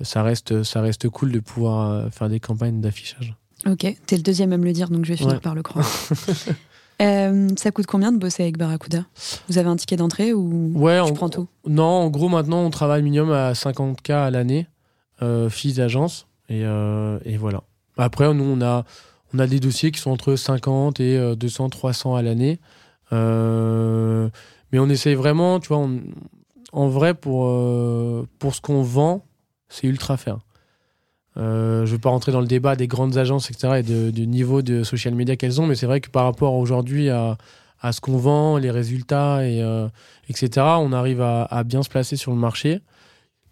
ça 0.00 0.22
reste, 0.22 0.62
ça 0.62 0.80
reste 0.80 1.08
cool 1.08 1.32
de 1.32 1.40
pouvoir 1.40 1.90
euh, 1.90 2.10
faire 2.10 2.28
des 2.28 2.40
campagnes 2.40 2.80
d'affichage. 2.80 3.34
Ok, 3.66 3.86
t'es 4.06 4.16
le 4.16 4.22
deuxième 4.22 4.52
à 4.52 4.56
me 4.56 4.64
le 4.64 4.72
dire, 4.72 4.90
donc 4.90 5.04
je 5.04 5.12
vais 5.12 5.16
finir 5.16 5.40
par 5.40 5.54
le 5.54 5.62
croire. 5.62 5.88
Euh, 7.02 7.48
ça 7.56 7.72
coûte 7.72 7.86
combien 7.86 8.12
de 8.12 8.18
bosser 8.18 8.44
avec 8.44 8.56
Barracuda? 8.56 9.04
Vous 9.48 9.58
avez 9.58 9.68
un 9.68 9.74
ticket 9.74 9.96
d'entrée 9.96 10.32
ou 10.32 10.70
ouais, 10.76 11.04
tu 11.04 11.12
prends 11.12 11.28
tout? 11.28 11.48
Non, 11.66 11.82
en 11.82 12.08
gros, 12.08 12.28
maintenant, 12.28 12.60
on 12.64 12.70
travaille 12.70 13.02
minimum 13.02 13.32
à 13.32 13.52
50K 13.52 14.12
à 14.12 14.30
l'année, 14.30 14.68
euh, 15.20 15.50
fils 15.50 15.74
d'agence, 15.74 16.28
et, 16.48 16.64
euh, 16.64 17.18
et, 17.24 17.36
voilà. 17.36 17.62
Après, 17.96 18.32
nous, 18.34 18.44
on 18.44 18.60
a, 18.60 18.84
on 19.32 19.38
a 19.38 19.46
des 19.46 19.60
dossiers 19.60 19.90
qui 19.90 20.00
sont 20.00 20.10
entre 20.10 20.36
50 20.36 21.00
et 21.00 21.36
200, 21.36 21.70
300 21.70 22.14
à 22.16 22.22
l'année. 22.22 22.60
Euh, 23.12 24.28
mais 24.72 24.78
on 24.78 24.88
essaye 24.88 25.14
vraiment, 25.14 25.60
tu 25.60 25.68
vois, 25.68 25.86
en 26.72 26.88
vrai, 26.88 27.14
pour, 27.14 27.46
euh, 27.46 28.26
pour 28.38 28.54
ce 28.54 28.60
qu'on 28.60 28.82
vend, 28.82 29.24
c'est 29.68 29.86
ultra 29.86 30.16
fair. 30.16 30.38
Euh, 31.36 31.86
je 31.86 31.90
ne 31.90 31.96
veux 31.96 32.00
pas 32.00 32.10
rentrer 32.10 32.32
dans 32.32 32.40
le 32.40 32.46
débat 32.46 32.76
des 32.76 32.86
grandes 32.86 33.16
agences, 33.16 33.50
etc., 33.50 33.74
et 33.78 34.12
du 34.12 34.26
niveau 34.26 34.62
de 34.62 34.82
social 34.82 35.14
media 35.14 35.36
qu'elles 35.36 35.60
ont, 35.60 35.66
mais 35.66 35.74
c'est 35.74 35.86
vrai 35.86 36.00
que 36.00 36.10
par 36.10 36.24
rapport 36.24 36.54
aujourd'hui 36.54 37.10
à, 37.10 37.38
à, 37.80 37.92
ce 37.92 38.00
qu'on 38.00 38.16
vend, 38.16 38.56
les 38.56 38.70
résultats, 38.70 39.46
et, 39.46 39.62
euh, 39.62 39.88
etc., 40.28 40.66
on 40.80 40.92
arrive 40.92 41.20
à, 41.20 41.62
bien 41.64 41.82
se 41.82 41.88
placer 41.88 42.16
sur 42.16 42.32
le 42.32 42.38
marché, 42.38 42.80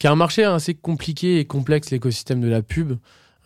qui 0.03 0.09
est 0.09 0.11
un 0.11 0.17
marché 0.17 0.43
assez 0.43 0.75
compliqué 0.75 1.39
et 1.39 1.45
complexe, 1.45 1.93
l'écosystème 1.93 2.41
de 2.41 2.49
la 2.49 2.61
pub. 2.61 2.95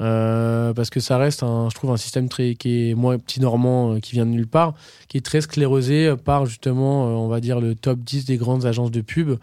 Euh, 0.01 0.73
parce 0.73 0.89
que 0.89 1.01
ça 1.01 1.19
reste, 1.19 1.43
un, 1.43 1.69
je 1.69 1.75
trouve, 1.75 1.91
un 1.91 1.99
système 1.99 2.31
très, 2.31 2.55
qui 2.55 2.89
est 2.89 2.95
moins 2.95 3.19
petit 3.19 3.43
normand, 3.43 3.93
euh, 3.93 4.01
qui 4.01 4.13
vient 4.13 4.25
de 4.25 4.31
nulle 4.31 4.47
part, 4.47 4.73
qui 5.07 5.19
est 5.19 5.21
très 5.21 5.43
sclérosé 5.43 6.17
par 6.17 6.47
justement, 6.47 7.09
euh, 7.09 7.11
on 7.11 7.29
va 7.29 7.41
dire, 7.41 7.61
le 7.61 7.75
top 7.75 7.99
10 7.99 8.25
des 8.25 8.39
grandes 8.39 8.65
agences 8.65 8.91
de 8.91 9.03
pub 9.03 9.39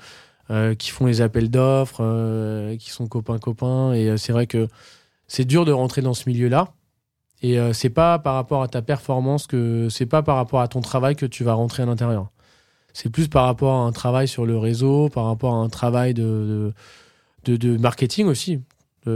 qui 0.80 0.90
font 0.90 1.06
les 1.06 1.22
appels 1.22 1.52
d'offres, 1.52 2.02
qui 2.78 2.90
sont 2.90 3.06
copains-copains. 3.06 3.94
Et 3.94 4.18
c'est 4.18 4.34
vrai 4.34 4.48
que 4.48 4.68
c'est 5.28 5.46
dur 5.46 5.66
de 5.66 5.72
rentrer 5.72 6.02
dans 6.02 6.16
ce 6.16 6.28
milieu-là. 6.28 6.74
Et 7.44 7.60
c'est 7.74 7.90
pas 7.90 8.18
par 8.18 8.34
rapport 8.34 8.64
à 8.64 8.68
ta 8.68 8.82
performance 8.82 9.46
que 9.46 9.88
c'est 9.90 10.06
pas 10.08 10.24
par 10.24 10.36
rapport 10.36 10.62
à 10.62 10.68
ton 10.68 10.82
travail 10.82 11.16
que 11.16 11.28
tu 11.28 11.44
vas 11.44 11.54
rentrer 11.54 11.84
à 11.84 11.86
l'intérieur. 11.86 12.32
C'est 12.92 13.10
plus 13.10 13.28
par 13.28 13.46
rapport 13.46 13.74
à 13.74 13.86
un 13.86 13.92
travail 13.92 14.28
sur 14.28 14.46
le 14.46 14.58
réseau, 14.58 15.10
par 15.10 15.26
rapport 15.26 15.56
à 15.56 15.58
un 15.58 15.70
travail 15.70 16.14
de, 16.14 16.22
de, 16.22 16.74
de 17.46 17.78
marketing 17.78 18.28
aussi 18.28 18.62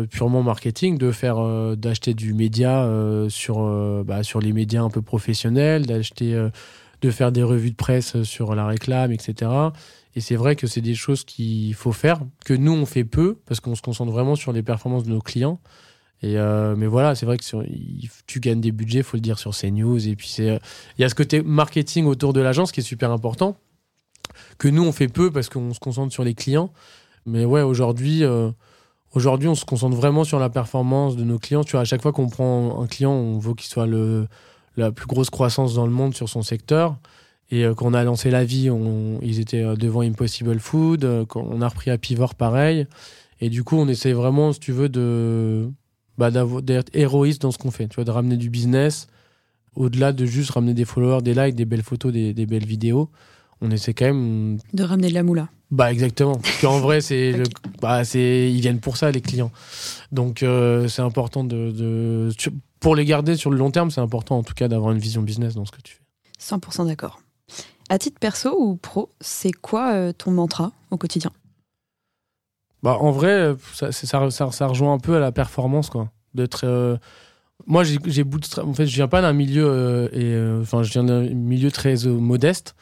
purement 0.10 0.44
marketing, 0.44 0.98
de 0.98 1.12
faire, 1.12 1.38
euh, 1.40 1.76
d'acheter 1.76 2.13
du 2.13 2.34
média 2.34 2.84
euh, 2.84 3.30
sur, 3.30 3.62
euh, 3.62 4.04
bah, 4.06 4.24
sur 4.24 4.40
les 4.40 4.54
médias 4.54 4.82
un 4.82 4.90
peu 4.90 5.02
professionnels, 5.02 5.86
d'acheter, 5.86 6.50
de 7.02 7.12
faire 7.12 7.32
des 7.32 7.44
revues 7.44 7.72
de 7.72 7.76
presse 7.76 8.22
sur 8.24 8.56
la 8.56 8.66
réclame, 8.66 9.12
etc. 9.12 9.52
Et 10.16 10.22
c'est 10.22 10.36
vrai 10.36 10.56
que 10.56 10.68
c'est 10.68 10.82
des 10.82 10.96
choses 10.96 11.24
qu'il 11.24 11.74
faut 11.74 11.92
faire, 11.92 12.22
que 12.46 12.54
nous 12.54 12.74
on 12.74 12.86
fait 12.86 13.04
peu, 13.04 13.38
parce 13.46 13.60
qu'on 13.60 13.76
se 13.76 13.82
concentre 13.82 14.12
vraiment 14.12 14.36
sur 14.36 14.52
les 14.52 14.63
performances 14.63 15.04
de 15.04 15.12
nos 15.12 15.22
clients. 15.22 15.60
Et 16.24 16.36
mais 16.36 16.88
voilà, 16.88 17.13
c'est 17.13 17.28
vrai 17.28 17.38
que 17.38 17.44
tu 18.26 18.40
gagnes 18.40 18.60
des 18.60 18.72
budgets, 18.72 19.04
faut 19.04 19.18
le 19.18 19.22
dire 19.22 19.38
sur 19.38 19.56
CNews. 19.56 20.08
Et 20.08 20.16
puis 20.16 20.28
c'est, 20.28 20.60
il 20.98 21.02
y 21.02 21.04
a 21.04 21.10
ce 21.10 21.16
côté 21.16 21.44
marketing 21.44 22.06
autour 22.06 22.34
de 22.34 22.42
l'agence 22.42 22.72
qui 22.72 22.80
est 22.80 22.84
super 22.84 23.12
important, 23.12 23.60
que 24.58 24.68
nous 24.68 24.84
on 24.84 24.92
fait 24.92 25.08
peu 25.08 25.30
parce 25.32 25.50
qu'on 25.50 25.74
se 25.76 25.80
concentre 25.80 26.12
sur 26.12 26.24
les 26.24 26.34
clients. 26.34 26.74
Mais 27.28 27.46
ouais, 27.46 27.62
aujourd'hui, 27.62 28.24
Aujourd'hui, 29.13 29.48
on 29.48 29.56
se 29.56 29.66
concentre 29.66 29.96
vraiment 29.96 30.24
sur 30.24 30.38
la 30.38 30.50
performance 30.50 31.16
de 31.16 31.24
nos 31.24 31.40
clients. 31.40 31.63
Tu 31.63 31.72
vois, 31.72 31.82
à 31.82 31.86
chaque 31.86 32.02
fois 32.02 32.12
qu'on 32.12 32.30
prend 32.30 32.84
un 32.84 32.88
client, 32.88 33.13
on 33.13 33.40
veut 33.40 33.54
qu'il 33.54 33.68
soit 33.68 33.88
le, 33.88 34.28
la 34.76 34.92
plus 34.92 35.08
grosse 35.08 35.30
croissance 35.30 35.74
dans 35.74 35.86
le 35.86 35.92
monde 35.92 36.13
sur 36.13 36.30
son 36.30 36.42
secteur. 36.42 36.98
Et 37.50 37.63
euh, 37.63 37.74
quand 37.74 37.88
on 37.88 37.94
a 37.94 38.04
lancé 38.04 38.30
la 38.30 38.44
vie, 38.44 38.70
ils 39.22 39.40
étaient 39.40 39.63
euh, 39.63 39.76
devant 39.76 40.02
Impossible 40.02 40.60
Food. 40.60 41.06
Euh, 41.06 41.26
quand 41.26 41.46
on 41.50 41.62
a 41.62 41.68
repris 41.68 41.90
à 41.90 41.98
Pivor, 41.98 42.36
pareil. 42.36 42.86
Et 43.40 43.50
du 43.50 43.63
coup, 43.63 43.78
on 43.78 43.88
essaie 43.88 44.12
vraiment, 44.12 44.52
si 44.52 44.60
tu 44.60 44.74
veux, 44.74 44.90
de 44.90 45.72
bah, 46.18 46.30
d'être 46.30 46.90
héroïste 46.94 47.42
dans 47.42 47.52
ce 47.52 47.58
qu'on 47.58 47.72
fait. 47.72 47.88
Tu 47.88 47.96
vois, 47.96 48.04
de 48.04 48.12
ramener 48.12 48.38
du 48.38 48.50
business 48.50 49.08
au-delà 49.76 50.12
de 50.12 50.26
juste 50.26 50.52
ramener 50.52 50.74
des 50.74 50.86
followers, 50.86 51.22
des 51.22 51.34
likes, 51.34 51.56
des 51.56 51.66
belles 51.66 51.84
photos, 51.84 52.12
des 52.12 52.46
belles 52.46 52.66
vidéos. 52.66 53.10
On 53.62 53.72
essaie 53.72 53.93
quand 53.93 54.06
même 54.06 54.58
de 54.74 54.84
ramener 54.84 55.10
de 55.10 55.13
la 55.13 55.24
moula. 55.24 55.50
Bah 55.72 55.91
exactement. 55.91 56.36
Parce 56.36 56.62
qu'en 56.62 56.80
vrai, 56.80 57.02
c'est, 57.02 57.34
bah, 57.82 58.04
c'est, 58.04 58.52
ils 58.52 58.62
viennent 58.62 58.80
pour 58.80 58.98
ça 58.98 59.12
les 59.12 59.22
clients. 59.22 59.52
Donc 60.12 60.43
euh, 60.43 60.88
c'est 60.88 61.02
important 61.02 61.43
de, 61.43 61.72
de, 61.72 62.30
pour 62.80 62.96
les 62.96 63.06
garder 63.06 63.36
sur 63.36 63.50
le 63.50 63.58
long 63.58 63.72
terme, 63.72 63.91
c'est 63.91 64.02
important 64.02 64.38
en 64.38 64.43
tout 64.43 64.54
cas 64.54 64.67
d'avoir 64.67 64.91
une 64.91 65.00
vision 65.00 65.22
business 65.22 65.56
dans 65.56 65.65
ce 65.65 65.72
que 65.72 65.82
tu 65.82 65.96
fais. 65.96 66.56
100% 66.56 66.88
d'accord. 66.88 67.20
À 67.89 67.98
titre 67.98 68.20
perso 68.20 68.56
ou 68.58 68.76
pro, 68.76 69.10
c'est 69.20 69.52
quoi 69.52 69.93
euh, 69.93 70.13
ton 70.13 70.32
mantra 70.32 70.72
au 70.91 70.98
quotidien? 70.98 71.32
Bah 72.84 72.98
en 73.00 73.12
vrai, 73.12 73.56
ça, 73.74 73.91
ça, 73.91 74.30
ça, 74.30 74.67
rejoint 74.67 74.93
un 74.93 75.00
peu 75.00 75.15
à 75.15 75.20
la 75.20 75.32
performance 75.32 75.89
quoi. 75.89 76.12
D'être 76.36 76.65
euh, 76.65 76.98
moi 77.65 77.84
j'ai, 77.84 77.98
j'ai 78.06 78.24
en 78.62 78.74
fait 78.74 78.86
je 78.86 78.96
viens 78.96 79.08
pas 79.08 79.22
d'un 79.22 79.34
milieu 79.34 80.10
et 80.13 80.62
enfin 80.62 80.84
je 80.84 80.91
viens 80.91 81.04
d'un 81.04 81.22
milieu 81.22 81.72
très 81.72 81.96
modeste 82.06 82.76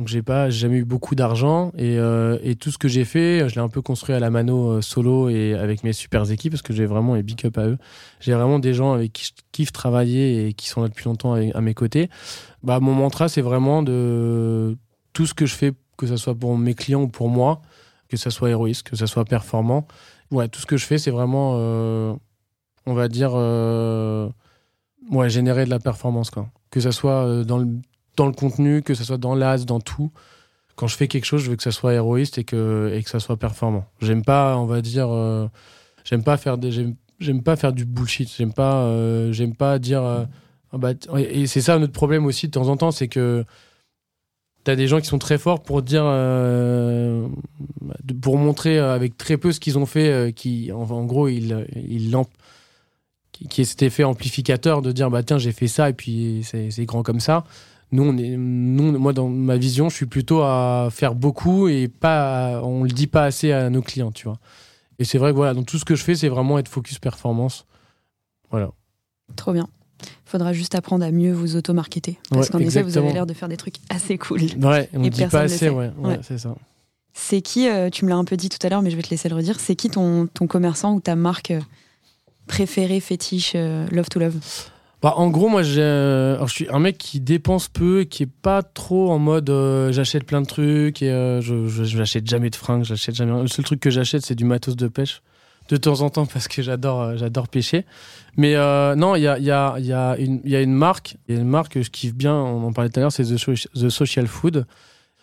donc 0.00 0.08
j'ai 0.08 0.22
pas 0.22 0.48
jamais 0.48 0.78
eu 0.78 0.86
beaucoup 0.86 1.14
d'argent 1.14 1.72
et, 1.76 1.98
euh, 1.98 2.38
et, 2.42 2.56
tout 2.56 2.70
ce 2.70 2.78
que 2.78 2.88
j'ai 2.88 3.04
fait, 3.04 3.46
je 3.50 3.54
l'ai 3.54 3.60
un 3.60 3.68
peu 3.68 3.82
construit 3.82 4.14
à 4.14 4.18
la 4.18 4.30
mano 4.30 4.70
euh, 4.70 4.80
solo 4.80 5.28
et 5.28 5.52
avec 5.52 5.84
mes 5.84 5.92
super 5.92 6.30
équipes 6.30 6.52
parce 6.52 6.62
que 6.62 6.72
j'ai 6.72 6.86
vraiment 6.86 7.16
et 7.16 7.22
big 7.22 7.44
up 7.44 7.58
à 7.58 7.66
eux. 7.66 7.76
J'ai 8.18 8.32
vraiment 8.32 8.58
des 8.58 8.72
gens 8.72 8.94
avec 8.94 9.12
qui 9.12 9.26
je 9.26 9.32
kiffe 9.52 9.72
travailler 9.72 10.46
et 10.46 10.54
qui 10.54 10.68
sont 10.68 10.80
là 10.80 10.88
depuis 10.88 11.04
longtemps 11.04 11.34
à 11.34 11.60
mes 11.60 11.74
côtés. 11.74 12.08
Bah 12.62 12.80
mon 12.80 12.94
mantra 12.94 13.28
c'est 13.28 13.42
vraiment 13.42 13.82
de 13.82 14.78
tout 15.12 15.26
ce 15.26 15.34
que 15.34 15.44
je 15.44 15.54
fais, 15.54 15.72
que 15.98 16.06
ce 16.06 16.16
soit 16.16 16.34
pour 16.34 16.56
mes 16.56 16.72
clients 16.72 17.02
ou 17.02 17.08
pour 17.08 17.28
moi, 17.28 17.60
que 18.08 18.16
ça 18.16 18.30
soit 18.30 18.48
héroïste, 18.48 18.88
que 18.88 18.96
ça 18.96 19.06
soit 19.06 19.26
performant. 19.26 19.86
Ouais, 20.30 20.48
tout 20.48 20.60
ce 20.60 20.66
que 20.66 20.78
je 20.78 20.86
fais 20.86 20.96
c'est 20.96 21.10
vraiment, 21.10 21.56
euh, 21.56 22.14
on 22.86 22.94
va 22.94 23.08
dire, 23.08 23.34
ouais, 25.10 25.28
générer 25.28 25.66
de 25.66 25.70
la 25.70 25.78
performance 25.78 26.30
quoi. 26.30 26.48
Que 26.70 26.80
ça 26.80 26.90
soit 26.90 27.44
dans 27.44 27.58
le 27.58 27.66
dans 28.20 28.26
le 28.26 28.32
contenu, 28.32 28.82
que 28.82 28.92
ce 28.92 29.02
soit 29.02 29.16
dans 29.16 29.34
l'as, 29.34 29.64
dans 29.64 29.80
tout. 29.80 30.12
Quand 30.76 30.86
je 30.86 30.94
fais 30.94 31.08
quelque 31.08 31.24
chose, 31.24 31.42
je 31.42 31.50
veux 31.50 31.56
que 31.56 31.62
ça 31.62 31.72
soit 31.72 31.94
héroïste 31.94 32.36
et 32.36 32.44
que, 32.44 32.92
et 32.94 33.02
que 33.02 33.08
ça 33.08 33.18
soit 33.18 33.38
performant. 33.38 33.86
J'aime 34.02 34.22
pas, 34.22 34.58
on 34.58 34.66
va 34.66 34.82
dire, 34.82 35.08
euh, 35.10 35.48
j'aime 36.04 36.22
pas 36.22 36.36
faire 36.36 36.58
des, 36.58 36.70
j'aime 37.18 37.42
pas 37.42 37.56
faire 37.56 37.72
du 37.72 37.86
bullshit. 37.86 38.30
J'aime 38.36 38.52
pas, 38.52 38.82
euh, 38.82 39.32
j'aime 39.32 39.56
pas 39.56 39.78
dire. 39.78 40.02
Euh, 40.02 40.24
ah 40.72 40.76
bah, 40.76 40.90
et 41.16 41.46
c'est 41.46 41.62
ça 41.62 41.78
notre 41.78 41.94
problème 41.94 42.26
aussi 42.26 42.46
de 42.46 42.52
temps 42.52 42.68
en 42.68 42.76
temps, 42.76 42.90
c'est 42.90 43.08
que 43.08 43.44
t'as 44.64 44.76
des 44.76 44.86
gens 44.86 45.00
qui 45.00 45.06
sont 45.06 45.18
très 45.18 45.38
forts 45.38 45.62
pour 45.62 45.80
dire, 45.80 46.04
pour 48.20 48.36
montrer 48.36 48.78
avec 48.78 49.16
très 49.16 49.38
peu 49.38 49.50
ce 49.50 49.60
qu'ils 49.60 49.78
ont 49.78 49.86
fait, 49.86 50.34
qui, 50.36 50.70
en, 50.72 51.04
gros, 51.06 51.28
ils, 51.28 51.66
ils 51.88 52.14
qui 53.48 53.62
est 53.62 53.64
cet 53.64 53.82
effet 53.82 54.04
amplificateur 54.04 54.82
de 54.82 54.92
dire 54.92 55.10
bah 55.10 55.22
tiens 55.22 55.38
j'ai 55.38 55.52
fait 55.52 55.66
ça 55.66 55.88
et 55.88 55.94
puis 55.94 56.44
c'est 56.44 56.84
grand 56.84 57.02
comme 57.02 57.20
ça. 57.20 57.44
Nous, 57.92 58.02
on 58.04 58.16
est, 58.16 58.36
nous, 58.36 58.98
moi 58.98 59.12
dans 59.12 59.28
ma 59.28 59.56
vision, 59.56 59.88
je 59.88 59.96
suis 59.96 60.06
plutôt 60.06 60.42
à 60.42 60.88
faire 60.90 61.14
beaucoup 61.14 61.68
et 61.68 61.88
pas, 61.88 62.60
on 62.62 62.84
le 62.84 62.90
dit 62.90 63.08
pas 63.08 63.24
assez 63.24 63.50
à 63.52 63.68
nos 63.70 63.82
clients, 63.82 64.12
tu 64.12 64.26
vois. 64.26 64.38
Et 64.98 65.04
c'est 65.04 65.18
vrai 65.18 65.30
que 65.32 65.36
voilà, 65.36 65.54
donc 65.54 65.66
tout 65.66 65.78
ce 65.78 65.84
que 65.84 65.94
je 65.96 66.04
fais, 66.04 66.14
c'est 66.14 66.28
vraiment 66.28 66.58
être 66.58 66.68
focus 66.68 66.98
performance. 66.98 67.66
Voilà. 68.50 68.70
Trop 69.34 69.52
bien. 69.52 69.68
Faudra 70.24 70.52
juste 70.52 70.74
apprendre 70.74 71.04
à 71.04 71.10
mieux 71.10 71.32
vous 71.32 71.56
auto-marketer. 71.56 72.18
Parce 72.30 72.50
qu'en 72.50 72.58
effet, 72.58 72.82
vous 72.82 72.98
avez 72.98 73.12
l'air 73.12 73.26
de 73.26 73.34
faire 73.34 73.48
des 73.48 73.56
trucs 73.56 73.76
assez 73.88 74.18
cool. 74.18 74.40
Ouais, 74.62 74.88
on 74.92 75.00
dit 75.00 75.26
pas 75.26 75.40
assez, 75.40 75.68
ouais, 75.68 75.90
c'est 76.22 76.38
ça. 76.38 76.54
C'est 77.12 77.40
qui, 77.42 77.68
euh, 77.68 77.90
tu 77.90 78.04
me 78.04 78.10
l'as 78.10 78.16
un 78.16 78.24
peu 78.24 78.36
dit 78.36 78.48
tout 78.48 78.64
à 78.64 78.70
l'heure, 78.70 78.82
mais 78.82 78.90
je 78.90 78.96
vais 78.96 79.02
te 79.02 79.10
laisser 79.10 79.28
le 79.28 79.34
redire, 79.34 79.58
c'est 79.58 79.74
qui 79.74 79.90
ton, 79.90 80.28
ton 80.28 80.46
commerçant 80.46 80.94
ou 80.94 81.00
ta 81.00 81.16
marque 81.16 81.50
euh, 81.50 81.60
préférée, 82.46 83.00
fétiche, 83.00 83.52
euh, 83.56 83.86
Love 83.90 84.08
to 84.08 84.20
Love? 84.20 84.36
Bah, 85.02 85.14
en 85.16 85.28
gros, 85.30 85.48
moi, 85.48 85.62
je 85.62 86.44
suis 86.48 86.68
un 86.70 86.78
mec 86.78 86.98
qui 86.98 87.20
dépense 87.20 87.68
peu, 87.68 88.04
qui 88.04 88.24
est 88.24 88.30
pas 88.42 88.62
trop 88.62 89.10
en 89.10 89.18
mode 89.18 89.50
j'achète 89.90 90.24
plein 90.24 90.42
de 90.42 90.46
trucs 90.46 91.02
et 91.02 91.10
je, 91.40 91.66
j'achète 91.68 92.28
jamais 92.28 92.50
de 92.50 92.56
fringues, 92.56 92.84
j'achète 92.84 93.14
jamais. 93.14 93.40
Le 93.40 93.48
seul 93.48 93.64
truc 93.64 93.80
que 93.80 93.90
j'achète, 93.90 94.24
c'est 94.24 94.34
du 94.34 94.44
matos 94.44 94.76
de 94.76 94.88
pêche 94.88 95.22
de 95.68 95.76
temps 95.76 96.00
en 96.00 96.10
temps 96.10 96.26
parce 96.26 96.48
que 96.48 96.62
j'adore 96.62 97.16
j'adore 97.16 97.48
pêcher. 97.48 97.86
Mais 98.36 98.54
non, 98.96 99.14
il 99.14 99.22
y 99.22 99.28
a, 99.28 99.38
y, 99.38 99.50
a, 99.50 99.78
y, 99.78 99.92
a 99.92 100.16
une, 100.18 100.40
y 100.44 100.56
a 100.56 100.60
une 100.60 100.74
marque, 100.74 101.16
y 101.28 101.32
a 101.32 101.36
une 101.36 101.48
marque 101.48 101.72
que 101.72 101.82
je 101.82 101.90
kiffe 101.90 102.14
bien, 102.14 102.34
on 102.34 102.66
en 102.66 102.72
parlait 102.72 102.90
tout 102.90 102.98
à 102.98 103.02
l'heure, 103.02 103.12
c'est 103.12 103.24
The, 103.24 103.88
Social 103.88 104.26
Food 104.26 104.66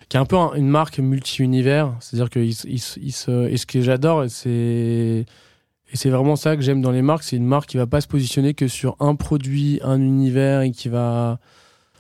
qui 0.09 0.17
est 0.17 0.19
un 0.19 0.25
peu 0.25 0.37
une 0.55 0.69
marque 0.69 0.99
multi-univers. 0.99 1.93
C'est-à-dire 1.99 2.29
que 2.29 2.39
il, 2.39 2.53
se, 2.53 3.47
et 3.47 3.57
ce 3.57 3.65
que 3.65 3.81
j'adore, 3.81 4.25
c'est 4.29 5.25
et 5.91 5.95
c'est 5.95 6.09
vraiment 6.09 6.35
ça 6.35 6.55
que 6.55 6.61
j'aime 6.61 6.81
dans 6.81 6.91
les 6.91 7.01
marques, 7.01 7.23
c'est 7.23 7.37
une 7.37 7.45
marque 7.45 7.69
qui 7.69 7.77
va 7.77 7.87
pas 7.87 8.01
se 8.01 8.07
positionner 8.07 8.53
que 8.53 8.67
sur 8.67 8.97
un 8.99 9.15
produit, 9.15 9.79
un 9.83 10.01
univers 10.01 10.61
et 10.61 10.71
qui 10.71 10.89
va, 10.89 11.39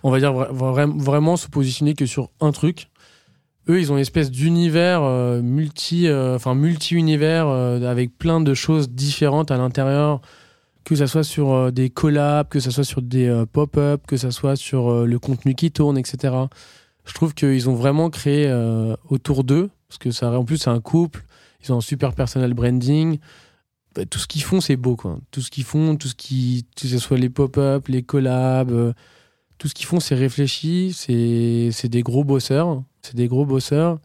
on 0.03 0.11
va 0.11 0.19
dire 0.19 0.33
vraiment 0.33 1.37
se 1.37 1.47
positionner 1.47 1.93
que 1.93 2.05
sur 2.05 2.29
un 2.41 2.51
truc. 2.51 2.89
Eux, 3.69 3.79
ils 3.79 3.91
ont 3.91 3.95
une 3.95 4.01
espèce 4.01 4.31
d'univers 4.31 5.03
euh, 5.03 5.41
multi, 5.41 6.07
euh, 6.07 6.35
enfin 6.35 6.55
multi-univers 6.55 7.47
euh, 7.47 7.81
avec 7.89 8.17
plein 8.17 8.39
de 8.39 8.53
choses 8.53 8.89
différentes 8.89 9.51
à 9.51 9.57
l'intérieur, 9.57 10.21
que 10.85 10.95
ça 10.95 11.07
soit 11.07 11.23
sur 11.23 11.71
des 11.71 11.89
collabs, 11.89 12.47
que 12.47 12.59
ça 12.59 12.71
soit 12.71 12.85
sur 12.85 13.01
des 13.01 13.43
pop-up, 13.51 14.03
que 14.07 14.15
ça 14.15 14.31
soit 14.31 14.55
sur 14.55 15.05
le 15.05 15.19
contenu 15.19 15.53
qui 15.53 15.71
tourne, 15.71 15.97
etc 15.97 16.33
je 17.07 17.13
trouve 17.13 17.33
qu'ils 17.33 17.69
ont 17.69 17.73
vraiment 17.73 18.09
créé 18.09 18.53
autour 19.09 19.43
d'eux, 19.43 19.69
parce 19.87 19.97
que 19.97 20.11
ça, 20.11 20.31
en 20.37 20.43
plus 20.43 20.57
c'est 20.57 20.69
un 20.69 20.81
couple, 20.81 21.23
ils 21.63 21.73
ont 21.73 21.77
un 21.77 21.81
super 21.81 22.13
personal 22.13 22.53
branding. 22.53 23.19
Bah, 23.97 24.05
tout 24.05 24.19
ce 24.19 24.27
qu'ils 24.27 24.43
font, 24.43 24.61
c'est 24.61 24.75
beau, 24.75 24.95
quoi. 24.95 25.17
Tout 25.31 25.41
ce 25.41 25.49
qu'ils 25.49 25.63
font, 25.63 25.95
tout 25.95 26.07
ce 26.07 26.13
qui, 26.13 26.67
que 26.75 26.87
ce 26.87 26.99
soit 26.99 27.17
les 27.17 27.29
pop-up, 27.29 27.87
les 27.87 28.03
collabs, 28.03 28.69
euh, 28.69 28.93
tout 29.57 29.67
ce 29.67 29.73
qu'ils 29.73 29.87
font, 29.87 29.99
c'est 29.99 30.13
réfléchi. 30.13 30.93
C'est 30.93 31.89
des 31.89 32.03
gros 32.03 32.23
bosseurs. 32.23 32.83
C'est 33.01 33.15
des 33.15 33.27
gros 33.27 33.47
bosseurs. 33.47 33.97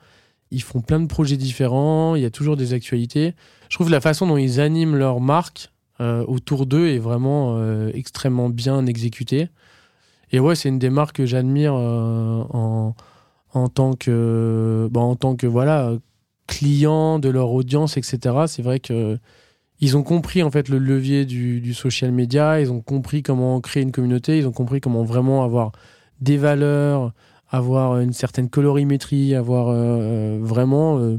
Ils 0.50 0.62
font 0.62 0.80
plein 0.80 0.98
de 0.98 1.06
projets 1.08 1.36
différents. 1.36 2.14
Il 2.16 2.22
y 2.22 2.24
a 2.24 2.30
toujours 2.30 2.56
des 2.56 2.72
actualités. 2.72 3.34
Je 3.68 3.76
trouve 3.76 3.90
la 3.90 4.00
façon 4.00 4.26
dont 4.26 4.38
ils 4.38 4.60
animent 4.60 4.96
leur 4.96 5.20
marque 5.20 5.70
euh, 6.00 6.24
autour 6.24 6.64
d'eux 6.64 6.88
est 6.88 6.98
vraiment 6.98 7.62
extrêmement 7.92 8.48
bien 8.48 8.86
exécutée. 8.86 9.50
Et 10.30 10.40
ouais, 10.40 10.54
c'est 10.54 10.70
une 10.70 10.78
des 10.78 10.88
marques 10.88 11.16
que 11.16 11.26
j'admire 11.26 11.74
euh, 11.74 12.42
en, 12.50 12.94
en, 13.52 13.68
tant 13.68 13.92
que, 13.92 14.88
bah, 14.90 15.00
en 15.00 15.16
tant 15.16 15.36
que 15.36 15.46
voilà, 15.46 15.92
client 16.46 17.18
de 17.18 17.28
leur 17.28 17.50
audience, 17.50 17.98
etc. 17.98 18.46
C'est 18.46 18.62
vrai 18.62 18.80
que 18.80 19.18
ils 19.82 19.96
ont 19.96 20.02
compris 20.02 20.42
en 20.42 20.50
fait 20.50 20.68
le 20.68 20.78
levier 20.78 21.26
du, 21.26 21.74
social 21.74 22.12
media, 22.12 22.60
ils 22.60 22.72
ont 22.72 22.80
compris 22.80 23.22
comment 23.22 23.60
créer 23.60 23.82
une 23.82 23.92
communauté, 23.92 24.38
ils 24.38 24.46
ont 24.46 24.52
compris 24.52 24.80
comment 24.80 25.02
vraiment 25.02 25.44
avoir 25.44 25.72
des 26.20 26.38
valeurs, 26.38 27.12
avoir 27.50 27.98
une 27.98 28.14
certaine 28.14 28.48
colorimétrie, 28.48 29.34
avoir 29.34 29.68
euh, 29.68 29.74
euh, 29.74 30.38
vraiment. 30.40 31.18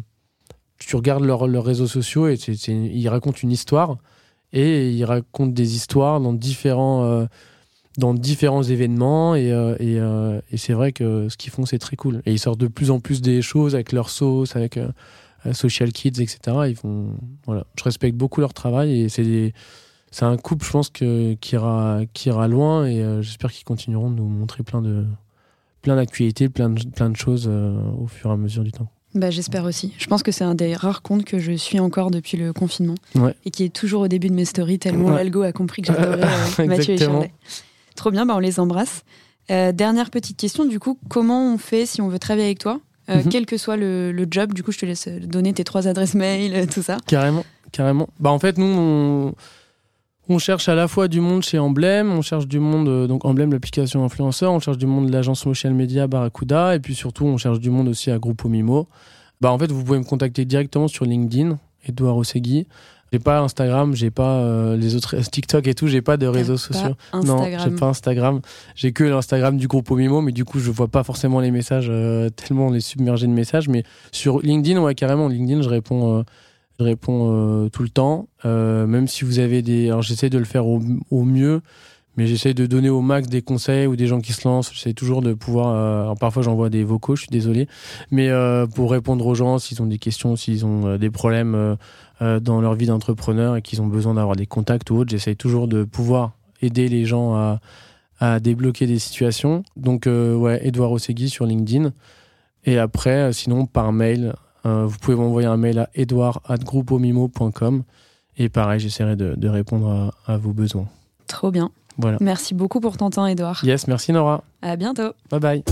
tu 0.80 0.96
regardes 0.96 1.26
leurs 1.26 1.64
réseaux 1.64 1.88
sociaux 1.88 2.28
et 2.28 2.36
ils 2.36 3.10
racontent 3.10 3.38
une 3.44 3.52
histoire. 3.52 3.98
Et 4.54 4.92
ils 4.92 5.04
racontent 5.04 5.52
des 5.52 5.76
histoires 5.76 6.22
dans 6.22 6.34
différents 8.14 8.64
événements. 8.64 9.36
Et, 9.36 9.52
euh, 9.52 9.76
euh, 9.82 10.42
c'est 10.56 10.74
vrai 10.74 10.92
que 10.92 11.28
ce 11.28 11.38
qu'ils 11.38 11.52
font 11.52 11.66
c'est 11.66 11.80
très 11.80 11.96
cool. 11.96 12.22
Et 12.26 12.32
ils 12.32 12.40
sortent 12.40 12.60
de 12.60 12.68
plus 12.68 12.92
en 12.92 13.00
plus 13.00 13.22
des 13.22 13.42
choses 13.42 13.76
avec 13.76 13.92
leur 13.92 14.10
sauce 14.10 14.56
avec 14.56 14.78
euh, 14.78 14.88
Social 15.52 15.92
Kids 15.92 16.22
etc 16.22 16.38
ils 16.68 16.76
font 16.76 17.18
voilà. 17.46 17.66
Je 17.78 17.84
respecte 17.84 18.16
beaucoup 18.16 18.42
leur 18.42 18.54
travail 18.54 19.02
et 19.02 19.10
c'est 19.10 19.54
c'est 20.12 20.26
un 20.26 20.38
couple 20.38 20.66
je 20.66 20.72
pense 20.72 20.90
que 20.90 21.34
qui 21.36 21.56
ira 21.56 22.02
qui 22.14 22.30
ira 22.30 22.48
loin 22.48 22.86
et 22.86 23.22
j'espère 23.22 23.52
qu'ils 23.52 23.66
continueront 23.66 24.12
de 24.12 24.16
nous 24.16 24.28
montrer 24.28 24.64
plein 24.64 24.82
de 24.82 25.06
plein 25.82 25.96
d'actualités 25.96 26.50
plein 26.50 26.70
de, 26.70 26.88
plein 26.90 27.10
de 27.10 27.18
choses 27.18 27.48
au 27.48 28.08
fur 28.08 28.30
et 28.30 28.34
à 28.34 28.38
mesure 28.38 28.64
du 28.64 28.72
temps. 28.72 28.90
Bah, 29.16 29.30
J'espère 29.30 29.66
aussi. 29.66 29.94
Je 29.98 30.08
pense 30.08 30.24
que 30.24 30.32
c'est 30.32 30.44
un 30.44 30.56
des 30.56 30.74
rares 30.76 31.02
comptes 31.02 31.24
que 31.24 31.38
je 31.38 31.52
suis 31.52 31.80
encore 31.80 32.10
depuis 32.10 32.38
le 32.38 32.52
confinement. 32.52 32.96
Et 33.46 33.52
qui 33.52 33.64
est 33.64 33.74
toujours 33.74 34.02
au 34.02 34.08
début 34.08 34.28
de 34.28 34.34
mes 34.34 34.46
stories, 34.46 34.80
tellement 34.80 35.12
l'algo 35.12 35.44
a 35.44 35.52
compris 35.52 35.82
que 35.82 35.94
j'adorais 35.94 36.28
Mathieu 36.68 36.96
et 36.96 36.98
Charlet. 36.98 37.32
Trop 37.96 38.10
bien, 38.10 38.26
bah 38.26 38.34
on 38.36 38.40
les 38.40 38.60
embrasse. 38.60 39.04
Euh, 39.52 39.72
dernière 39.72 40.10
petite 40.10 40.38
question, 40.38 40.66
du 40.66 40.80
coup, 40.80 40.98
comment 41.10 41.54
on 41.54 41.58
fait 41.58 41.86
si 41.86 42.02
on 42.02 42.08
veut 42.08 42.18
travailler 42.18 42.46
avec 42.46 42.60
toi? 42.60 42.80
Euh, 43.10 43.18
mhm. 43.18 43.30
Quel 43.30 43.46
que 43.46 43.58
soit 43.58 43.78
le, 43.78 44.26
job, 44.30 44.54
du 44.54 44.64
coup, 44.64 44.72
je 44.72 44.80
te 44.80 44.86
laisse 44.86 45.08
donner 45.08 45.54
tes 45.54 45.64
trois 45.64 45.88
adresses 45.88 46.16
mail, 46.16 46.68
tout 46.68 46.82
ça. 46.82 46.98
Carrément, 47.06 47.44
carrément. 47.72 48.08
Bah, 48.20 48.32
en 48.32 48.40
fait, 48.40 48.58
nous, 48.58 49.34
on, 50.30 50.40
cherche 50.40 50.70
à 50.70 50.76
la 50.76 50.88
fois 50.88 51.08
du 51.08 51.20
monde 51.20 51.44
chez 51.44 51.60
Emblem, 51.60 52.12
on 52.12 52.22
cherche 52.22 52.48
du 52.48 52.60
monde, 52.60 52.88
euh, 52.88 53.08
donc 53.08 53.26
Emblem, 53.26 53.52
l'application 53.52 54.04
influenceur, 54.06 54.54
on 54.54 54.60
cherche 54.60 54.78
du 54.78 54.86
monde 54.86 55.08
de 55.08 55.12
l'agence 55.12 55.42
social 55.42 55.74
media 55.74 56.08
Barracuda, 56.08 56.76
et 56.76 56.80
puis 56.80 56.96
surtout, 56.96 57.26
on 57.26 57.38
cherche 57.38 57.60
du 57.60 57.70
monde 57.70 57.90
aussi 57.90 58.10
à 58.10 58.20
Groupe 58.20 58.46
Mimo. 58.46 58.88
Bah, 59.42 59.52
en 59.52 59.60
fait, 59.60 59.72
vous 59.72 59.84
pouvez 59.84 60.00
me 60.00 60.06
contacter 60.06 60.46
directement 60.46 60.88
sur 60.88 61.06
LinkedIn, 61.06 61.60
Edouard 61.86 62.18
Ossegui. 62.18 62.68
J'ai 63.14 63.20
pas 63.20 63.42
Instagram, 63.42 63.94
j'ai 63.94 64.10
pas 64.10 64.40
euh, 64.40 64.76
les 64.76 64.96
autres 64.96 65.16
TikTok 65.18 65.68
et 65.68 65.76
tout, 65.76 65.86
j'ai 65.86 66.02
pas 66.02 66.18
de 66.18 66.26
réseaux 66.26 66.58
sociaux. 66.58 66.96
Non, 67.24 67.44
j'ai 67.64 67.70
pas 67.70 67.86
Instagram. 67.86 68.42
J'ai 68.74 68.92
que 68.92 69.04
l'Instagram 69.04 69.56
du 69.56 69.68
groupe 69.68 69.92
Omimo, 69.92 70.22
mais 70.22 70.32
du 70.32 70.46
coup, 70.46 70.58
je 70.58 70.72
vois 70.72 70.88
pas 70.88 71.04
forcément 71.04 71.40
les 71.40 71.52
messages 71.52 71.90
euh, 71.92 72.32
tellement 72.32 72.66
on 72.66 72.74
est 72.74 72.80
submergé 72.80 73.28
de 73.28 73.32
messages. 73.32 73.70
Mais 73.70 73.84
sur 74.12 74.40
LinkedIn, 74.40 74.82
ouais, 74.82 74.96
carrément, 74.96 75.28
LinkedIn, 75.28 75.62
je 75.62 75.70
réponds, 75.70 76.18
euh, 76.18 76.24
je 76.80 76.86
réponds 76.86 77.70
tout 77.72 77.84
le 77.84 77.90
temps. 77.90 78.28
même 78.44 79.08
si 79.08 79.26
vous 79.26 79.38
avez 79.38 79.62
des, 79.62 79.90
alors 79.90 80.02
j'essaie 80.02 80.32
de 80.32 80.40
le 80.40 80.46
faire 80.46 80.66
au, 80.66 80.82
au 81.12 81.24
mieux 81.24 81.62
mais 82.16 82.28
j'essaie 82.28 82.54
de 82.54 82.66
donner 82.66 82.90
au 82.90 83.02
max 83.02 83.28
des 83.28 83.42
conseils 83.42 83.88
ou 83.88 83.96
des 83.96 84.08
gens 84.08 84.22
qui 84.22 84.34
se 84.34 84.48
lancent. 84.48 84.72
J'essaie 84.74 84.94
toujours 84.94 85.22
de 85.22 85.34
pouvoir. 85.34 85.74
Euh, 85.74 86.16
parfois 86.16 86.44
j'envoie 86.44 86.70
des 86.70 86.84
vocaux, 86.84 87.16
je 87.16 87.22
suis 87.22 87.32
désolé, 87.32 87.68
mais 88.12 88.30
euh, 88.30 88.68
pour 88.68 88.92
répondre 88.92 89.26
aux 89.26 89.36
gens 89.36 89.60
s'ils 89.60 89.82
ont 89.82 89.86
des 89.86 89.98
questions, 89.98 90.36
s'ils 90.36 90.66
ont 90.66 90.88
euh, 90.88 90.98
des 90.98 91.10
problèmes 91.10 91.78
dans 92.42 92.62
leur 92.62 92.76
vie 92.76 92.86
d'entrepreneur 92.86 93.58
et 93.58 93.62
qu'ils 93.62 93.82
ont 93.82 93.88
besoin 93.88 94.14
d'avoir 94.14 94.38
des 94.38 94.46
contacts 94.46 94.90
ou 94.92 94.96
autres, 94.96 95.10
j'essaie 95.10 95.36
toujours 95.36 95.68
de 95.68 95.84
pouvoir 95.84 96.32
aider 96.62 96.88
les 96.88 97.04
gens 97.04 97.60
à, 98.22 98.40
débloquer 98.40 98.88
des 98.88 99.00
situations. 99.00 99.66
Donc 99.76 100.06
ouais, 100.06 100.66
Edouard 100.66 100.94
Ossegui 100.94 101.28
sur 101.28 101.46
LinkedIn. 101.46 101.92
Et 102.64 102.78
après, 102.78 103.34
sinon 103.34 103.66
par 103.66 103.92
mail, 103.92 104.36
vous 104.64 104.98
pouvez 105.02 105.18
m'envoyer 105.18 105.50
un 105.50 105.58
mail 105.58 105.80
à 105.80 105.90
edouard@groupomimo.com 105.96 107.84
et 108.38 108.48
pareil, 108.48 108.80
j'essaierai 108.80 109.18
de, 109.18 109.48
répondre 109.50 110.16
à 110.26 110.38
vos 110.38 110.54
besoins. 110.54 110.88
Trop 111.28 111.52
bien. 111.52 111.72
Merci 112.20 112.54
beaucoup 112.54 112.80
pour 112.80 112.98
ton 112.98 113.10
temps, 113.10 113.26
Edouard. 113.26 113.64
Yes, 113.64 113.88
merci 113.88 114.12
Nora. 114.12 114.44
À 114.62 114.76
bientôt. 114.76 115.14
Bye 115.30 115.40
bye. 115.40 115.64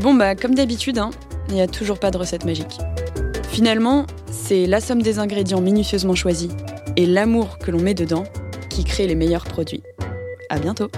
Bon, 0.00 0.14
bah, 0.14 0.34
comme 0.34 0.54
d'habitude, 0.54 0.98
hein, 0.98 1.10
il 1.48 1.54
n'y 1.54 1.60
a 1.60 1.66
toujours 1.66 1.98
pas 1.98 2.10
de 2.10 2.18
recette 2.18 2.44
magique. 2.44 2.78
Finalement, 3.48 4.06
c'est 4.30 4.66
la 4.66 4.80
somme 4.80 5.02
des 5.02 5.18
ingrédients 5.18 5.60
minutieusement 5.60 6.14
choisis 6.14 6.50
et 6.96 7.06
l'amour 7.06 7.58
que 7.58 7.70
l'on 7.70 7.80
met 7.80 7.94
dedans 7.94 8.24
qui 8.70 8.84
crée 8.84 9.06
les 9.06 9.16
meilleurs 9.16 9.44
produits. 9.44 9.82
À 10.50 10.58
bientôt. 10.58 10.88